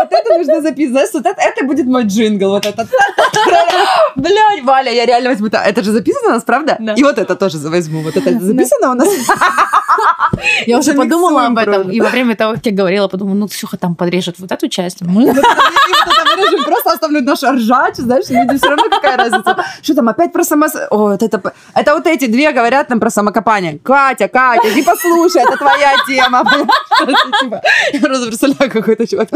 Вот 0.00 0.12
это 0.12 0.38
нужно 0.38 0.60
записать. 0.62 1.10
Вот 1.14 1.26
это, 1.26 1.40
это 1.40 1.64
будет 1.66 1.86
мой 1.86 2.04
джингл. 2.04 2.50
Вот 2.50 2.66
это. 2.66 2.86
Блядь, 4.16 4.62
Валя, 4.64 4.92
я 4.92 5.06
реально 5.06 5.30
возьму. 5.30 5.46
это. 5.46 5.58
Это 5.58 5.82
же 5.82 5.92
записано 5.92 6.30
у 6.30 6.32
нас, 6.32 6.42
правда? 6.44 6.76
Да. 6.80 6.94
И 6.94 7.02
вот 7.02 7.18
это 7.18 7.34
тоже 7.36 7.58
возьму. 7.58 8.00
Вот 8.02 8.16
это 8.16 8.30
записано 8.40 8.90
у 8.90 8.94
нас. 8.94 9.08
Я 10.66 10.78
уже 10.78 10.94
подумала 10.94 11.46
об 11.46 11.58
этом. 11.58 11.90
И 11.90 12.00
во 12.00 12.08
время 12.08 12.34
того, 12.36 12.54
как 12.54 12.66
я 12.66 12.72
говорила, 12.72 13.08
подумала, 13.08 13.34
ну, 13.34 13.48
Ксюха 13.48 13.76
там 13.76 13.94
подрежет 13.94 14.38
вот 14.38 14.52
эту 14.52 14.68
часть. 14.68 15.02
Мы- 15.02 15.28
это 15.30 15.42
вырежем, 16.36 16.64
Просто 16.64 16.90
оставлю 16.90 17.20
наш 17.22 17.42
ржач, 17.42 17.96
знаешь, 17.96 18.28
люди 18.30 18.56
все 18.56 18.68
равно 18.68 18.84
какая 18.90 19.16
разница. 19.16 19.64
Что 19.82 19.94
там, 19.94 20.08
опять 20.08 20.32
про 20.32 20.44
само... 20.44 20.66
О, 20.90 20.96
вот 20.96 21.22
это... 21.22 21.52
Это 21.74 21.94
вот 21.94 22.06
эти 22.06 22.26
две 22.26 22.52
говорят 22.52 22.88
нам 22.90 23.00
про 23.00 23.10
самокопание. 23.10 23.78
Катя, 23.78 24.28
Катя, 24.28 24.68
иди 24.72 24.82
послушай, 24.82 25.42
это 25.42 25.56
твоя 25.56 25.94
тема. 26.06 26.44
Типа, 27.40 27.62
Я 27.92 28.00
просто 28.00 28.26
представляю, 28.26 28.70
какой-то 28.70 29.06
чувак 29.06 29.28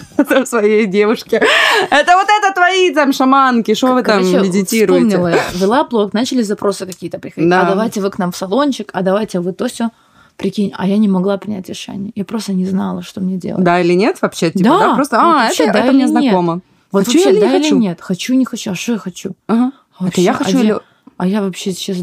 там 0.28 0.46
своей 0.46 0.86
девушке. 0.86 1.42
Это 1.90 2.16
вот 2.16 2.26
это 2.28 2.54
твои 2.54 2.92
там 2.92 3.12
шаманки, 3.12 3.74
что 3.74 3.94
вы 3.94 4.02
там 4.02 4.22
медитируете? 4.22 5.08
Вспомнила 5.08 5.28
я, 5.28 5.42
вела 5.54 5.84
блог, 5.84 6.12
начали 6.12 6.42
запросы 6.42 6.86
какие-то 6.86 7.18
приходить. 7.18 7.48
Да. 7.48 7.62
А 7.62 7.64
давайте 7.70 8.00
вы 8.00 8.10
к 8.10 8.18
нам 8.18 8.32
в 8.32 8.36
салончик, 8.36 8.90
а 8.92 9.02
давайте 9.02 9.40
вы 9.40 9.52
то 9.52 9.68
все. 9.68 9.90
Прикинь, 10.36 10.72
а 10.76 10.88
я 10.88 10.96
не 10.96 11.08
могла 11.08 11.36
принять 11.36 11.68
решение. 11.68 12.12
Я 12.14 12.24
просто 12.24 12.52
не 12.52 12.64
знала, 12.64 13.02
что 13.02 13.20
мне 13.20 13.36
делать. 13.36 13.62
Да 13.62 13.80
или 13.80 13.92
нет 13.92 14.16
вообще? 14.22 14.50
Типа, 14.50 14.64
Да, 14.64 14.78
да, 14.78 14.94
просто, 14.94 15.16
вот 15.16 15.22
а, 15.22 15.32
вообще, 15.44 15.64
это, 15.64 15.72
да 15.74 15.78
это 15.80 15.92
мне 15.92 16.04
или 16.04 16.10
нет? 16.10 16.22
знакомо. 16.22 16.60
Вот 16.90 17.04
Хочу 17.06 17.18
вообще, 17.18 17.30
или 17.30 17.36
не 17.36 17.40
да 17.40 17.54
или 17.56 17.62
хочу? 17.62 17.78
нет? 17.78 18.00
Хочу, 18.00 18.34
не 18.34 18.44
хочу. 18.44 18.70
А 18.70 18.74
что 18.74 18.92
я 18.92 18.98
хочу? 18.98 19.32
Ага. 19.46 19.72
А 19.98 20.08
Это 20.08 20.20
я 20.20 20.32
вообще, 20.32 20.44
хочу 20.44 20.58
а 20.58 20.62
или... 20.62 20.80
А 21.18 21.26
я 21.26 21.42
вообще 21.42 21.72
сейчас... 21.72 21.98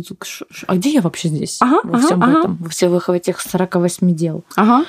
А 0.67 0.75
где 0.75 0.91
я 0.91 1.01
вообще 1.01 1.27
здесь? 1.27 1.57
Ага, 1.59 1.81
во 1.83 1.99
всем 1.99 2.23
ага. 2.23 2.39
этом, 2.39 2.57
во 2.57 2.69
всех 2.69 3.09
этих 3.09 3.41
48 3.41 4.15
дел. 4.15 4.43
Ага. 4.55 4.85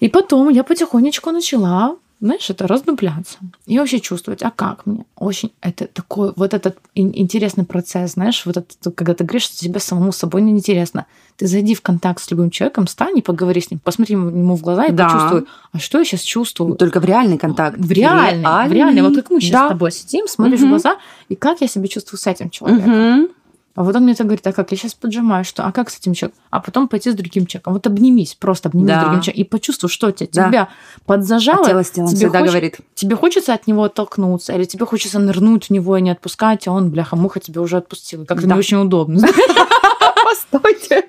И 0.00 0.08
потом 0.08 0.48
я 0.48 0.64
потихонечку 0.64 1.30
начала, 1.30 1.96
знаешь, 2.20 2.48
это 2.48 2.66
раздупляться. 2.66 3.36
И 3.66 3.78
вообще 3.78 4.00
чувствовать, 4.00 4.42
а 4.42 4.50
как 4.50 4.86
мне? 4.86 5.04
Очень 5.16 5.52
это 5.60 5.86
такой 5.86 6.32
вот 6.36 6.54
этот 6.54 6.78
ин- 6.94 7.12
интересный 7.14 7.64
процесс, 7.64 8.12
знаешь, 8.12 8.46
вот 8.46 8.56
это, 8.56 8.90
когда 8.92 9.14
ты 9.14 9.24
говоришь, 9.24 9.42
что 9.44 9.56
тебе 9.58 9.78
самому 9.80 10.10
собой 10.12 10.40
неинтересно. 10.42 11.06
Ты 11.36 11.46
зайди 11.46 11.74
в 11.74 11.82
контакт 11.82 12.22
с 12.22 12.30
любым 12.30 12.50
человеком, 12.50 12.86
стань 12.86 13.18
и 13.18 13.22
поговори 13.22 13.60
с 13.60 13.70
ним, 13.70 13.80
посмотри 13.82 14.14
ему 14.14 14.54
в 14.56 14.62
глаза 14.62 14.86
и 14.86 14.92
Да. 14.92 15.06
почувствуй, 15.08 15.46
а 15.72 15.78
что 15.78 15.98
я 15.98 16.04
сейчас 16.04 16.20
чувствую? 16.22 16.76
Только 16.76 17.00
в 17.00 17.04
реальный 17.04 17.36
контакт. 17.38 17.76
В 17.78 17.90
реальный, 17.92 18.68
в 18.68 18.72
реальный. 18.72 19.02
Вот 19.02 19.16
как 19.16 19.30
мы 19.30 19.40
сейчас 19.40 19.50
Да. 19.52 19.66
с 19.66 19.68
тобой 19.70 19.92
сидим, 19.92 20.26
смотришь 20.28 20.60
Мгм. 20.60 20.68
в 20.68 20.70
глаза, 20.70 20.96
и 21.28 21.34
как 21.34 21.60
я 21.60 21.66
себя 21.68 21.88
чувствую 21.88 22.18
с 22.20 22.26
этим 22.26 22.50
человеком. 22.50 22.90
Мгм. 22.90 23.28
А 23.76 23.82
вот 23.82 23.96
он 23.96 24.04
мне 24.04 24.14
так 24.14 24.26
говорит, 24.26 24.46
а 24.46 24.52
как? 24.52 24.70
Я 24.70 24.76
сейчас 24.78 24.94
поджимаю, 24.94 25.44
что? 25.44 25.64
А 25.64 25.72
как 25.72 25.90
с 25.90 25.98
этим 25.98 26.14
человеком? 26.14 26.40
А 26.50 26.60
потом 26.60 26.86
пойти 26.86 27.10
с 27.10 27.14
другим 27.14 27.44
человеком. 27.46 27.72
Вот 27.72 27.86
обнимись, 27.88 28.34
просто 28.34 28.68
обнимись 28.68 28.88
Да. 28.90 29.00
с 29.00 29.04
другим 29.04 29.20
человеком 29.22 29.40
и 29.40 29.44
почувствуй, 29.48 29.90
что 29.90 30.10
тебе, 30.12 30.28
Да. 30.32 30.48
тебя 30.48 30.68
подзажало. 31.06 31.64
А 31.64 31.68
тело 31.68 31.82
тебе 31.84 32.06
всегда 32.06 32.38
хоч- 32.40 32.48
говорит. 32.50 32.76
Тебе 32.94 33.16
хочется 33.16 33.52
от 33.52 33.66
него 33.66 33.82
оттолкнуться, 33.82 34.52
или 34.52 34.64
тебе 34.64 34.86
хочется 34.86 35.18
нырнуть 35.18 35.66
в 35.66 35.70
него 35.70 35.96
и 35.96 36.02
не 36.02 36.10
отпускать, 36.10 36.68
а 36.68 36.72
он, 36.72 36.90
бляха-муха, 36.90 37.40
тебя 37.40 37.60
уже 37.62 37.76
отпустил. 37.78 38.24
Как-то 38.26 38.46
Да. 38.46 38.54
не 38.54 38.58
очень 38.58 38.76
удобно. 38.76 39.26
Постойте. 40.24 41.04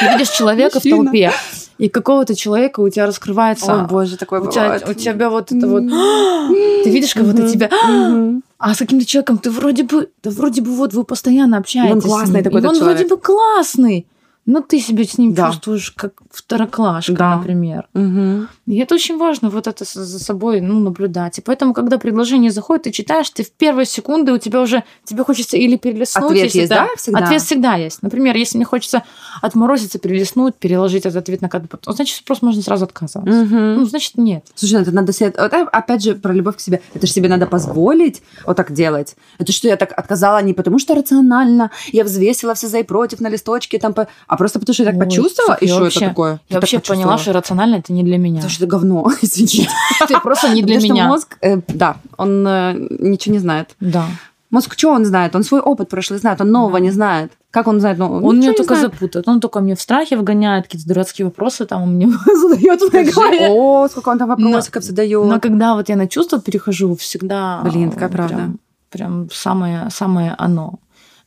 Ты 0.00 0.08
видишь 0.12 0.30
человека 0.30 0.80
в 0.80 0.82
толпе, 0.82 1.32
и 1.78 1.88
какого-то 1.88 2.34
человека 2.34 2.80
у 2.80 2.88
тебя 2.88 3.06
раскрывается... 3.06 3.82
О, 3.82 3.86
боже, 3.86 4.16
такое 4.16 4.40
у, 4.40 4.50
тебя, 4.50 4.64
бывает. 4.64 4.88
у 4.88 4.94
тебя 4.94 5.30
вот 5.30 5.52
это 5.52 5.66
вот... 5.66 5.82
Ты 6.84 6.90
видишь 6.90 7.14
кого-то 7.14 7.42
Мгм. 7.42 7.48
тебя... 7.50 7.70
А 8.60 8.74
с 8.74 8.78
каким-то 8.78 9.06
человеком 9.06 9.38
ты 9.38 9.52
вроде 9.52 9.84
бы, 9.84 10.10
да 10.20 10.30
вроде 10.30 10.62
бы 10.62 10.72
вот 10.72 10.92
вы 10.92 11.04
постоянно 11.04 11.58
общаетесь. 11.58 12.02
с 12.02 12.04
классный 12.04 12.34
ним, 12.34 12.42
такой 12.42 12.60
и 12.60 12.66
он 12.66 12.74
вроде 12.74 13.04
человек. 13.04 13.08
бы 13.08 13.16
классный, 13.18 14.06
но 14.48 14.62
ты 14.62 14.80
себя 14.80 15.04
с 15.04 15.18
ним 15.18 15.34
Да. 15.34 15.50
чувствуешь 15.50 15.90
как 15.90 16.12
второклашка, 16.30 17.12
Да. 17.12 17.36
например. 17.36 17.86
Мгм. 17.92 18.48
И 18.64 18.78
это 18.78 18.94
очень 18.94 19.18
важно, 19.18 19.50
вот 19.50 19.66
это 19.66 19.84
за 19.84 20.18
собой 20.18 20.62
ну, 20.62 20.80
наблюдать. 20.80 21.38
И 21.38 21.42
поэтому, 21.42 21.74
когда 21.74 21.98
предложение 21.98 22.50
заходит, 22.50 22.84
ты 22.84 22.90
читаешь, 22.90 23.28
ты 23.28 23.44
в 23.44 23.50
первые 23.50 23.84
секунды 23.84 24.32
у 24.32 24.38
тебя 24.38 24.62
уже, 24.62 24.84
тебе 25.04 25.22
хочется 25.22 25.58
или 25.58 25.76
перелистнуть. 25.76 26.24
Ответ 26.24 26.44
если 26.44 26.60
есть, 26.60 26.70
да, 26.70 26.88
всегда? 26.96 27.18
Ответ 27.18 27.42
всегда 27.42 27.74
есть. 27.74 28.02
Например, 28.02 28.34
если 28.36 28.56
мне 28.56 28.64
хочется 28.64 29.02
отморозиться, 29.42 29.98
перелистнуть, 29.98 30.54
переложить 30.54 31.04
этот 31.04 31.24
ответ 31.24 31.42
на 31.42 31.50
кадр, 31.50 31.68
значит, 31.86 32.24
просто 32.24 32.46
можно 32.46 32.62
сразу 32.62 32.86
отказываться. 32.86 33.30
Мгм. 33.30 33.74
Ну, 33.74 33.84
значит, 33.84 34.16
нет. 34.16 34.46
Слушай, 34.54 34.76
ну 34.76 34.80
это 34.80 34.92
надо 34.92 35.12
себе... 35.12 35.34
Вот, 35.36 35.52
э, 35.52 35.66
опять 35.70 36.02
же, 36.02 36.14
про 36.14 36.32
любовь 36.32 36.56
к 36.56 36.60
себе. 36.60 36.80
Это 36.94 37.06
же 37.06 37.12
себе 37.12 37.28
надо 37.28 37.46
позволить 37.46 38.22
вот 38.46 38.56
так 38.56 38.72
делать. 38.72 39.14
Это 39.38 39.52
что, 39.52 39.68
я 39.68 39.76
так 39.76 39.92
отказала 39.94 40.40
не 40.42 40.54
потому, 40.54 40.78
что 40.78 40.94
рационально, 40.94 41.70
я 41.92 42.02
взвесила 42.04 42.54
все 42.54 42.68
за 42.68 42.78
и 42.78 42.82
против 42.82 43.20
на 43.20 43.28
листочке, 43.28 43.78
там, 43.78 43.94
а 44.26 44.37
просто 44.38 44.58
потому, 44.58 44.74
что 44.74 44.84
я 44.84 44.90
так 44.90 45.00
Ой, 45.00 45.04
почувствовала, 45.06 45.54
и 45.54 45.66
я 45.66 45.74
что 45.74 45.86
это 45.86 46.00
такое? 46.00 46.32
Я 46.48 46.54
так 46.54 46.62
вообще 46.62 46.78
поняла, 46.78 47.18
что 47.18 47.32
рационально 47.32 47.76
это 47.76 47.92
не 47.92 48.02
для 48.02 48.16
меня. 48.16 48.36
Потому 48.36 48.50
что 48.50 48.64
это 48.64 48.70
говно, 48.70 49.12
извините. 49.22 49.68
Ты 50.06 50.18
просто 50.20 50.48
не 50.48 50.62
для 50.62 50.78
меня. 50.78 51.08
мозг, 51.08 51.36
э, 51.42 51.60
да, 51.68 51.96
он 52.16 52.46
э, 52.46 52.74
ничего 53.00 53.34
не 53.34 53.40
знает. 53.40 53.74
Да. 53.80 54.06
Мозг 54.50 54.74
что 54.78 54.92
он 54.92 55.04
знает? 55.04 55.36
Он 55.36 55.42
свой 55.42 55.60
опыт 55.60 55.90
прошлый 55.90 56.18
знает, 56.18 56.40
он 56.40 56.50
нового 56.50 56.78
не 56.78 56.90
знает. 56.90 57.32
Как 57.50 57.66
он 57.66 57.80
знает? 57.80 57.98
Ну, 57.98 58.06
Он 58.06 58.22
меня 58.22 58.32
ничего 58.36 58.50
не 58.50 58.56
только 58.56 58.74
знает. 58.76 58.92
запутает. 58.94 59.28
Он 59.28 59.40
только 59.40 59.60
мне 59.60 59.74
в 59.74 59.80
страхе 59.80 60.16
вгоняет, 60.16 60.64
какие-то 60.64 60.88
дурацкие 60.88 61.26
вопросы 61.26 61.66
там 61.66 61.82
он 61.82 61.94
мне 61.94 62.08
задает 62.26 62.80
в 62.80 62.92
моей 62.92 63.10
голове. 63.10 63.48
О, 63.50 63.88
сколько 63.88 64.08
он 64.08 64.18
там 64.18 64.28
вопросиков 64.28 64.82
задает. 64.82 65.24
Но 65.24 65.38
когда 65.40 65.74
вот 65.74 65.88
я 65.88 65.96
на 65.96 66.08
чувства 66.08 66.40
перехожу, 66.40 66.96
всегда... 66.96 67.60
Блин, 67.64 67.90
такая 67.90 68.08
правда. 68.08 68.34
Прям, 68.34 68.58
прям 68.90 69.28
самое, 69.30 69.88
самое 69.90 70.34
оно. 70.38 70.78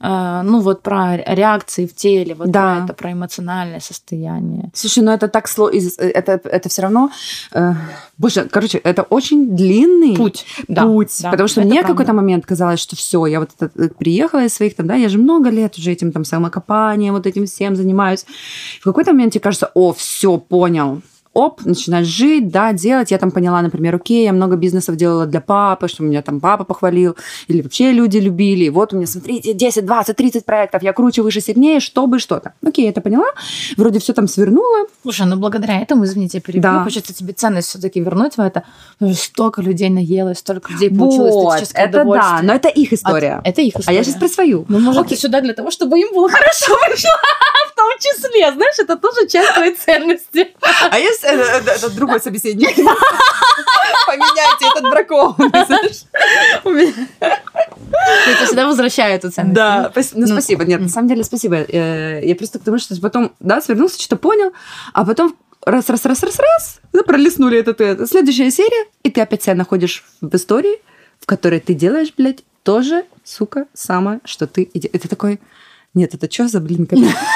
Э, 0.02 0.41
Ну, 0.43 0.60
вот 0.62 0.82
про 0.82 1.18
реакции 1.18 1.86
в 1.86 1.93
теле, 1.95 2.34
вот 2.36 2.49
Да. 2.49 2.76
про 2.76 2.84
это, 2.86 2.93
про 2.93 3.12
эмоциональное 3.12 3.80
состояние. 3.80 4.70
Слушай, 4.74 5.04
ну 5.04 5.12
это 5.12 5.28
так 5.28 5.47
сложно. 5.47 5.80
Это, 5.99 6.39
это 6.43 6.70
все 6.70 6.82
равно... 6.82 7.10
э, 7.54 7.74
боже, 8.18 8.47
короче, 8.52 8.78
это 8.80 9.04
очень 9.04 9.56
длинный 9.56 10.16
Путь. 10.16 10.45
Да, 10.68 10.84
путь. 10.86 11.20
да, 11.22 11.32
потому 11.32 11.47
что 11.47 11.62
мне 11.62 11.84
в 11.84 11.88
какой-то 11.88 12.14
момент 12.14 12.45
казалось, 12.45 12.80
что 12.80 12.95
все, 12.95 13.26
я 13.28 13.39
вот 13.39 13.49
это, 13.60 13.72
э, 13.76 13.89
приехала 13.89 14.43
из 14.45 14.54
своих 14.54 14.76
там, 14.76 14.88
да, 14.88 14.95
я 14.95 15.10
же 15.10 15.18
много 15.18 15.49
лет 15.49 15.78
уже 15.78 15.91
этим 15.91 16.12
там 16.12 16.26
самокопанием, 16.26 17.14
вот 17.14 17.28
этим 17.28 17.45
всем 17.45 17.76
занимаюсь. 17.76 18.26
В 18.80 18.84
какой-то 18.84 19.12
момент 19.14 19.34
тебе 19.34 19.41
кажется, 19.41 19.70
о, 19.74 19.93
все, 19.93 20.38
понял. 20.38 21.02
Оп, 21.34 21.64
начинаешь 21.66 22.08
жить, 22.08 22.50
да, 22.50 22.74
делать. 22.74 23.12
Я 23.12 23.18
там 23.18 23.32
поняла, 23.32 23.62
например, 23.62 23.96
окей, 23.96 24.26
я 24.26 24.34
много 24.34 24.58
бизнесов 24.58 24.96
делала 24.98 25.26
для 25.26 25.40
папы, 25.42 25.88
что 25.88 26.04
меня 26.04 26.22
там 26.22 26.40
папа 26.42 26.64
похвалил, 26.66 27.16
или 27.48 27.62
вообще 27.62 27.92
люди 27.92 28.18
любили. 28.18 28.68
Вот 28.70 28.94
у 28.94 28.98
меня, 28.98 29.08
смотрите, 29.08 29.54
10, 29.54 29.86
20, 29.86 30.16
30 30.16 30.46
проектов, 30.46 30.84
я 30.84 30.92
круче, 30.94 31.22
выше, 31.22 31.40
сильнее, 31.42 31.80
чтобы 31.80 32.20
что-то. 32.20 32.54
Окей, 32.66 32.84
я 32.86 32.92
это 32.92 33.00
поняла, 33.02 33.28
вроде 33.78 34.00
все 34.00 34.14
там 34.14 34.28
свернула. 34.28 34.88
Слушай, 35.04 35.26
ну 35.28 35.38
благодаря 35.38 35.80
этому, 35.80 36.04
извините, 36.04 36.40
я 36.40 36.42
перебью, 36.42 36.62
Да. 36.64 36.84
хочется 36.84 37.14
тебе 37.14 37.34
ценность 37.34 37.70
все-таки 37.70 38.00
вернуть 38.02 38.36
в 38.36 38.40
это. 38.42 38.64
Столько 39.14 39.62
людей 39.62 39.90
наелось, 39.90 40.40
столько 40.40 40.72
людей 40.74 40.90
Вот, 40.90 41.00
получило 41.00 41.30
эстетическое 41.30 41.86
это 41.86 42.04
да, 42.04 42.40
но 42.44 42.54
это 42.54 42.68
их 42.68 42.92
А- 42.92 42.96
история. 42.96 43.42
это 43.44 43.62
их 43.62 43.76
А 43.76 43.80
история. 43.80 43.98
я 43.98 44.04
сейчас 44.04 44.16
про 44.16 44.28
свою. 44.28 44.66
Ну, 44.68 44.80
может, 44.80 45.02
Окей. 45.06 45.16
ты 45.16 45.22
сюда 45.22 45.42
для 45.42 45.54
того, 45.54 45.72
чтобы 45.72 45.98
им 46.00 46.14
было 46.14 46.30
хорошо 46.30 46.76
вышло, 46.90 47.10
том 47.82 48.00
числе. 48.00 48.52
Знаешь, 48.52 48.80
это 48.80 48.96
тоже 48.98 49.28
часть 49.28 49.54
твоей 49.54 49.76
ценности. 49.76 50.54
А 50.90 51.00
есть 51.00 51.24
э, 51.24 51.30
э, 51.30 51.62
э, 51.66 51.72
этот 51.72 51.96
другой 51.96 52.20
собеседник? 52.20 52.76
Поменяйте 54.08 54.66
этот 54.76 54.90
бракованный, 54.90 55.66
знаешь. 55.66 56.04
Тебя 58.26 58.46
всегда 58.46 58.68
возвращаю 58.68 59.16
эту 59.16 59.32
ценность. 59.32 59.56
Да, 59.56 59.92
ну 60.14 60.22
Ну, 60.22 60.28
спасибо. 60.28 60.66
Нет, 60.66 60.82
на 60.82 60.90
самом 60.90 61.08
деле 61.08 61.24
спасибо. 61.24 61.66
Я 61.70 62.36
просто 62.36 62.60
к 62.60 62.64
тому, 62.64 62.78
что 62.78 63.00
потом, 63.02 63.34
да, 63.40 63.62
свернулся, 63.62 64.00
что-то 64.00 64.18
понял, 64.18 64.54
а 64.94 65.06
потом 65.06 65.36
раз, 65.66 65.90
раз, 65.90 66.06
раз, 66.06 66.24
раз, 66.24 66.40
раз, 66.40 66.80
да, 66.94 67.04
пролистнули 67.04 67.60
этот, 67.60 67.82
это. 67.82 68.08
Следующая 68.08 68.52
серия, 68.52 68.86
и 69.04 69.12
ты 69.12 69.22
опять 69.22 69.44
себя 69.44 69.56
находишь 69.56 70.04
в 70.22 70.36
истории, 70.36 70.82
в 71.20 71.26
которой 71.26 71.60
ты 71.60 71.74
делаешь, 71.74 72.14
блядь, 72.18 72.44
тоже, 72.64 73.06
сука, 73.24 73.66
самое, 73.74 74.20
что 74.26 74.48
ты... 74.48 74.64
и 74.64 74.80
ты 74.80 75.08
такой, 75.08 75.40
нет, 75.94 76.14
это 76.14 76.32
что 76.32 76.48
за, 76.48 76.62
блин, 76.62 76.88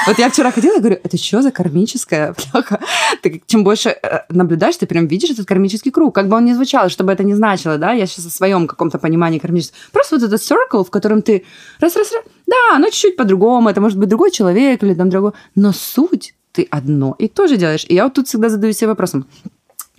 Вот 0.06 0.18
я 0.18 0.30
вчера 0.30 0.50
ходила 0.50 0.76
и 0.76 0.80
говорю, 0.80 0.98
это 1.02 1.18
что 1.18 1.42
за 1.42 1.50
кармическая 1.50 2.34
бляха? 2.52 2.80
Ты 3.22 3.42
чем 3.46 3.64
больше 3.64 3.90
э, 3.90 4.20
наблюдаешь, 4.30 4.76
ты 4.76 4.86
прям 4.86 5.06
видишь 5.06 5.30
этот 5.30 5.46
кармический 5.46 5.90
круг. 5.90 6.14
Как 6.14 6.28
бы 6.28 6.36
он 6.36 6.46
ни 6.46 6.54
звучал, 6.54 6.88
чтобы 6.88 7.12
это 7.12 7.22
не 7.22 7.34
значило, 7.34 7.76
да, 7.76 7.92
я 7.92 8.06
сейчас 8.06 8.26
о 8.26 8.30
своем 8.30 8.66
каком-то 8.66 8.98
понимании 8.98 9.38
кармического. 9.38 9.78
Просто 9.92 10.16
вот 10.16 10.24
этот 10.24 10.40
circle, 10.40 10.84
в 10.84 10.90
котором 10.90 11.20
ты 11.20 11.44
раз-раз-раз, 11.80 12.24
да, 12.46 12.56
оно 12.76 12.86
чуть-чуть 12.86 13.16
по-другому, 13.16 13.68
это 13.68 13.80
может 13.80 13.98
быть 13.98 14.08
другой 14.08 14.30
человек 14.30 14.82
или 14.82 14.94
там 14.94 15.10
другой, 15.10 15.32
но 15.54 15.72
суть 15.72 16.34
ты 16.52 16.66
одно 16.70 17.14
и 17.18 17.28
то 17.28 17.46
же 17.46 17.58
делаешь. 17.58 17.84
И 17.88 17.94
я 17.94 18.04
вот 18.04 18.14
тут 18.14 18.26
всегда 18.26 18.48
задаю 18.48 18.72
себе 18.72 18.88
вопросом, 18.88 19.26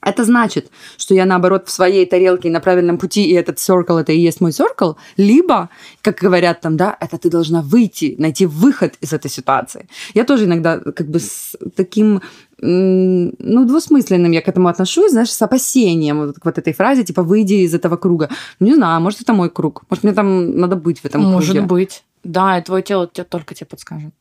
это 0.09 0.23
значит, 0.23 0.69
что 0.97 1.13
я, 1.13 1.25
наоборот, 1.25 1.67
в 1.67 1.71
своей 1.71 2.05
тарелке 2.05 2.47
и 2.47 2.51
на 2.51 2.59
правильном 2.59 2.97
пути, 2.97 3.23
и 3.25 3.33
этот 3.33 3.57
circle, 3.57 3.99
это 3.99 4.11
и 4.11 4.19
есть 4.19 4.41
мой 4.41 4.51
circle, 4.51 4.95
либо, 5.17 5.69
как 6.01 6.17
говорят 6.23 6.61
там, 6.61 6.77
да, 6.77 6.97
это 6.99 7.17
ты 7.17 7.29
должна 7.29 7.61
выйти, 7.61 8.15
найти 8.17 8.45
выход 8.45 8.93
из 9.01 9.13
этой 9.13 9.29
ситуации. 9.31 9.87
Я 10.13 10.23
тоже 10.23 10.45
иногда 10.45 10.79
как 10.79 11.07
бы 11.07 11.19
с 11.19 11.55
таким, 11.75 12.21
ну, 12.59 13.65
двусмысленным 13.65 14.31
я 14.31 14.41
к 14.41 14.47
этому 14.47 14.67
отношусь, 14.67 15.11
знаешь, 15.11 15.31
с 15.31 15.41
опасением 15.41 16.17
вот 16.25 16.35
к 16.39 16.45
вот 16.45 16.57
этой 16.57 16.73
фразе, 16.73 17.03
типа, 17.03 17.21
выйди 17.23 17.53
из 17.65 17.73
этого 17.73 17.97
круга. 17.97 18.29
Ну, 18.59 18.67
не 18.67 18.75
знаю, 18.75 19.01
может, 19.01 19.21
это 19.21 19.33
мой 19.33 19.49
круг. 19.49 19.83
Может, 19.89 20.03
мне 20.03 20.13
там 20.13 20.57
надо 20.59 20.75
быть 20.75 20.99
в 21.01 21.05
этом 21.05 21.21
Может 21.21 21.51
круге. 21.51 21.67
быть. 21.67 22.03
Да, 22.23 22.57
и 22.57 22.63
твое 22.63 22.81
тело 22.83 23.07
тебе 23.07 23.23
только 23.25 23.53
тебе 23.55 23.67
подскажет. 23.67 24.11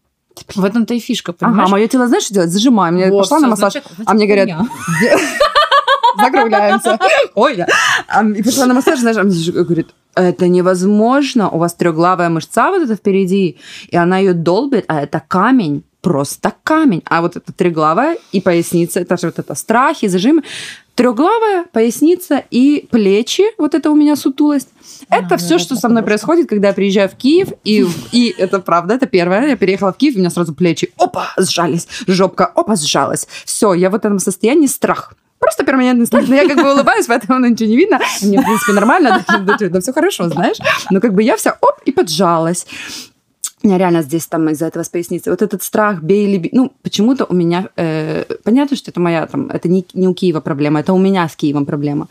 В 0.55 0.64
этом-то 0.64 0.93
и 0.93 0.99
фишка, 0.99 1.32
Ага, 1.32 1.49
понимаешь? 1.51 1.70
мое 1.70 1.89
тело, 1.89 2.07
знаешь, 2.09 2.24
что 2.24 2.34
делать? 2.34 2.51
Зажимаю. 2.51 2.93
Мне 2.93 3.11
Вот, 3.11 3.20
пошла 3.22 3.41
на 3.41 3.49
массаж, 3.49 3.72
значит- 3.72 3.91
а 4.05 4.12
мне 4.14 4.26
говорят. 4.26 4.49
Закругляемся. 6.20 6.98
Ой. 7.34 7.64
А, 8.08 8.24
И 8.24 8.42
пошла 8.42 8.66
на 8.66 8.74
массаж, 8.74 9.00
знаешь, 9.00 9.16
а 9.16 9.28
же 9.28 9.52
говорит, 9.52 9.88
это 10.16 10.48
невозможно, 10.48 11.50
у 11.50 11.58
вас 11.58 11.74
трехглавая 11.74 12.28
мышца 12.30 12.70
вот 12.70 12.82
эта 12.82 12.96
впереди, 12.96 13.58
и 13.88 13.96
она 13.96 14.18
ее 14.18 14.32
долбит, 14.32 14.84
а 14.88 15.02
это 15.02 15.22
камень, 15.26 15.84
просто 16.00 16.52
камень. 16.62 17.02
А 17.04 17.20
вот 17.20 17.36
это 17.36 17.52
треглавая 17.52 18.16
и 18.32 18.40
поясница, 18.40 19.00
это 19.00 19.16
же 19.16 19.26
вот 19.26 19.38
это 19.38 19.54
страхи, 19.54 20.08
зажимы. 20.08 20.42
Трехглавая, 20.94 21.66
поясница 21.72 22.42
и 22.50 22.86
плечи, 22.90 23.42
вот 23.58 23.74
это 23.74 23.90
у 23.90 23.94
меня 23.94 24.16
сутулость. 24.16 24.68
Это 25.10 25.30
да, 25.30 25.36
все, 25.36 25.56
да, 25.56 25.58
что 25.58 25.76
со 25.76 25.90
мной 25.90 26.02
происходит, 26.02 26.48
когда 26.48 26.68
я 26.68 26.74
приезжаю 26.74 27.10
в 27.10 27.16
Киев, 27.16 27.48
и, 27.64 27.84
и 28.12 28.34
это 28.38 28.60
правда, 28.60 28.94
это 28.94 29.06
первое. 29.06 29.48
Я 29.48 29.56
переехала 29.56 29.92
в 29.92 29.98
Киев, 29.98 30.14
у 30.16 30.20
меня 30.20 30.30
сразу 30.30 30.54
плечи, 30.54 30.90
опа, 30.96 31.34
сжались, 31.36 31.86
жопка, 32.06 32.46
опа, 32.46 32.76
сжалась. 32.76 33.28
Все, 33.44 33.74
я 33.74 33.90
в 33.90 33.94
этом 33.94 34.18
состоянии 34.18 34.68
страх. 34.68 35.12
Просто 35.39 35.64
перманентный 35.64 36.07
страх, 36.07 36.28
но 36.28 36.34
я 36.34 36.49
как 36.49 36.57
бы 36.57 36.72
улыбаюсь, 36.72 37.07
поэтому 37.07 37.39
ну, 37.39 37.47
ничего 37.49 37.68
не 37.68 37.76
видно. 37.76 38.01
Мне, 38.22 38.41
в 38.41 38.45
принципе, 38.45 38.72
нормально, 38.72 39.24
да, 39.28 39.68
да, 39.68 39.80
все 39.80 39.93
хорошо, 39.93 40.28
знаешь. 40.28 40.57
Но 40.91 41.01
как 41.01 41.12
бы 41.12 41.22
я 41.22 41.37
вся, 41.37 41.57
оп, 41.61 41.80
и 41.84 41.93
поджалась. 41.93 42.66
У 43.62 43.68
меня 43.68 43.78
реально 43.78 44.03
здесь 44.03 44.26
там 44.26 44.49
из-за 44.51 44.66
этого 44.66 44.82
с 44.84 44.89
поясницей. 44.89 45.30
Вот 45.30 45.43
этот 45.43 45.62
страх, 45.62 46.01
бей 46.01 46.26
или 46.26 46.37
бей. 46.37 46.51
Ну, 46.53 46.72
почему-то 46.82 47.24
у 47.24 47.34
меня... 47.34 47.68
э, 47.76 48.24
понятно, 48.45 48.76
что 48.76 48.91
это 48.91 49.01
моя 49.01 49.26
там... 49.26 49.49
Это 49.51 49.68
не, 49.68 49.84
не 49.95 50.07
у 50.07 50.14
Киева 50.14 50.41
проблема, 50.41 50.80
это 50.80 50.93
у 50.93 50.99
меня 50.99 51.28
с 51.28 51.34
Киевом 51.34 51.66
проблема. 51.66 52.07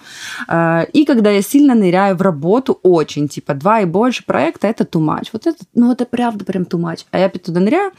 Э, 0.50 0.86
и 0.92 1.06
когда 1.06 1.30
я 1.30 1.42
сильно 1.42 1.74
ныряю 1.74 2.18
в 2.18 2.22
работу, 2.22 2.80
очень, 2.84 3.30
типа, 3.30 3.54
два 3.54 3.80
и 3.82 3.86
больше 3.86 4.26
проекта, 4.26 4.68
это 4.68 4.84
much. 5.00 5.30
Вот 5.32 5.48
это, 5.48 5.58
ну, 5.74 5.92
это 5.92 6.06
правда 6.06 6.44
прям 6.44 6.64
much. 6.64 7.06
А 7.12 7.20
я 7.20 7.26
опять 7.28 7.44
туда 7.44 7.60
ныряю, 7.60 7.92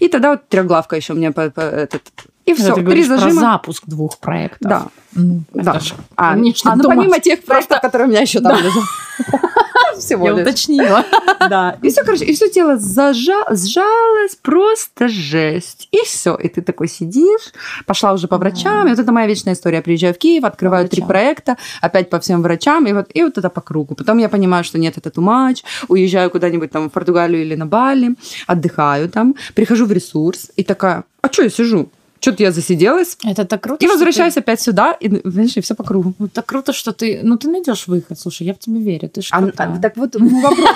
и 0.00 0.08
тогда 0.08 0.30
вот 0.30 0.48
трехглавка 0.48 0.96
еще 0.96 1.12
у 1.12 1.16
меня 1.16 1.30
по, 1.30 1.50
по- 1.50 1.60
этот... 1.60 2.02
И 2.46 2.52
Ты 2.52 2.62
все, 2.62 2.74
три 2.74 2.82
говоришь 2.82 3.06
про 3.06 3.16
зажима. 3.18 3.40
запуск 3.40 3.84
двух 3.86 4.18
проектов. 4.18 4.68
Да, 4.70 4.86
Ну, 5.14 5.40
да. 5.54 5.72
это 5.76 5.80
ж, 5.80 5.94
А, 6.16 6.32
конечно, 6.34 6.72
а, 6.72 6.76
ну, 6.76 6.82
думать. 6.82 6.98
помимо 6.98 7.18
тех 7.20 7.42
проектов, 7.44 7.80
которые 7.80 8.06
у 8.06 8.10
меня 8.10 8.20
еще 8.20 8.40
там 8.40 8.56
лежат. 8.58 8.82
Всего 9.98 10.26
Я 10.28 10.32
лишь. 10.34 10.42
уточнила. 10.46 11.04
Да. 11.48 11.76
И 11.82 11.90
все, 11.90 12.02
короче, 12.04 12.24
и 12.24 12.32
все 12.34 12.48
тело 12.48 12.78
зажа... 12.78 13.44
сжалось, 13.50 14.34
просто 14.40 15.08
жесть. 15.08 15.88
И 15.90 15.98
все. 16.04 16.34
И 16.36 16.48
ты 16.48 16.62
такой 16.62 16.88
сидишь, 16.88 17.52
пошла 17.86 18.12
уже 18.14 18.28
по 18.28 18.38
врачам. 18.38 18.86
И 18.86 18.90
вот 18.90 18.98
это 18.98 19.12
моя 19.12 19.26
вечная 19.26 19.52
история. 19.52 19.76
Я 19.76 19.82
приезжаю 19.82 20.14
в 20.14 20.18
Киев, 20.18 20.44
открываю 20.44 20.88
три 20.88 21.02
проекта, 21.02 21.56
опять 21.82 22.08
по 22.08 22.18
всем 22.18 22.42
врачам, 22.42 22.86
и 22.86 22.92
вот, 22.94 23.10
и 23.12 23.22
вот 23.22 23.36
это 23.36 23.50
по 23.50 23.60
кругу. 23.60 23.94
Потом 23.94 24.18
я 24.18 24.28
понимаю, 24.30 24.64
что 24.64 24.78
нет, 24.78 24.96
это 24.96 25.10
тумач, 25.10 25.62
уезжаю 25.88 26.30
куда-нибудь 26.30 26.70
там 26.70 26.88
в 26.88 26.92
Португалию 26.92 27.42
или 27.42 27.54
на 27.54 27.66
Бали, 27.66 28.16
отдыхаю 28.46 29.08
там, 29.10 29.34
прихожу 29.54 29.84
в 29.86 29.92
ресурс 29.92 30.50
и 30.56 30.64
такая, 30.64 31.04
а 31.20 31.30
что 31.30 31.42
я 31.42 31.50
сижу? 31.50 31.90
Что-то 32.24 32.42
я 32.42 32.52
засиделась. 32.52 33.18
Это 33.24 33.44
так 33.44 33.62
круто. 33.62 33.84
И 33.84 33.88
что 33.88 33.94
возвращаюсь 33.96 34.36
опять 34.36 34.60
сюда, 34.60 34.92
и, 34.92 35.20
знаешь, 35.28 35.56
и 35.56 35.60
все 35.60 35.74
по 35.74 35.84
кругу. 35.84 36.10
ты- 36.10 36.16
Ну, 36.18 36.28
так 36.28 36.46
круто, 36.46 36.72
что 36.72 36.92
ты... 36.92 37.20
Ну, 37.22 37.36
ты 37.36 37.48
найдешь 37.50 37.86
выход. 37.86 38.18
Слушай, 38.18 38.46
я 38.46 38.54
в 38.54 38.58
тебе 38.58 38.80
верю. 38.80 39.08
Ты 39.10 39.20
же 39.20 39.28
А, 39.30 39.44
а, 39.56 39.78
так 39.78 39.96
вот 39.96 40.14
мой 40.18 40.42
вопрос, 40.42 40.68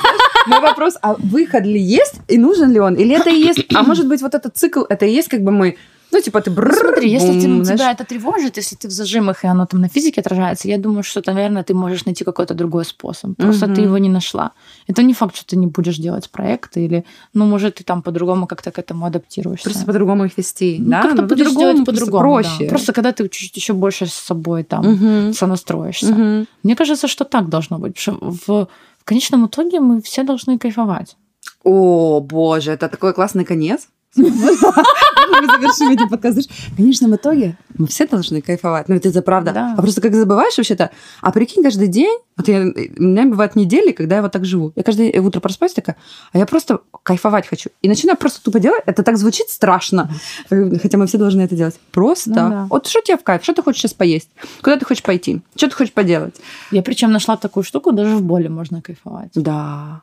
мой 0.46 0.60
вопрос, 0.60 0.94
а 1.00 1.14
выход 1.14 1.64
ли 1.64 1.80
есть 1.80 2.16
и 2.28 2.36
нужен 2.38 2.70
ли 2.72 2.80
он? 2.80 2.94
Или 2.96 3.16
это 3.16 3.30
и 3.30 3.38
есть, 3.48 3.64
а 3.74 3.82
может 3.82 4.06
быть 4.06 4.20
вот 4.20 4.34
этот 4.34 4.56
цикл, 4.56 4.82
это 4.88 5.06
и 5.06 5.12
есть 5.12 5.28
как 5.28 5.40
бы 5.42 5.50
мы, 5.52 5.76
ну 6.12 6.20
типа 6.20 6.40
ты 6.40 6.50
Ну, 6.50 6.56
бррр, 6.56 6.74
смотри, 6.74 7.10
если 7.10 7.32
бум, 7.32 7.58
ну, 7.58 7.64
знаешь. 7.64 7.80
тебя 7.80 7.92
это 7.92 8.04
тревожит, 8.04 8.56
если 8.56 8.76
ты 8.76 8.88
в 8.88 8.90
зажимах, 8.90 9.44
и 9.44 9.46
оно 9.46 9.66
там 9.66 9.80
на 9.80 9.88
физике 9.88 10.20
отражается, 10.20 10.68
я 10.68 10.78
думаю, 10.78 11.02
что, 11.02 11.22
наверное, 11.26 11.62
ты 11.62 11.74
можешь 11.74 12.04
найти 12.06 12.24
какой-то 12.24 12.54
другой 12.54 12.84
способ. 12.84 13.36
Просто 13.36 13.66
Мгм. 13.66 13.74
ты 13.74 13.80
его 13.82 13.98
не 13.98 14.08
нашла. 14.08 14.52
Это 14.88 15.02
не 15.02 15.14
факт, 15.14 15.36
что 15.36 15.46
ты 15.46 15.56
не 15.56 15.66
будешь 15.66 15.96
делать 15.98 16.30
проекты, 16.30 16.84
или, 16.84 17.04
ну, 17.34 17.46
может, 17.46 17.74
ты 17.76 17.84
там 17.84 18.02
по-другому 18.02 18.46
как-то 18.46 18.70
к 18.70 18.78
этому 18.78 19.06
адаптируешься. 19.06 19.64
Просто 19.70 19.84
по-другому 19.86 20.24
их 20.24 20.38
вести, 20.38 20.76
Ну, 20.80 20.90
да? 20.90 21.02
как-то 21.02 21.22
Ну, 21.22 21.28
будешь 21.28 21.46
по-другому, 21.46 21.72
делать 21.72 21.84
просто 21.84 22.04
по-другому. 22.06 22.36
да. 22.42 22.42
проще. 22.42 22.68
Просто 22.68 22.92
когда 22.92 23.12
ты 23.12 23.28
чуть 23.28 23.56
еще 23.56 23.72
больше 23.72 24.06
с 24.06 24.14
собой 24.14 24.64
там 24.64 24.84
Мгм. 24.92 25.32
сонастроишься. 25.34 26.06
Мгм. 26.12 26.46
Мне 26.62 26.74
кажется, 26.76 27.06
что 27.08 27.24
так 27.24 27.48
должно 27.48 27.78
быть. 27.78 27.98
Что 27.98 28.12
в, 28.20 28.46
в 28.48 29.04
конечном 29.04 29.46
итоге 29.46 29.80
мы 29.80 30.00
все 30.02 30.22
должны 30.22 30.58
кайфовать. 30.58 31.16
О, 31.64 32.20
боже, 32.20 32.72
это 32.72 32.88
такой 32.88 33.12
классный 33.12 33.44
конец. 33.44 33.88
Мы 34.18 35.46
завершим 35.46 35.90
эти 35.90 36.08
подкасты. 36.08 36.42
В 36.42 36.76
конечном 36.76 37.14
итоге 37.16 37.56
мы 37.76 37.86
все 37.86 38.06
должны 38.06 38.40
кайфовать. 38.40 38.88
Ну, 38.88 38.96
это, 38.96 39.08
это 39.08 39.22
правда. 39.22 39.52
Да. 39.52 39.74
А 39.76 39.80
просто 39.80 40.00
как 40.00 40.14
забываешь 40.14 40.56
вообще-то, 40.56 40.90
а 41.20 41.32
прикинь, 41.32 41.62
каждый 41.62 41.88
день, 41.88 42.18
вот 42.36 42.48
я, 42.48 42.60
у 42.60 43.02
меня 43.02 43.26
бывают 43.26 43.56
недели, 43.56 43.92
когда 43.92 44.16
я 44.16 44.22
вот 44.22 44.32
так 44.32 44.44
живу. 44.44 44.72
Я 44.76 44.82
каждое 44.82 45.20
утро 45.20 45.40
просыпаюсь 45.40 45.72
такая, 45.74 45.96
а 46.32 46.38
я 46.38 46.46
просто 46.46 46.80
кайфовать 47.02 47.46
хочу. 47.46 47.70
И 47.82 47.88
начинаю 47.88 48.16
просто 48.16 48.42
тупо 48.42 48.60
делать. 48.60 48.82
Это 48.86 49.02
так 49.02 49.16
звучит 49.16 49.48
страшно. 49.48 50.10
Хотя 50.48 50.98
мы 50.98 51.06
все 51.06 51.18
должны 51.18 51.42
это 51.42 51.56
делать. 51.56 51.78
Просто. 51.92 52.30
Ну 52.30 52.36
да. 52.36 52.66
Вот 52.70 52.86
что 52.86 53.00
тебе 53.00 53.16
в 53.16 53.24
кайф? 53.24 53.42
Что 53.42 53.54
ты 53.54 53.62
хочешь 53.62 53.82
сейчас 53.82 53.94
поесть? 53.94 54.30
Куда 54.62 54.76
ты 54.76 54.84
хочешь 54.84 55.02
пойти? 55.02 55.42
Что 55.56 55.68
ты 55.68 55.76
хочешь 55.76 55.92
поделать? 55.92 56.36
Я 56.70 56.82
причем 56.82 57.12
нашла 57.12 57.36
такую 57.36 57.64
штуку, 57.64 57.92
даже 57.92 58.16
в 58.16 58.22
боли 58.22 58.48
можно 58.48 58.82
кайфовать. 58.82 59.30
Да. 59.34 60.02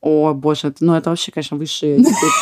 О, 0.00 0.32
боже, 0.32 0.72
ну 0.78 0.94
это 0.94 1.10
вообще, 1.10 1.32
конечно, 1.32 1.56
высшие, 1.56 1.98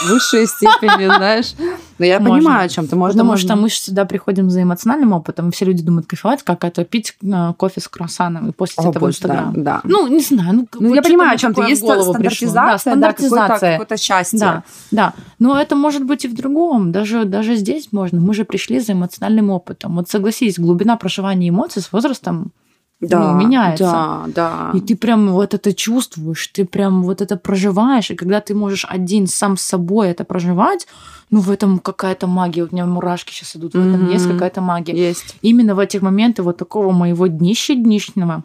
высшие 0.08 0.46
степени, 0.46 1.06
знаешь. 1.06 1.54
Но 1.98 2.04
я 2.04 2.20
Можно. 2.20 2.34
понимаю, 2.36 2.66
о 2.66 2.68
чем 2.68 2.86
ты 2.86 2.96
можешь. 2.96 3.14
Потому 3.14 3.38
что 3.38 3.56
мы 3.56 3.70
же 3.70 3.76
сюда 3.76 4.04
приходим 4.04 4.50
за 4.50 4.62
эмоциональным 4.62 5.12
опытом, 5.14 5.50
все 5.50 5.64
люди 5.64 5.82
думают, 5.82 6.06
кайфовать, 6.06 6.42
как 6.42 6.64
это 6.64 6.84
пить 6.84 7.16
э, 7.22 7.52
кофе 7.56 7.80
с 7.80 7.88
круассаном 7.88 8.50
и 8.50 8.52
постить 8.52 8.84
это 8.84 9.00
в 9.00 9.06
Инстаграм. 9.06 9.54
Да. 9.56 9.80
Ну, 9.84 10.06
не 10.06 10.20
знаю. 10.20 10.52
Ну, 10.52 10.68
Ну, 10.78 10.88
вот 10.88 10.94
я 10.96 11.02
понимаю, 11.02 11.34
о 11.34 11.38
чем 11.38 11.54
ты. 11.54 11.62
Есть. 11.62 11.82
Да, 11.86 12.02
стандартизация, 12.02 12.52
да, 12.54 12.68
какое-то, 12.68 12.78
стандартизация. 12.78 13.72
какое-то 13.72 13.96
счастье. 13.96 14.38
Да, 14.38 14.62
да. 14.90 15.14
Но 15.38 15.58
это 15.58 15.76
может 15.76 16.04
быть 16.04 16.26
и 16.26 16.28
в 16.28 16.34
другом. 16.34 16.92
Даже, 16.92 17.24
даже 17.24 17.56
здесь 17.56 17.90
можно. 17.90 18.20
Мы 18.20 18.34
же 18.34 18.44
пришли 18.44 18.80
за 18.80 18.92
эмоциональным 18.92 19.48
опытом. 19.48 19.96
Вот 19.96 20.10
согласись, 20.10 20.58
глубина 20.58 20.96
проживания 20.96 21.48
эмоций 21.48 21.80
с 21.80 21.90
возрастом 21.90 22.52
да, 23.00 23.32
ну, 23.32 23.38
меняется. 23.38 23.84
Да, 23.84 24.24
да. 24.34 24.70
И 24.74 24.80
ты 24.80 24.96
прям 24.96 25.30
вот 25.32 25.52
это 25.52 25.74
чувствуешь, 25.74 26.46
ты 26.48 26.64
прям 26.64 27.02
вот 27.02 27.20
это 27.20 27.36
проживаешь, 27.36 28.10
и 28.10 28.14
когда 28.14 28.40
ты 28.40 28.54
можешь 28.54 28.86
один 28.88 29.26
сам 29.26 29.56
с 29.56 29.62
собой 29.62 30.08
это 30.08 30.24
проживать, 30.24 30.86
ну, 31.30 31.40
в 31.40 31.50
этом 31.50 31.78
какая-то 31.78 32.26
магия. 32.26 32.64
У 32.64 32.68
меня 32.70 32.86
мурашки 32.86 33.32
сейчас 33.32 33.56
идут. 33.56 33.74
В 33.74 33.78
этом 33.78 34.06
mm-hmm. 34.06 34.12
есть 34.12 34.28
какая-то 34.28 34.60
магия. 34.60 34.94
Есть. 34.94 35.36
Именно 35.42 35.74
в 35.74 35.78
этих 35.78 36.02
моментах 36.02 36.46
вот 36.46 36.56
такого 36.56 36.92
моего 36.92 37.26
днища 37.26 37.74
днищного 37.74 38.44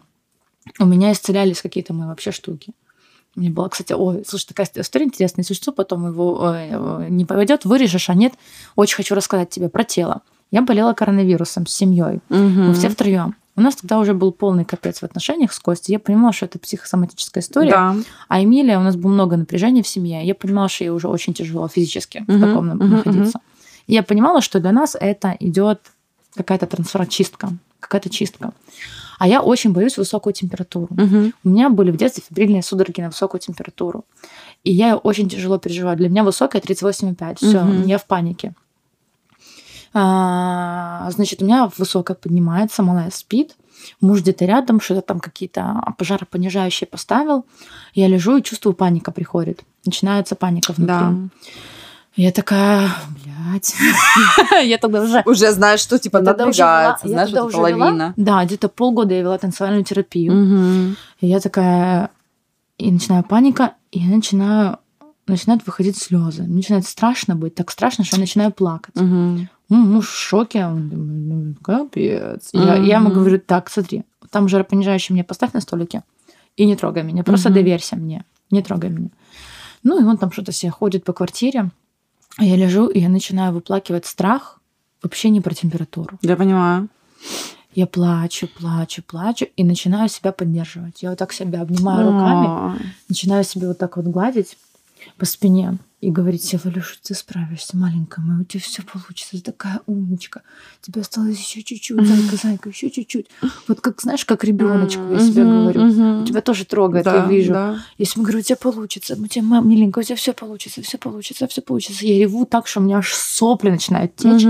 у 0.78 0.84
меня 0.84 1.12
исцелялись 1.12 1.62
какие-то 1.62 1.92
мои 1.92 2.08
вообще 2.08 2.32
штуки. 2.32 2.72
Мне 3.34 3.48
было, 3.48 3.68
кстати, 3.68 3.94
ой, 3.94 4.24
слушай, 4.26 4.46
такая 4.46 4.68
история 4.76 5.06
интересная. 5.06 5.42
Если 5.42 5.54
что, 5.54 5.72
потом 5.72 6.06
его 6.06 6.54
э, 6.54 7.06
не 7.08 7.24
поведет, 7.24 7.64
вырежешь, 7.64 8.10
а 8.10 8.14
нет. 8.14 8.34
Очень 8.76 8.96
хочу 8.96 9.14
рассказать 9.14 9.48
тебе 9.48 9.68
про 9.70 9.84
тело. 9.84 10.20
Я 10.50 10.60
болела 10.60 10.92
коронавирусом 10.92 11.66
с 11.66 11.72
семьей. 11.72 12.20
Угу. 12.28 12.38
Мы 12.38 12.74
все 12.74 12.90
втроем. 12.90 13.34
У 13.54 13.60
нас 13.60 13.76
тогда 13.76 13.98
уже 13.98 14.14
был 14.14 14.32
полный 14.32 14.64
капец 14.64 15.00
в 15.00 15.02
отношениях 15.02 15.52
с 15.52 15.58
Костей. 15.58 15.92
Я 15.92 15.98
понимала, 15.98 16.32
что 16.32 16.46
это 16.46 16.58
психосоматическая 16.58 17.42
история. 17.42 17.70
Да. 17.70 17.96
А 18.28 18.42
Эмилия, 18.42 18.78
у 18.78 18.82
нас 18.82 18.96
было 18.96 19.10
много 19.12 19.36
напряжения 19.36 19.82
в 19.82 19.88
семье. 19.88 20.24
Я 20.24 20.34
понимала, 20.34 20.68
что 20.68 20.84
ей 20.84 20.90
уже 20.90 21.08
очень 21.08 21.34
тяжело 21.34 21.68
физически 21.68 22.24
угу, 22.26 22.32
в 22.32 22.40
таком 22.40 22.70
угу, 22.70 22.84
находиться. 22.84 23.38
Угу. 23.38 23.44
И 23.88 23.94
я 23.94 24.02
понимала, 24.02 24.40
что 24.40 24.58
для 24.58 24.72
нас 24.72 24.96
это 24.98 25.36
идет 25.38 25.80
какая-то 26.34 26.66
трансферчистка, 26.66 27.50
какая-то 27.78 28.08
чистка. 28.08 28.54
А 29.18 29.28
я 29.28 29.42
очень 29.42 29.72
боюсь 29.72 29.98
высокую 29.98 30.32
температуру. 30.32 30.88
Угу. 30.90 31.32
У 31.44 31.48
меня 31.48 31.68
были 31.68 31.90
в 31.90 31.96
детстве 31.96 32.24
фибрильные 32.26 32.62
судороги 32.62 33.02
на 33.02 33.08
высокую 33.08 33.40
температуру. 33.40 34.06
И 34.64 34.72
я 34.72 34.96
очень 34.96 35.28
тяжело 35.28 35.58
переживаю. 35.58 35.96
Для 35.96 36.08
меня 36.08 36.24
высокая 36.24 36.62
38,5. 36.62 37.36
Все, 37.36 37.62
угу. 37.62 37.86
я 37.86 37.98
в 37.98 38.06
панике. 38.06 38.54
А, 39.94 41.10
значит, 41.10 41.42
у 41.42 41.44
меня 41.44 41.70
высокая 41.76 42.16
поднимается, 42.16 42.82
малая 42.82 43.10
спит. 43.10 43.56
Муж 44.00 44.20
где-то 44.20 44.44
рядом, 44.44 44.80
что-то 44.80 45.02
там 45.02 45.20
какие-то 45.20 45.82
пожаропонижающие 45.98 46.86
поставил. 46.86 47.44
Я 47.94 48.08
лежу 48.08 48.36
и 48.36 48.42
чувствую, 48.42 48.74
паника 48.74 49.10
приходит. 49.10 49.62
Начинается 49.84 50.34
паника 50.36 50.72
внутри. 50.72 50.86
Да. 50.86 51.14
Я 52.14 52.30
такая, 52.30 52.90
блядь. 53.24 53.74
я 54.64 54.78
тогда 54.78 55.02
уже... 55.02 55.22
Уже 55.24 55.50
знаешь, 55.52 55.80
что 55.80 55.98
типа 55.98 56.20
напрягается, 56.20 57.08
знаешь, 57.08 57.30
это 57.30 57.46
половина. 57.46 58.14
Да, 58.16 58.44
где-то 58.44 58.68
полгода 58.68 59.14
я 59.14 59.20
вела 59.20 59.38
танцевальную 59.38 59.84
терапию. 59.84 60.96
И 61.20 61.26
я 61.26 61.40
такая... 61.40 62.10
И 62.78 62.90
начинаю 62.90 63.22
паника, 63.22 63.74
и 63.92 64.00
я 64.00 64.14
начинаю 64.14 64.78
начинают 65.26 65.64
выходить 65.66 65.96
слезы. 65.96 66.42
Мне 66.42 66.56
начинает 66.56 66.86
страшно 66.86 67.36
быть, 67.36 67.54
так 67.54 67.70
страшно, 67.70 68.04
что 68.04 68.16
я 68.16 68.20
начинаю 68.20 68.52
плакать. 68.52 68.96
Угу. 68.96 69.48
Ну, 69.72 69.78
муж 69.86 70.08
в 70.08 70.18
шоке, 70.18 70.66
он 70.66 70.90
думает, 70.90 71.22
ну, 71.28 71.54
капец. 71.62 72.50
Угу. 72.52 72.62
Я, 72.62 72.76
я 72.76 72.96
ему 72.96 73.08
говорю, 73.08 73.38
так, 73.38 73.70
смотри, 73.70 74.04
там 74.30 74.46
жаропонижающий 74.46 75.14
мне 75.14 75.24
поставь 75.24 75.54
на 75.54 75.62
столике 75.62 76.02
и 76.58 76.66
не 76.66 76.76
трогай 76.76 77.02
меня, 77.02 77.24
просто 77.24 77.48
угу. 77.48 77.54
доверься 77.54 77.96
мне, 77.96 78.26
не 78.50 78.60
трогай 78.60 78.90
меня. 78.90 79.08
Ну, 79.82 79.98
и 79.98 80.04
он 80.04 80.18
там 80.18 80.30
что-то 80.30 80.52
себе 80.52 80.70
ходит 80.70 81.04
по 81.04 81.14
квартире, 81.14 81.70
а 82.36 82.44
я 82.44 82.56
лежу, 82.56 82.86
и 82.88 83.00
я 83.00 83.08
начинаю 83.08 83.54
выплакивать 83.54 84.04
страх, 84.04 84.60
вообще 85.02 85.30
не 85.30 85.40
про 85.40 85.54
температуру. 85.54 86.18
Я 86.20 86.36
понимаю. 86.36 86.90
Я 87.74 87.86
плачу, 87.86 88.48
плачу, 88.48 89.02
плачу 89.02 89.46
и 89.56 89.64
начинаю 89.64 90.10
себя 90.10 90.32
поддерживать. 90.32 91.02
Я 91.02 91.08
вот 91.10 91.18
так 91.18 91.32
себя 91.32 91.62
обнимаю 91.62 92.12
руками, 92.12 92.78
начинаю 93.08 93.42
себя 93.44 93.68
вот 93.68 93.78
так 93.78 93.96
вот 93.96 94.04
гладить 94.04 94.58
по 95.16 95.24
спине 95.24 95.78
и 96.00 96.10
говорить 96.10 96.42
себе, 96.42 96.60
Валюша, 96.64 96.96
ты 97.00 97.14
справишься, 97.14 97.76
маленькая 97.76 98.22
моя, 98.22 98.40
у 98.40 98.44
тебя 98.44 98.60
все 98.60 98.82
получится, 98.82 99.36
ты 99.36 99.40
такая 99.40 99.80
умничка, 99.86 100.42
тебе 100.80 101.00
осталось 101.00 101.38
еще 101.38 101.62
чуть-чуть, 101.62 102.04
зайка, 102.04 102.36
зайка, 102.36 102.68
еще 102.70 102.90
чуть-чуть. 102.90 103.28
Вот 103.68 103.80
как, 103.80 104.00
знаешь, 104.00 104.24
как 104.24 104.42
ребеночку 104.42 105.00
я 105.12 105.20
себе 105.20 105.44
говорю, 105.44 106.24
тебя 106.26 106.40
тоже 106.40 106.64
трогает, 106.64 107.06
я 107.06 107.24
вижу. 107.26 107.78
Если 107.98 108.18
я 108.18 108.24
говорю, 108.24 108.40
у 108.40 108.42
тебя 108.42 108.56
получится, 108.56 109.16
у 109.16 109.26
тебя, 109.28 109.60
миленькая, 109.60 110.02
у 110.02 110.04
тебя 110.04 110.16
все 110.16 110.32
получится, 110.32 110.82
все 110.82 110.98
получится, 110.98 111.46
все 111.46 111.62
получится. 111.62 112.04
Я 112.04 112.18
реву 112.18 112.46
так, 112.46 112.66
что 112.66 112.80
у 112.80 112.82
меня 112.82 112.98
аж 112.98 113.14
сопли 113.14 113.70
начинают 113.70 114.16
течь. 114.16 114.42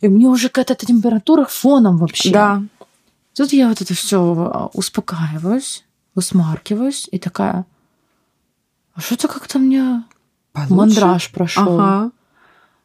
И 0.00 0.08
мне 0.08 0.26
уже 0.26 0.48
какая-то 0.48 0.86
температура 0.86 1.44
фоном 1.44 1.98
вообще. 1.98 2.30
Да. 2.30 2.62
Тут 3.34 3.52
я 3.52 3.68
вот 3.68 3.80
это 3.80 3.94
все 3.94 4.18
а, 4.18 4.70
успокаиваюсь, 4.74 5.84
усмаркиваюсь 6.16 7.08
и 7.12 7.18
такая, 7.20 7.66
что-то 9.00 9.28
как-то 9.28 9.58
мне 9.58 10.04
Получше? 10.52 10.74
мандраж 10.74 11.30
прошел. 11.30 11.80
Ага. 11.80 12.10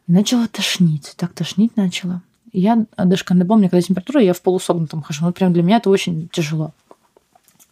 И 0.08 0.12
начала 0.12 0.48
тошнить. 0.48 1.14
Так 1.18 1.34
тошнить 1.34 1.76
начала. 1.78 2.22
И 2.52 2.62
я 2.62 2.86
даже 2.98 3.24
не 3.32 3.44
помню, 3.44 3.70
когда 3.70 3.82
температура, 3.82 4.22
я 4.22 4.34
в 4.34 4.42
полусогнутом 4.42 5.02
хожу. 5.02 5.26
Ну, 5.26 5.32
прям 5.32 5.54
для 5.54 5.64
меня 5.64 5.78
это 5.78 5.90
очень 5.90 6.30
тяжело. 6.32 6.72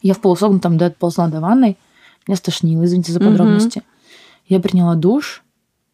Я 0.01 0.13
в 0.13 0.21
полусогнутом 0.21 0.77
доползла 0.77 1.27
до 1.27 1.39
ванной. 1.39 1.77
Меня 2.27 2.35
стошнило, 2.35 2.83
извините 2.85 3.11
за 3.11 3.19
подробности. 3.19 3.79
Угу. 3.79 3.85
Я 4.47 4.59
приняла 4.59 4.95
душ. 4.95 5.43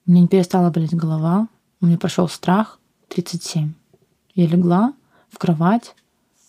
Мне 0.06 0.22
не 0.22 0.28
перестала 0.28 0.70
болеть 0.70 0.94
голова. 0.96 1.48
У 1.82 1.86
меня 1.86 1.98
прошел 1.98 2.30
страх. 2.30 2.80
37. 3.10 3.74
Я 4.36 4.48
легла 4.48 4.94
в 5.30 5.38
кровать, 5.38 5.96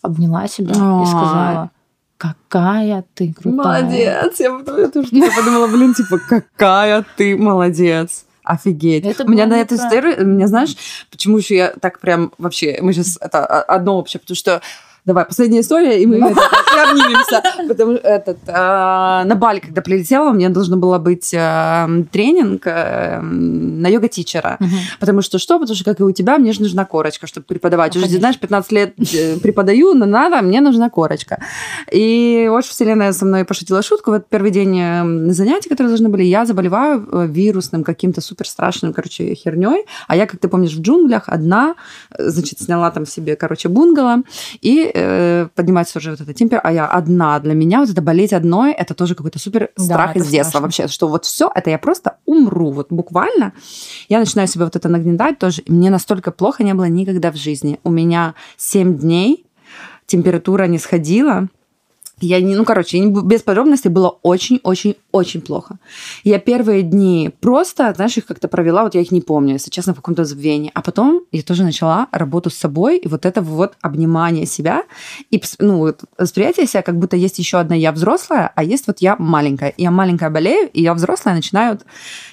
обняла 0.03 0.49
себя 0.49 0.73
Ой. 0.73 1.03
и 1.03 1.07
сказала, 1.07 1.71
какая 2.19 3.05
ты 3.15 3.33
крутая. 3.33 3.83
Молодец. 3.83 4.41
Я, 4.41 4.59
тоже 4.65 4.89
подумала, 5.37 5.69
блин, 5.69 5.95
типа, 5.95 6.19
какая 6.29 7.05
ты 7.17 7.37
молодец. 7.37 8.25
Офигеть. 8.43 9.05
Это 9.05 9.25
у 9.25 9.29
меня 9.29 9.47
на 9.47 9.61
эту 9.61 9.75
историю, 9.75 10.27
меня 10.27 10.47
знаешь, 10.47 10.75
почему 11.11 11.37
еще 11.37 11.55
я 11.55 11.75
так 11.81 12.01
прям 12.01 12.33
вообще, 12.39 12.79
мы 12.81 12.95
сейчас 12.95 13.19
это 13.21 13.45
одно 13.45 13.97
вообще, 13.97 14.19
потому 14.19 14.37
что 14.37 14.63
Давай, 15.09 15.25
последняя 15.25 15.61
история, 15.61 16.03
и 16.03 16.05
мы 16.05 16.17
обнимемся. 16.19 17.43
Потому 17.67 17.97
что 17.97 18.07
этот, 18.07 18.37
а, 18.47 19.25
на 19.25 19.37
Бали, 19.37 19.61
когда 19.61 19.81
прилетела, 19.81 20.29
у 20.29 20.33
меня 20.35 20.51
должен 20.51 20.79
был 20.79 20.99
быть 20.99 21.33
а, 21.35 21.89
тренинг 22.13 22.67
а, 22.67 23.23
на 23.23 23.89
йога-тичера. 23.89 24.59
Потому 25.01 25.23
что 25.23 25.39
что? 25.39 25.59
Потому 25.59 25.75
что, 25.75 25.85
как 25.87 26.01
и 26.01 26.03
у 26.03 26.13
тебя, 26.13 26.37
мне 26.37 26.53
же 26.53 26.61
нужна 26.61 26.85
корочка, 26.85 27.27
чтобы 27.27 27.47
преподавать. 27.47 27.97
Уже, 27.97 28.07
знаешь, 28.07 28.39
15 28.39 28.73
лет 28.73 28.95
э, 29.15 29.39
преподаю, 29.39 29.95
но 29.95 30.05
надо, 30.05 30.43
мне 30.43 30.61
нужна 30.61 30.91
корочка. 30.91 31.43
И 31.91 32.47
очень 32.53 32.71
вселенная 32.73 33.15
со 33.15 33.25
мной 33.25 33.47
пошутила 33.47 33.81
шутку. 33.81 34.11
Вот 34.11 34.27
первый 34.29 34.51
день 34.51 34.79
э, 34.79 35.33
занятий, 35.33 35.71
которые 35.71 35.89
должны 35.89 36.11
были, 36.11 36.25
я 36.25 36.45
заболеваю 36.45 37.09
э, 37.11 37.27
вирусным 37.29 37.83
каким-то 37.83 38.21
супер 38.21 38.47
страшным, 38.47 38.93
короче, 38.93 39.35
херней. 39.35 39.87
А 40.07 40.17
я, 40.17 40.27
как 40.27 40.39
ты 40.39 40.49
помнишь, 40.49 40.75
в 40.75 40.83
джунглях 40.83 41.25
одна, 41.29 41.77
значит, 42.19 42.61
сняла 42.61 42.91
там 42.91 43.07
себе, 43.07 43.37
короче, 43.37 43.71
бунгало. 43.71 44.19
И 44.61 44.93
э, 44.99 45.49
поднимается 45.55 45.99
уже 45.99 46.11
вот 46.11 46.21
эта 46.21 46.35
температура, 46.35 46.71
а 46.71 46.73
я 46.73 46.87
одна. 46.87 47.39
Для 47.41 47.55
меня 47.55 47.81
вот 47.81 47.91
это 47.91 48.03
болеть 48.03 48.33
одной, 48.33 48.73
это 48.73 48.95
тоже 48.95 49.15
какой-то 49.15 49.39
супер 49.39 49.71
страх 49.77 50.15
да, 50.15 50.21
из 50.21 50.29
детства 50.29 50.59
страшно. 50.59 50.61
вообще, 50.61 50.89
что 50.89 51.09
вот 51.09 51.25
все 51.25 51.51
это 51.55 51.71
я 51.71 51.79
просто 51.79 52.17
умру, 52.27 52.71
вот 52.71 52.89
буквально. 52.91 53.53
Я 54.09 54.19
начинаю 54.19 54.49
себе 54.49 54.65
вот 54.65 54.77
это 54.77 54.89
нагнетать 54.89 55.39
тоже. 55.39 55.63
Мне 55.67 55.91
настолько 55.91 56.31
плохо 56.31 56.65
не 56.65 56.75
было 56.75 56.85
никогда 56.85 57.31
в 57.31 57.37
жизни. 57.37 57.79
У 57.85 57.91
меня 57.91 58.35
7 58.57 58.99
дней 58.99 59.47
температура 60.07 60.65
не 60.65 60.79
сходила, 60.79 61.49
я 62.21 62.41
не, 62.41 62.57
ну, 62.57 62.65
короче, 62.65 63.05
без 63.07 63.43
подробностей 63.43 63.91
было 63.91 64.19
очень-очень-очень 64.23 65.41
плохо. 65.41 65.79
Я 66.25 66.39
первые 66.39 66.83
дни 66.83 67.31
просто, 67.41 67.93
знаешь, 67.95 68.17
их 68.17 68.27
как-то 68.27 68.49
провела, 68.49 68.83
вот 68.83 68.95
я 68.95 69.01
их 69.01 69.11
не 69.11 69.21
помню, 69.21 69.55
если 69.55 69.71
честно, 69.71 69.93
в 69.93 69.97
каком-то 69.97 70.25
забвении. 70.25 70.71
А 70.75 70.83
потом 70.83 71.23
я 71.33 71.43
тоже 71.43 71.65
начала 71.65 72.09
работу 72.13 72.51
с 72.51 72.55
собой, 72.55 72.99
и 72.99 73.09
вот 73.09 73.27
это 73.27 73.41
вот 73.43 73.75
обнимание 73.81 74.47
себя, 74.47 74.83
и, 75.31 75.43
ну, 75.59 75.95
восприятие 76.19 76.67
себя, 76.67 76.83
как 76.83 76.99
будто 76.99 77.17
есть 77.17 77.39
еще 77.39 77.59
одна 77.59 77.75
я 77.75 77.93
взрослая, 77.93 78.53
а 78.55 78.65
есть 78.65 78.87
вот 78.87 78.99
я 79.01 79.17
маленькая. 79.19 79.71
И 79.71 79.83
я 79.83 79.91
маленькая 79.91 80.31
болею, 80.31 80.69
и 80.73 80.83
я 80.83 80.95
взрослая 80.95 81.35
начинаю... 81.35 81.79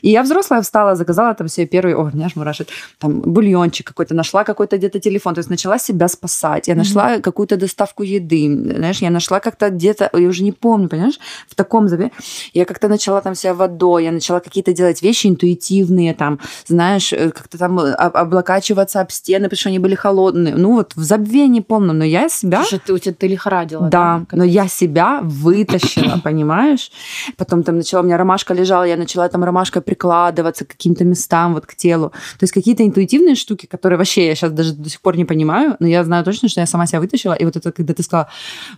И 0.02 0.10
я 0.10 0.24
взрослая 0.24 0.62
встала, 0.62 0.96
заказала 0.96 1.34
там 1.34 1.48
себе 1.48 1.68
первый, 1.68 1.96
ой, 1.96 2.12
меня 2.14 2.26
аж 2.26 2.36
мурашит, 2.36 2.70
там, 3.00 3.22
бульончик 3.22 3.88
какой-то, 3.88 4.16
нашла 4.16 4.44
какой-то 4.44 4.78
где-то 4.78 5.00
телефон, 5.00 5.34
то 5.34 5.40
есть 5.40 5.50
начала 5.50 5.78
себя 5.78 6.08
спасать. 6.08 6.68
Я 6.68 6.76
нашла 6.76 7.16
mm-hmm. 7.16 7.22
какую-то 7.22 7.58
доставку 7.58 8.04
еды, 8.04 8.48
знаешь, 8.76 9.02
я 9.02 9.10
нашла 9.10 9.40
как-то 9.40 9.70
где-то, 9.76 10.10
я 10.14 10.28
уже 10.28 10.44
не 10.44 10.52
помню, 10.52 10.90
понимаешь, 10.90 11.20
в 11.48 11.56
таком 11.56 11.88
забе. 11.88 12.12
Я 12.54 12.66
как-то 12.66 12.88
начала 12.88 13.22
там 13.22 13.36
себя 13.36 13.54
водой, 13.54 14.06
я 14.06 14.12
начала 14.12 14.40
какие-то 14.40 14.74
делать 14.74 15.02
вещи 15.02 15.28
интуитивные, 15.28 16.14
там, 16.14 16.40
знаешь, 16.68 17.14
э, 17.14 17.32
как-то 17.32 17.58
там 17.58 17.80
э, 17.80 17.92
облокачиваться 17.94 19.02
об 19.02 19.12
стены, 19.12 19.46
потому 19.46 19.58
что 19.58 19.70
они 19.70 19.80
были 19.80 19.96
холодные. 19.96 20.56
Ну 20.56 20.74
вот 20.74 20.96
в 20.96 21.04
забвении 21.04 21.60
полном, 21.60 21.98
но 21.98 22.06
я 22.06 22.30
себя... 22.30 22.64
Слушай, 22.64 22.82
ты, 22.86 22.94
у 22.94 22.98
тебя 22.98 23.14
ты 23.14 23.28
лихорадила. 23.28 23.90
Да, 23.90 24.26
да 24.30 24.38
но 24.38 24.44
я 24.44 24.68
себя 24.68 25.20
вытащила, 25.24 26.18
понимаешь? 26.24 26.92
Потом 27.38 27.64
там 27.64 27.78
начала, 27.78 28.02
у 28.02 28.06
меня 28.06 28.18
ромашка 28.18 28.54
лежала, 28.54 28.84
я 28.84 28.98
начала 28.98 29.28
там 29.30 29.44
ромашкой 29.44 29.82
прикладываться 29.82 30.66
к 30.66 30.70
каким-то 30.70 31.04
местам, 31.04 31.54
вот 31.54 31.66
к 31.66 31.76
телу. 31.76 32.10
То 32.10 32.44
есть 32.44 32.54
какие-то 32.54 32.84
интуитивные 32.86 33.36
штуки, 33.36 33.66
которые 33.66 33.98
вообще 33.98 34.28
я 34.28 34.36
сейчас 34.36 34.52
даже 34.52 34.74
до 34.74 34.90
сих 34.90 35.02
пор 35.02 35.18
не 35.18 35.26
понимаю, 35.26 35.76
но 35.80 35.88
я 35.88 36.04
знаю 36.04 36.24
точно, 36.24 36.50
что 36.50 36.62
я 36.62 36.68
сама 36.68 36.88
себя 36.88 37.00
вытащила. 37.00 37.34
И 37.34 37.46
вот 37.46 37.56
это, 37.56 37.72
когда 37.72 37.94
ты 37.94 38.04
сказала, 38.04 38.30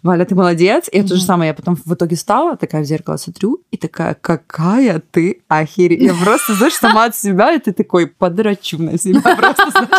Валя, 0.04 0.26
ты 0.26 0.36
молодец, 0.36 0.87
молодец. 0.88 0.90
И 0.92 0.98
это 0.98 1.16
же 1.16 1.22
самое, 1.24 1.50
я 1.50 1.54
потом 1.54 1.76
в 1.76 1.94
итоге 1.94 2.16
стала, 2.16 2.58
такая 2.58 2.84
в 2.84 2.86
зеркало 2.86 3.18
смотрю, 3.18 3.62
и 3.72 3.78
такая, 3.78 4.14
какая 4.14 5.02
ты 5.12 5.42
охереть. 5.48 6.02
Я 6.02 6.14
просто, 6.14 6.54
знаешь, 6.56 6.74
сама 6.74 7.06
от 7.06 7.16
себя, 7.16 7.54
и 7.54 7.60
ты 7.60 7.74
такой, 7.74 8.08
подрачу 8.08 8.82
на 8.82 8.98
себя 8.98 9.22
просто. 9.38 9.90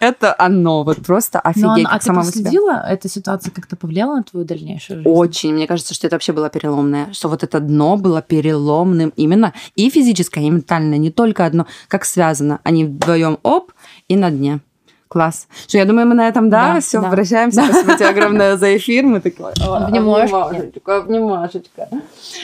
Это 0.00 0.34
оно, 0.38 0.84
вот 0.84 1.04
просто 1.04 1.40
офигеть, 1.40 1.86
как 1.88 2.02
сама 2.02 2.24
себя. 2.24 2.84
эта 2.88 3.08
ситуация 3.08 3.50
как-то 3.50 3.76
повлияла 3.76 4.16
на 4.16 4.22
твою 4.22 4.46
дальнейшую 4.46 4.98
жизнь? 4.98 5.08
Очень. 5.08 5.54
Мне 5.54 5.66
кажется, 5.66 5.94
что 5.94 6.06
это 6.06 6.16
вообще 6.16 6.32
было 6.32 6.48
переломное. 6.48 7.12
Что 7.12 7.28
вот 7.28 7.42
это 7.42 7.60
дно 7.60 7.96
было 7.96 8.22
переломным 8.22 9.12
именно 9.16 9.52
и 9.74 9.90
физическое, 9.90 10.44
и 10.44 10.50
ментальное. 10.50 10.98
Не 10.98 11.10
только 11.10 11.46
одно, 11.46 11.66
как 11.88 12.04
связано. 12.04 12.60
Они 12.64 12.84
вдвоем 12.84 13.38
оп, 13.42 13.72
и 14.08 14.16
на 14.16 14.30
дне. 14.30 14.60
Класс. 15.08 15.46
Что, 15.68 15.78
я 15.78 15.84
думаю, 15.84 16.06
мы 16.08 16.14
на 16.14 16.26
этом, 16.26 16.50
да, 16.50 16.74
да 16.74 16.80
все, 16.80 17.00
да. 17.00 17.08
обращаемся. 17.08 17.62
Спасибо 17.64 17.94
тебе 17.94 18.08
огромное 18.08 18.56
за 18.56 18.76
эфир. 18.76 19.04
Мы 19.04 19.20
такой, 19.20 19.52
обнимашечка, 19.52 20.96
обнимашечка. 20.96 21.88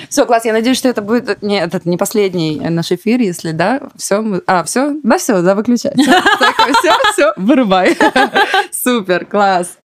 Все, 0.08 0.26
класс, 0.26 0.44
я 0.44 0.52
надеюсь, 0.52 0.78
что 0.78 0.88
это 0.88 1.02
будет 1.02 1.42
не, 1.42 1.60
этот, 1.60 1.86
не 1.86 1.96
последний 1.96 2.60
наш 2.60 2.92
эфир, 2.92 3.20
если, 3.20 3.50
да, 3.50 3.80
все, 3.96 4.22
мы... 4.22 4.42
а, 4.46 4.62
все, 4.62 4.94
да, 5.02 5.18
все, 5.18 5.42
да, 5.42 5.54
выключай. 5.54 5.92
Все, 6.82 6.92
все, 7.12 7.32
вырубай. 7.36 7.96
Супер, 8.72 9.26
класс. 9.26 9.76